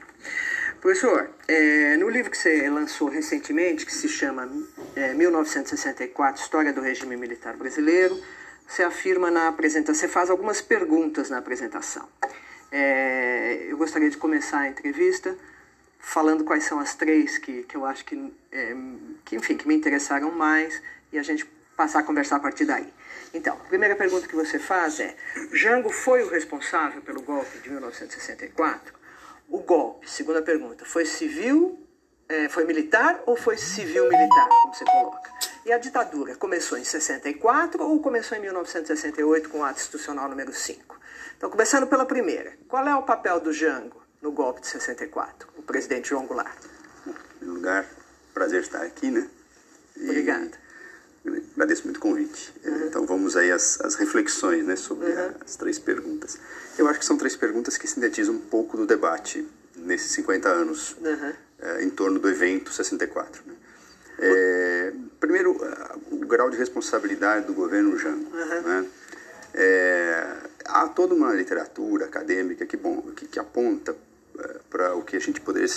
Professor, 0.81 1.29
é, 1.47 1.95
no 1.95 2.09
livro 2.09 2.29
que 2.29 2.37
você 2.37 2.69
lançou 2.69 3.07
recentemente, 3.07 3.85
que 3.85 3.93
se 3.93 4.09
chama 4.09 4.49
é, 4.93 5.13
1964, 5.13 6.41
História 6.41 6.73
do 6.73 6.81
Regime 6.81 7.15
Militar 7.15 7.55
Brasileiro, 7.55 8.21
você 8.67 8.83
afirma 8.83 9.31
na 9.31 9.47
apresentação, 9.47 9.95
você 9.95 10.07
faz 10.07 10.29
algumas 10.29 10.61
perguntas 10.61 11.29
na 11.29 11.37
apresentação. 11.37 12.07
É, 12.71 13.67
eu 13.69 13.77
gostaria 13.77 14.09
de 14.09 14.17
começar 14.17 14.59
a 14.59 14.67
entrevista 14.67 15.33
falando 15.97 16.43
quais 16.43 16.65
são 16.65 16.77
as 16.77 16.93
três 16.93 17.37
que, 17.37 17.63
que 17.63 17.75
eu 17.75 17.85
acho 17.85 18.03
que, 18.03 18.33
é, 18.51 18.75
que, 19.23 19.37
enfim, 19.37 19.55
que 19.55 19.67
me 19.67 19.75
interessaram 19.75 20.29
mais 20.31 20.81
e 21.11 21.17
a 21.17 21.23
gente 21.23 21.45
passar 21.79 21.99
a 21.99 22.03
conversar 22.03 22.35
a 22.35 22.39
partir 22.41 22.65
daí. 22.65 22.93
Então, 23.33 23.55
a 23.55 23.69
primeira 23.69 23.95
pergunta 23.95 24.27
que 24.27 24.35
você 24.35 24.59
faz 24.59 24.99
é: 24.99 25.15
Jango 25.53 25.89
foi 25.89 26.21
o 26.23 26.27
responsável 26.29 27.01
pelo 27.01 27.21
golpe 27.21 27.57
de 27.59 27.69
1964? 27.69 28.93
O 29.47 29.59
golpe, 29.59 30.09
segunda 30.09 30.41
pergunta, 30.41 30.83
foi 30.83 31.05
civil, 31.05 31.81
é, 32.27 32.49
foi 32.49 32.65
militar 32.65 33.23
ou 33.25 33.37
foi 33.37 33.57
civil-militar, 33.57 34.49
como 34.49 34.73
você 34.73 34.83
coloca? 34.83 35.31
E 35.65 35.71
a 35.71 35.77
ditadura 35.77 36.35
começou 36.35 36.77
em 36.77 36.83
64 36.83 37.81
ou 37.81 38.01
começou 38.01 38.37
em 38.37 38.41
1968 38.41 39.49
com 39.49 39.59
o 39.59 39.63
ato 39.63 39.79
institucional 39.79 40.27
número 40.27 40.51
5? 40.51 40.99
Então, 41.37 41.49
começando 41.49 41.87
pela 41.87 42.05
primeira, 42.05 42.53
qual 42.67 42.85
é 42.85 42.95
o 42.95 43.03
papel 43.03 43.39
do 43.39 43.53
Jango 43.53 44.01
no 44.21 44.33
golpe 44.33 44.59
de 44.59 44.67
64, 44.67 45.47
o 45.57 45.61
presidente 45.61 46.09
João 46.09 46.25
Goulart? 46.25 46.57
Em 47.07 47.13
primeiro 47.13 47.55
lugar, 47.55 47.85
prazer 48.33 48.61
estar 48.63 48.81
aqui, 48.81 49.09
né? 49.09 49.29
E... 49.95 50.03
Obrigada. 50.03 50.68
Agradeço 51.53 51.83
muito 51.83 51.97
o 51.97 51.99
convite. 51.99 52.53
Uhum. 52.63 52.87
Então 52.87 53.05
vamos 53.05 53.35
aí 53.35 53.51
às, 53.51 53.79
às 53.81 53.95
reflexões 53.95 54.65
né, 54.65 54.75
sobre 54.75 55.07
uhum. 55.07 55.31
as 55.43 55.55
três 55.55 55.77
perguntas. 55.77 56.37
Eu 56.77 56.87
acho 56.87 56.99
que 56.99 57.05
são 57.05 57.17
três 57.17 57.35
perguntas 57.35 57.77
que 57.77 57.87
sintetizam 57.87 58.35
um 58.35 58.39
pouco 58.39 58.77
do 58.77 58.85
debate 58.85 59.45
nesses 59.75 60.11
50 60.11 60.47
anos 60.47 60.95
uhum. 61.01 61.33
é, 61.59 61.83
em 61.83 61.89
torno 61.89 62.19
do 62.19 62.29
evento 62.29 62.71
64. 62.71 63.43
Né? 63.45 63.53
É, 64.19 64.93
primeiro, 65.19 65.57
o 66.11 66.17
grau 66.25 66.49
de 66.49 66.57
responsabilidade 66.57 67.45
do 67.45 67.53
governo 67.53 67.97
Jango. 67.97 68.29
Né? 68.35 68.85
É, 69.53 70.37
há 70.65 70.87
toda 70.87 71.13
uma 71.13 71.33
literatura 71.33 72.05
acadêmica 72.05 72.65
que, 72.65 72.77
bom, 72.77 73.01
que, 73.15 73.27
que 73.27 73.39
aponta 73.39 73.95
para 74.69 74.95
o 74.95 75.03
que 75.03 75.17
a 75.17 75.19
gente 75.19 75.41
poderia 75.41 75.67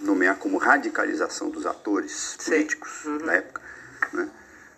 nomear 0.00 0.36
como 0.36 0.58
radicalização 0.58 1.50
dos 1.50 1.66
atores 1.66 2.36
Sim. 2.38 2.50
políticos 2.50 3.04
uhum. 3.04 3.18
da 3.18 3.34
época. 3.34 3.62
Né? 4.12 4.28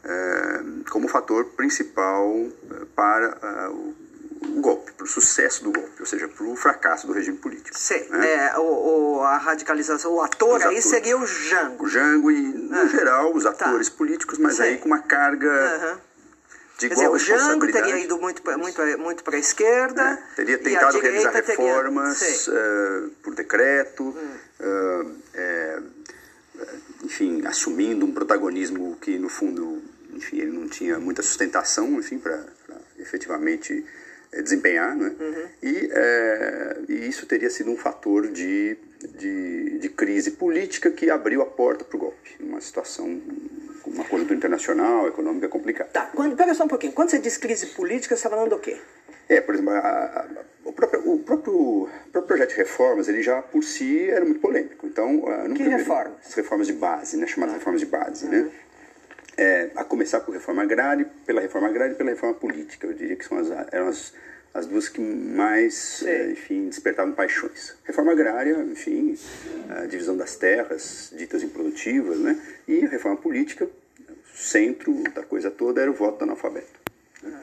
Eh, 0.05 0.61
como 0.91 1.09
fator 1.09 1.47
principal 1.57 2.31
eh, 2.71 2.85
para 2.95 3.39
eh, 3.43 3.69
o, 3.69 3.95
o 4.43 4.61
golpe, 4.61 4.93
para 4.93 5.05
o 5.05 5.07
sucesso 5.07 5.65
do 5.65 5.73
golpe, 5.73 5.99
ou 5.99 6.05
seja, 6.05 6.29
para 6.29 6.45
o 6.45 6.55
fracasso 6.55 7.07
do 7.07 7.15
regime 7.15 7.39
político. 7.39 7.77
Sim, 7.79 8.05
né? 8.11 8.35
é, 8.35 8.59
o, 8.59 9.17
o, 9.17 9.23
a 9.23 9.39
radicalização, 9.39 10.13
o 10.13 10.21
ator 10.21 10.59
os 10.59 10.63
aí 10.63 10.79
atores. 10.79 10.85
seria 10.85 11.17
o 11.17 11.27
Jango. 11.27 11.85
O 11.85 11.89
Jango 11.89 12.31
e, 12.31 12.43
no 12.43 12.77
ah, 12.77 12.87
geral, 12.87 13.35
os 13.35 13.45
tá. 13.45 13.51
atores 13.51 13.89
tá. 13.89 13.97
políticos, 13.97 14.37
mas 14.37 14.61
aí 14.61 14.77
com 14.77 14.89
uma 14.89 14.99
carga 14.99 15.49
uhum. 15.49 15.99
de 16.79 16.87
igual 16.87 17.13
Quer 17.13 17.17
dizer, 17.17 17.35
o 17.35 17.39
Jango 17.39 17.73
teria 17.73 17.99
ido 17.99 18.19
muito, 18.19 18.43
muito, 18.59 18.99
muito 18.99 19.25
para 19.25 19.37
a 19.37 19.41
esquerda. 19.41 20.03
É, 20.33 20.35
teria 20.37 20.59
tentado 20.59 21.01
realizar 21.01 21.31
reformas 21.31 22.45
teria... 22.45 22.61
uh, 22.61 23.11
por 23.23 23.35
decreto. 23.35 24.05
Hum. 24.05 24.37
Uh, 24.61 25.17
é, 25.33 25.79
enfim, 27.03 27.45
assumindo 27.47 28.07
um 28.07 28.13
protagonismo 28.13 28.97
que, 29.01 29.19
no 29.19 29.29
fundo, 29.29 29.83
enfim, 30.15 30.41
ele 30.41 30.53
não 30.53 30.69
tinha 30.69 30.99
muita 30.99 31.23
sustentação, 31.23 31.99
enfim, 31.99 32.19
para 32.19 32.45
efetivamente 32.99 33.85
é, 34.33 34.43
desempenhar, 34.43 34.97
né? 34.97 35.15
Uhum. 35.19 35.49
E, 35.63 35.91
é, 35.93 36.77
e, 36.89 37.09
isso 37.09 37.27
teria 37.27 37.51
sido 37.51 37.71
um 37.71 37.77
fator 37.77 38.29
de, 38.29 38.77
de, 39.17 39.79
de, 39.79 39.89
crise 39.89 40.33
política 40.33 40.91
que 40.91 41.11
abriu 41.11 41.43
a 41.43 41.47
porta 41.47 41.85
para 41.85 41.97
o 41.97 42.01
golpe, 42.01 42.37
uma 42.41 42.61
situação 42.61 43.21
uma 43.87 44.05
conjuntura 44.05 44.37
internacional, 44.37 45.07
econômica 45.07 45.49
complicada. 45.49 45.91
Tá, 45.91 46.11
quando, 46.15 46.37
pega 46.37 46.55
só 46.55 46.65
um 46.65 46.69
pouquinho. 46.69 46.93
Quando 46.93 47.11
você 47.11 47.19
diz 47.19 47.37
crise 47.37 47.67
política, 47.67 48.17
você 48.17 48.21
está 48.21 48.31
falando 48.31 48.51
do 48.51 48.59
quê? 48.59 48.79
É, 49.29 49.41
por 49.41 49.55
exemplo, 49.55 49.73
a, 49.73 49.79
a, 49.79 50.27
o, 50.65 50.73
próprio, 50.73 51.13
o, 51.13 51.19
próprio, 51.19 51.55
o, 51.55 51.89
próprio, 52.11 52.23
projeto 52.23 52.51
de 52.51 52.57
reformas, 52.57 53.09
ele 53.09 53.23
já 53.23 53.41
por 53.41 53.63
si 53.63 54.09
era 54.09 54.25
muito 54.25 54.41
polêmico. 54.41 54.87
Então, 54.87 55.21
que 55.21 55.55
primeiro, 55.55 55.79
reformas? 55.79 56.13
As 56.27 56.35
reformas 56.35 56.67
de 56.67 56.73
base, 56.73 57.17
né, 57.17 57.27
chamadas 57.27 57.55
reformas 57.55 57.81
de 57.81 57.87
base, 57.87 58.25
uhum. 58.25 58.31
né? 58.31 58.51
É, 59.37 59.71
a 59.75 59.83
começar 59.83 60.21
por 60.21 60.33
reforma 60.33 60.63
agrária, 60.63 61.11
pela 61.27 61.41
reforma 61.41 61.69
agrária 61.69 61.93
e 61.93 61.97
pela 61.97 62.11
reforma 62.11 62.37
política. 62.37 62.87
Eu 62.87 62.93
diria 62.93 63.17
que 63.17 63.25
são 63.25 63.37
as, 63.39 63.51
eram 63.73 63.89
as, 63.89 64.15
as 64.55 64.67
duas 64.67 64.89
que 64.89 65.01
mais, 65.01 66.05
é, 66.07 66.31
enfim, 66.31 66.69
despertavam 66.69 67.13
paixões. 67.13 67.75
Reforma 67.83 68.13
agrária, 68.13 68.57
enfim, 68.63 69.19
a 69.71 69.87
divisão 69.87 70.17
das 70.17 70.37
terras 70.37 71.13
ditas 71.17 71.43
improdutivas, 71.43 72.21
né? 72.21 72.41
E 72.69 72.85
a 72.85 72.89
reforma 72.89 73.17
política, 73.17 73.65
o 73.65 74.37
centro 74.37 75.03
da 75.13 75.25
coisa 75.25 75.51
toda 75.51 75.81
era 75.81 75.91
o 75.91 75.95
voto 75.95 76.19
do 76.19 76.25
analfabeto. 76.25 76.81
Né? 77.21 77.41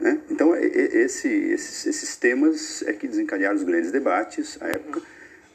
Né? 0.00 0.20
Então, 0.28 0.56
esse, 0.56 1.28
esses, 1.28 1.86
esses, 1.86 2.16
temas 2.16 2.82
é 2.82 2.92
que 2.92 3.06
desencadearam 3.06 3.54
os 3.54 3.62
grandes 3.62 3.92
debates 3.92 4.60
à 4.60 4.66
época. 4.66 5.00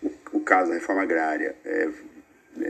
O, 0.01 0.37
o 0.37 0.39
caso 0.39 0.69
da 0.69 0.75
reforma 0.75 1.03
agrária, 1.03 1.53
é, 1.65 1.89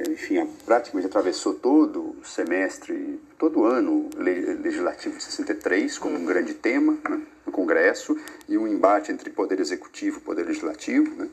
enfim, 0.10 0.48
praticamente 0.66 1.08
atravessou 1.08 1.54
todo 1.54 2.16
o 2.22 2.26
semestre, 2.26 3.20
todo 3.38 3.62
o 3.62 3.66
ano 3.66 4.10
legislativo 4.18 5.18
de 5.18 5.24
63 5.24 5.98
como 5.98 6.16
um 6.16 6.26
grande 6.26 6.54
tema 6.54 6.98
né, 7.10 7.22
no 7.46 7.52
Congresso 7.52 8.18
e 8.48 8.58
um 8.58 8.68
embate 8.68 9.12
entre 9.12 9.30
poder 9.30 9.60
executivo 9.60 10.18
e 10.18 10.22
poder 10.22 10.46
legislativo. 10.46 11.16
Né? 11.16 11.30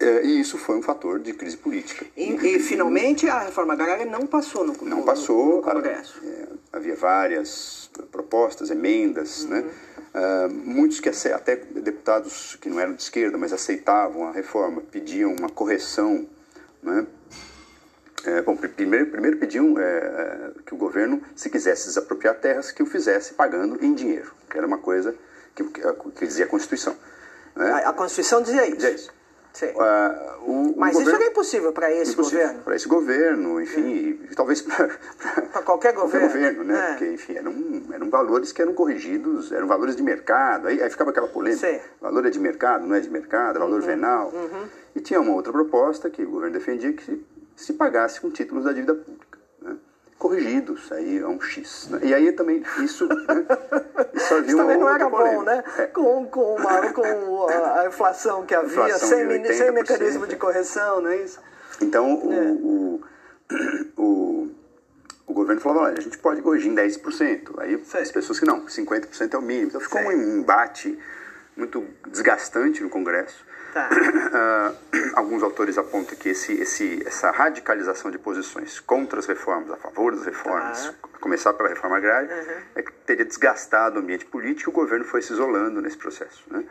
É, 0.00 0.24
e 0.24 0.40
isso 0.40 0.56
foi 0.56 0.78
um 0.78 0.82
fator 0.82 1.18
de 1.18 1.34
crise 1.34 1.58
política. 1.58 2.06
E, 2.16 2.32
e 2.32 2.58
finalmente 2.58 3.28
a 3.28 3.40
reforma 3.40 3.74
agrária 3.74 4.06
não 4.06 4.26
passou 4.26 4.64
no, 4.64 4.72
não 4.82 5.02
passou, 5.02 5.56
no 5.56 5.62
Congresso. 5.62 6.20
É, 6.24 6.46
havia 6.72 6.96
várias 6.96 7.90
propostas, 8.10 8.70
emendas, 8.70 9.44
né? 9.44 9.58
uhum. 9.58 9.64
né? 9.64 9.72
Uh, 10.12 10.52
muitos 10.52 10.98
que 10.98 11.08
até 11.08 11.54
deputados 11.54 12.56
que 12.60 12.68
não 12.68 12.80
eram 12.80 12.94
de 12.94 13.02
esquerda, 13.02 13.38
mas 13.38 13.52
aceitavam 13.52 14.26
a 14.26 14.32
reforma, 14.32 14.80
pediam 14.80 15.32
uma 15.32 15.48
correção, 15.48 16.26
né? 16.82 17.06
É, 18.24 18.42
bom, 18.42 18.54
primeiro, 18.56 19.06
primeiro 19.06 19.38
pediam 19.38 19.78
é, 19.78 19.82
é, 19.82 20.50
que 20.66 20.74
o 20.74 20.76
governo, 20.76 21.22
se 21.34 21.48
quisesse 21.48 21.86
desapropriar 21.86 22.34
terras, 22.34 22.70
que 22.70 22.82
o 22.82 22.86
fizesse 22.86 23.32
pagando 23.32 23.82
em 23.82 23.94
dinheiro, 23.94 24.32
que 24.50 24.58
era 24.58 24.66
uma 24.66 24.76
coisa 24.76 25.14
que, 25.54 25.64
que 25.64 26.26
dizia 26.26 26.44
a 26.44 26.48
Constituição. 26.48 26.94
Né? 27.56 27.70
A, 27.70 27.88
a 27.88 27.92
Constituição 27.92 28.42
dizia 28.42 28.66
isso? 28.66 28.76
Dizia 28.76 28.90
isso. 28.90 29.19
Uh, 29.52 30.74
Mas 30.76 30.98
isso 30.98 31.10
era 31.10 31.26
impossível 31.26 31.72
para 31.72 31.92
esse 31.92 32.12
impossível 32.12 32.40
governo? 32.40 32.62
Para 32.62 32.76
esse 32.76 32.88
governo, 32.88 33.60
enfim, 33.60 34.20
é. 34.30 34.34
talvez 34.34 34.62
para 34.62 35.62
qualquer 35.62 35.92
governo. 35.92 36.28
governo, 36.28 36.64
né? 36.64 36.78
É. 36.78 36.88
Porque, 36.90 37.06
enfim, 37.12 37.34
eram, 37.36 37.54
eram 37.92 38.08
valores 38.08 38.52
que 38.52 38.62
eram 38.62 38.72
corrigidos, 38.72 39.52
eram 39.52 39.66
valores 39.66 39.96
de 39.96 40.02
mercado, 40.02 40.68
aí, 40.68 40.82
aí 40.82 40.88
ficava 40.88 41.10
aquela 41.10 41.28
polêmica. 41.28 41.66
Sim. 41.66 41.80
Valor 42.00 42.26
é 42.26 42.30
de 42.30 42.38
mercado, 42.38 42.86
não 42.86 42.94
é 42.94 43.00
de 43.00 43.10
mercado, 43.10 43.58
valor 43.58 43.80
uhum. 43.80 43.86
venal. 43.86 44.28
Uhum. 44.32 44.68
E 44.94 45.00
tinha 45.00 45.20
uma 45.20 45.34
outra 45.34 45.52
proposta 45.52 46.08
que 46.08 46.22
o 46.22 46.30
governo 46.30 46.54
defendia 46.54 46.92
que 46.92 47.04
se, 47.04 47.26
se 47.56 47.72
pagasse 47.72 48.20
com 48.20 48.30
títulos 48.30 48.64
da 48.64 48.72
dívida 48.72 48.94
pública 48.94 49.29
corrigidos 50.20 50.92
aí 50.92 51.18
a 51.18 51.28
um 51.28 51.40
X. 51.40 51.88
Né? 51.88 52.00
E 52.02 52.14
aí 52.14 52.30
também 52.32 52.62
isso, 52.84 53.08
né? 53.08 53.16
isso, 54.12 54.38
isso 54.40 54.56
também 54.56 54.76
não 54.76 54.88
era 54.88 55.08
bom, 55.08 55.42
né? 55.42 55.64
É. 55.78 55.86
Com, 55.86 56.26
com, 56.26 56.56
uma, 56.56 56.92
com 56.92 57.48
a 57.78 57.86
inflação 57.86 58.44
que 58.44 58.54
havia, 58.54 58.84
inflação 58.84 59.08
sem, 59.08 59.44
sem 59.54 59.72
mecanismo 59.72 60.26
de 60.26 60.36
correção, 60.36 61.00
não 61.00 61.10
é 61.10 61.16
isso? 61.24 61.40
Então 61.80 62.06
é. 62.06 62.40
o, 62.52 63.00
o, 63.96 64.02
o, 64.02 64.50
o, 65.26 65.32
governo 65.32 65.58
falava, 65.62 65.86
olha, 65.86 65.98
a 65.98 66.02
gente 66.02 66.18
pode 66.18 66.42
corrigir 66.42 66.70
em 66.70 66.74
10%. 66.74 67.58
Aí 67.58 67.82
Sei. 67.82 68.02
as 68.02 68.12
pessoas 68.12 68.38
que 68.38 68.44
não, 68.44 68.66
50% 68.66 69.32
é 69.32 69.38
o 69.38 69.42
mínimo. 69.42 69.68
Então 69.68 69.80
ficou 69.80 70.02
Sei. 70.02 70.14
um 70.14 70.38
embate 70.38 70.98
muito 71.56 71.82
desgastante 72.06 72.82
no 72.82 72.90
Congresso. 72.90 73.42
Tá. 73.72 73.88
Uh, 73.92 75.14
alguns 75.14 75.42
autores 75.42 75.78
apontam 75.78 76.16
que 76.16 76.30
esse, 76.30 76.52
esse, 76.52 77.02
essa 77.06 77.30
radicalização 77.30 78.10
de 78.10 78.18
posições 78.18 78.80
contra 78.80 79.18
as 79.18 79.26
reformas, 79.26 79.70
a 79.70 79.76
favor 79.76 80.14
das 80.14 80.24
reformas, 80.24 80.86
tá. 80.86 81.08
começar 81.20 81.52
pela 81.52 81.68
reforma 81.68 81.96
agrária, 81.96 82.28
uhum. 82.28 82.62
é 82.76 82.82
teria 83.06 83.24
desgastado 83.24 83.98
o 83.98 84.02
ambiente 84.02 84.24
político 84.24 84.70
e 84.70 84.72
o 84.72 84.74
governo 84.74 85.04
foi 85.04 85.22
se 85.22 85.32
isolando 85.32 85.80
nesse 85.80 85.96
processo. 85.96 86.42
Né? 86.48 86.64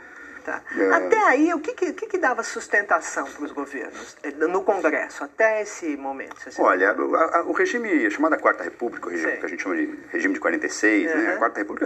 Tá. 0.49 0.63
É... 0.75 0.93
Até 0.93 1.19
aí, 1.27 1.53
o 1.53 1.59
que, 1.59 1.73
que, 1.73 1.93
que 1.93 2.17
dava 2.17 2.41
sustentação 2.41 3.25
para 3.25 3.45
os 3.45 3.51
governos 3.51 4.17
eh, 4.23 4.31
no 4.31 4.63
Congresso, 4.63 5.23
até 5.23 5.61
esse 5.61 5.95
momento? 5.95 6.35
Olha, 6.57 6.89
a, 6.89 7.37
a, 7.37 7.43
o 7.43 7.51
regime, 7.51 8.03
a 8.03 8.09
chamada 8.09 8.35
Quarta 8.35 8.63
República, 8.63 9.05
o 9.07 9.11
regime, 9.11 9.37
que 9.37 9.45
a 9.45 9.47
gente 9.47 9.61
chama 9.61 9.75
de 9.75 9.99
regime 10.11 10.33
de 10.33 10.39
46, 10.39 11.11
uhum. 11.11 11.17
né? 11.21 11.33
a 11.33 11.37
Quarta 11.37 11.59
República, 11.59 11.85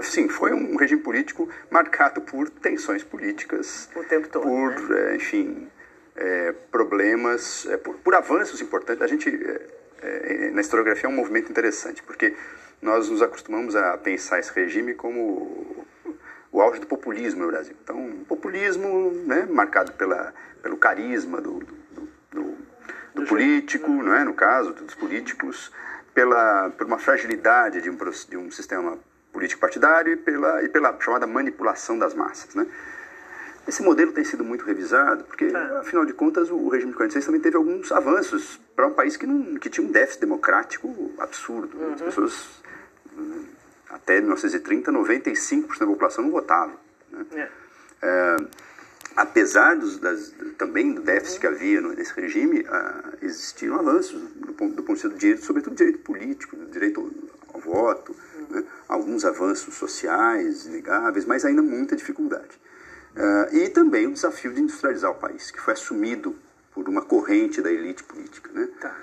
sim, 0.00 0.30
foi 0.30 0.54
um 0.54 0.76
regime 0.76 1.02
político 1.02 1.46
marcado 1.70 2.22
por 2.22 2.48
tensões 2.48 3.04
políticas. 3.04 3.90
O 3.94 4.02
tempo 4.04 4.28
todo. 4.28 4.44
Por, 4.44 4.80
né? 4.88 5.12
é, 5.12 5.16
enfim, 5.16 5.70
é, 6.16 6.54
problemas, 6.70 7.66
é, 7.66 7.76
por, 7.76 7.96
por, 7.96 8.14
avanços 8.14 8.62
importantes. 8.62 9.02
A 9.02 9.06
gente, 9.06 9.30
na 10.54 10.60
historiografia, 10.62 11.06
é 11.06 11.12
um 11.12 11.16
movimento 11.16 11.50
interessante, 11.50 12.02
porque 12.02 12.34
nós 12.80 13.10
nos 13.10 13.20
acostumamos 13.20 13.76
a 13.76 13.98
pensar 13.98 14.38
esse 14.38 14.52
regime 14.54 14.94
como 14.94 15.84
o 16.54 16.62
auge 16.62 16.78
do 16.78 16.86
populismo 16.86 17.42
no 17.42 17.48
Brasil. 17.48 17.74
Então, 17.82 18.24
populismo 18.28 19.10
né, 19.26 19.44
marcado 19.50 19.90
pela, 19.92 20.32
pelo 20.62 20.76
carisma 20.76 21.40
do, 21.40 21.58
do, 21.58 22.08
do, 22.30 22.56
do 23.12 23.26
político, 23.26 23.90
não 23.90 24.14
é, 24.14 24.22
no 24.22 24.34
caso, 24.34 24.72
dos 24.72 24.94
políticos, 24.94 25.72
pela, 26.14 26.70
por 26.70 26.86
uma 26.86 26.96
fragilidade 26.96 27.82
de 27.82 27.90
um, 27.90 27.96
de 27.96 28.36
um 28.36 28.52
sistema 28.52 28.96
político 29.32 29.60
partidário 29.60 30.12
e 30.12 30.16
pela, 30.16 30.62
e 30.62 30.68
pela 30.68 30.96
chamada 31.00 31.26
manipulação 31.26 31.98
das 31.98 32.14
massas. 32.14 32.54
Né? 32.54 32.68
Esse 33.66 33.82
modelo 33.82 34.12
tem 34.12 34.22
sido 34.22 34.44
muito 34.44 34.64
revisado, 34.64 35.24
porque, 35.24 35.46
é. 35.46 35.78
afinal 35.78 36.04
de 36.04 36.12
contas, 36.12 36.52
o 36.52 36.68
regime 36.68 36.92
de 36.92 36.96
46 36.96 37.26
também 37.26 37.40
teve 37.40 37.56
alguns 37.56 37.90
avanços 37.90 38.60
para 38.76 38.86
um 38.86 38.92
país 38.92 39.16
que, 39.16 39.26
não, 39.26 39.56
que 39.56 39.68
tinha 39.68 39.84
um 39.84 39.90
déficit 39.90 40.20
democrático 40.20 41.10
absurdo. 41.18 41.76
Uhum. 41.76 41.94
As 41.94 42.00
pessoas 42.00 42.62
até 43.94 44.20
1930, 44.20 44.90
95% 44.90 45.78
da 45.78 45.86
população 45.86 46.24
não 46.24 46.32
votava. 46.32 46.72
Né? 47.10 47.24
É. 47.32 47.64
É, 48.02 48.36
apesar 49.16 49.76
dos, 49.76 49.98
das, 49.98 50.34
também 50.58 50.92
do 50.92 51.00
déficit 51.00 51.40
que 51.40 51.46
havia 51.46 51.80
nesse 51.80 52.12
regime, 52.12 52.66
ah, 52.68 53.12
existiram 53.22 53.78
avanços 53.78 54.20
do 54.34 54.52
ponto, 54.52 54.74
do 54.74 54.82
ponto 54.82 54.96
de 54.96 55.02
vista 55.02 55.08
do 55.08 55.16
direito, 55.16 55.44
sobretudo 55.44 55.74
do 55.74 55.76
direito 55.76 56.00
político, 56.00 56.56
do 56.56 56.66
direito 56.66 57.12
ao 57.52 57.60
voto, 57.60 58.14
né? 58.50 58.64
alguns 58.88 59.24
avanços 59.24 59.74
sociais 59.74 60.66
inegáveis, 60.66 61.24
mas 61.24 61.44
ainda 61.44 61.62
muita 61.62 61.94
dificuldade. 61.94 62.60
Ah, 63.16 63.48
e 63.52 63.68
também 63.68 64.08
o 64.08 64.12
desafio 64.12 64.52
de 64.52 64.60
industrializar 64.60 65.12
o 65.12 65.14
país, 65.14 65.52
que 65.52 65.60
foi 65.60 65.74
assumido 65.74 66.36
por 66.72 66.88
uma 66.88 67.02
corrente 67.02 67.62
da 67.62 67.70
elite 67.70 68.02
política. 68.02 68.50
Né? 68.52 68.68
Tá. 68.80 68.94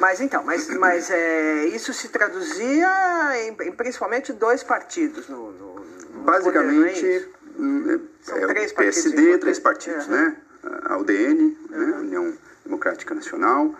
Mas 0.00 0.20
então, 0.20 0.42
mas, 0.42 0.68
mas 0.68 1.10
é, 1.10 1.66
isso 1.66 1.92
se 1.92 2.08
traduzia 2.08 2.88
em, 3.36 3.68
em 3.68 3.72
principalmente 3.72 4.32
dois 4.32 4.62
partidos 4.62 5.28
no, 5.28 5.52
no, 5.52 5.74
no 6.14 6.22
Basicamente, 6.22 7.28
poder, 7.56 8.00
é 8.28 8.42
é, 8.42 8.46
três 8.46 8.72
PSD, 8.72 9.38
três 9.38 9.58
partidos, 9.58 10.06
né? 10.08 10.36
A 10.84 10.96
UDN, 10.96 11.56
né? 11.70 11.96
União 11.98 12.32
Democrática 12.64 13.14
Nacional, 13.14 13.74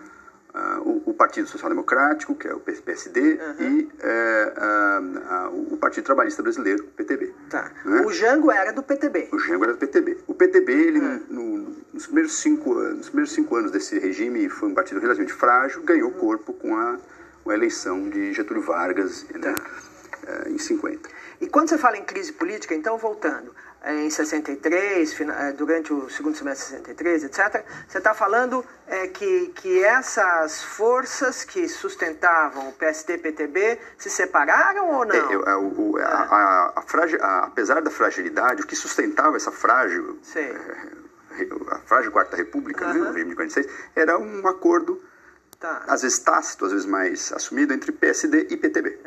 uh, 0.53 0.81
o, 0.81 1.09
o, 1.11 1.13
Partido 1.13 1.47
Social 1.47 1.69
Democrático, 1.69 2.35
que 2.35 2.47
é 2.47 2.53
o 2.53 2.59
PSD, 2.59 3.21
uhum. 3.21 3.55
e 3.59 3.89
é, 3.99 4.53
uh, 4.57 5.49
uh, 5.49 5.73
o 5.73 5.77
Partido 5.77 6.05
Trabalhista 6.05 6.43
Brasileiro, 6.43 6.83
o 6.83 6.87
PTB. 6.87 7.33
Tá. 7.49 7.71
Né? 7.83 8.01
O 8.01 8.11
Jango 8.11 8.51
era 8.51 8.71
do 8.71 8.83
PTB. 8.83 9.29
O 9.31 9.39
Jango 9.39 9.63
era 9.63 9.73
do 9.73 9.79
PTB. 9.79 10.17
O 10.27 10.33
PTB, 10.33 10.71
ele, 10.73 10.99
no, 11.29 11.75
nos, 11.93 12.05
primeiros 12.05 12.37
cinco, 12.37 12.73
nos 12.73 13.07
primeiros 13.07 13.33
cinco 13.33 13.55
anos 13.55 13.71
desse 13.71 13.97
regime, 13.99 14.47
foi 14.49 14.69
um 14.69 14.73
partido 14.73 14.99
relativamente 14.99 15.33
frágil, 15.33 15.81
ganhou 15.83 16.11
corpo 16.11 16.53
com 16.53 16.75
a, 16.75 16.97
com 17.43 17.49
a 17.49 17.53
eleição 17.53 18.09
de 18.09 18.33
Getúlio 18.33 18.63
Vargas 18.63 19.25
né? 19.33 19.39
tá. 19.39 20.49
em 20.49 20.57
50. 20.57 21.09
E 21.41 21.47
quando 21.47 21.69
você 21.69 21.77
fala 21.77 21.97
em 21.97 22.03
crise 22.03 22.31
política, 22.31 22.73
então, 22.73 22.97
voltando, 22.97 23.53
em 23.85 24.09
63, 24.09 25.19
eh, 25.19 25.51
durante 25.51 25.91
o 25.91 26.09
segundo 26.09 26.37
semestre 26.37 26.77
de 26.77 26.87
63, 26.87 27.23
etc., 27.25 27.65
você 27.87 27.97
está 27.97 28.13
falando 28.13 28.63
é, 28.87 29.07
que, 29.07 29.47
que 29.55 29.83
essas 29.83 30.63
forças 30.63 31.43
que 31.43 31.67
sustentavam 31.67 32.69
o 32.69 32.73
PSD-PTB 32.73 33.77
se 33.97 34.09
separaram 34.09 34.89
ou 34.89 35.05
não? 35.05 35.15
É, 35.15 35.51
é, 35.51 35.55
o, 35.57 35.97
a, 35.97 36.73
a, 36.75 36.83
a, 37.21 37.39
apesar 37.45 37.81
da 37.81 37.91
fragilidade, 37.91 38.61
o 38.61 38.65
que 38.65 38.75
sustentava 38.75 39.35
essa 39.35 39.51
frágil, 39.51 40.17
é, 40.35 40.55
a 41.71 41.79
frágil 41.79 42.11
Quarta 42.11 42.37
República, 42.37 42.87
uhum. 42.87 42.93
né, 42.93 42.99
o 43.01 43.11
regime 43.11 43.31
de 43.31 43.35
46, 43.35 43.67
era 43.95 44.17
um 44.17 44.47
acordo, 44.47 45.03
tá. 45.59 45.83
às 45.87 46.03
vezes 46.03 46.19
tácito, 46.19 46.65
às 46.65 46.71
vezes 46.71 46.85
mais 46.85 47.33
assumido, 47.33 47.73
entre 47.73 47.91
PSD 47.91 48.47
e 48.49 48.55
PTB. 48.55 48.97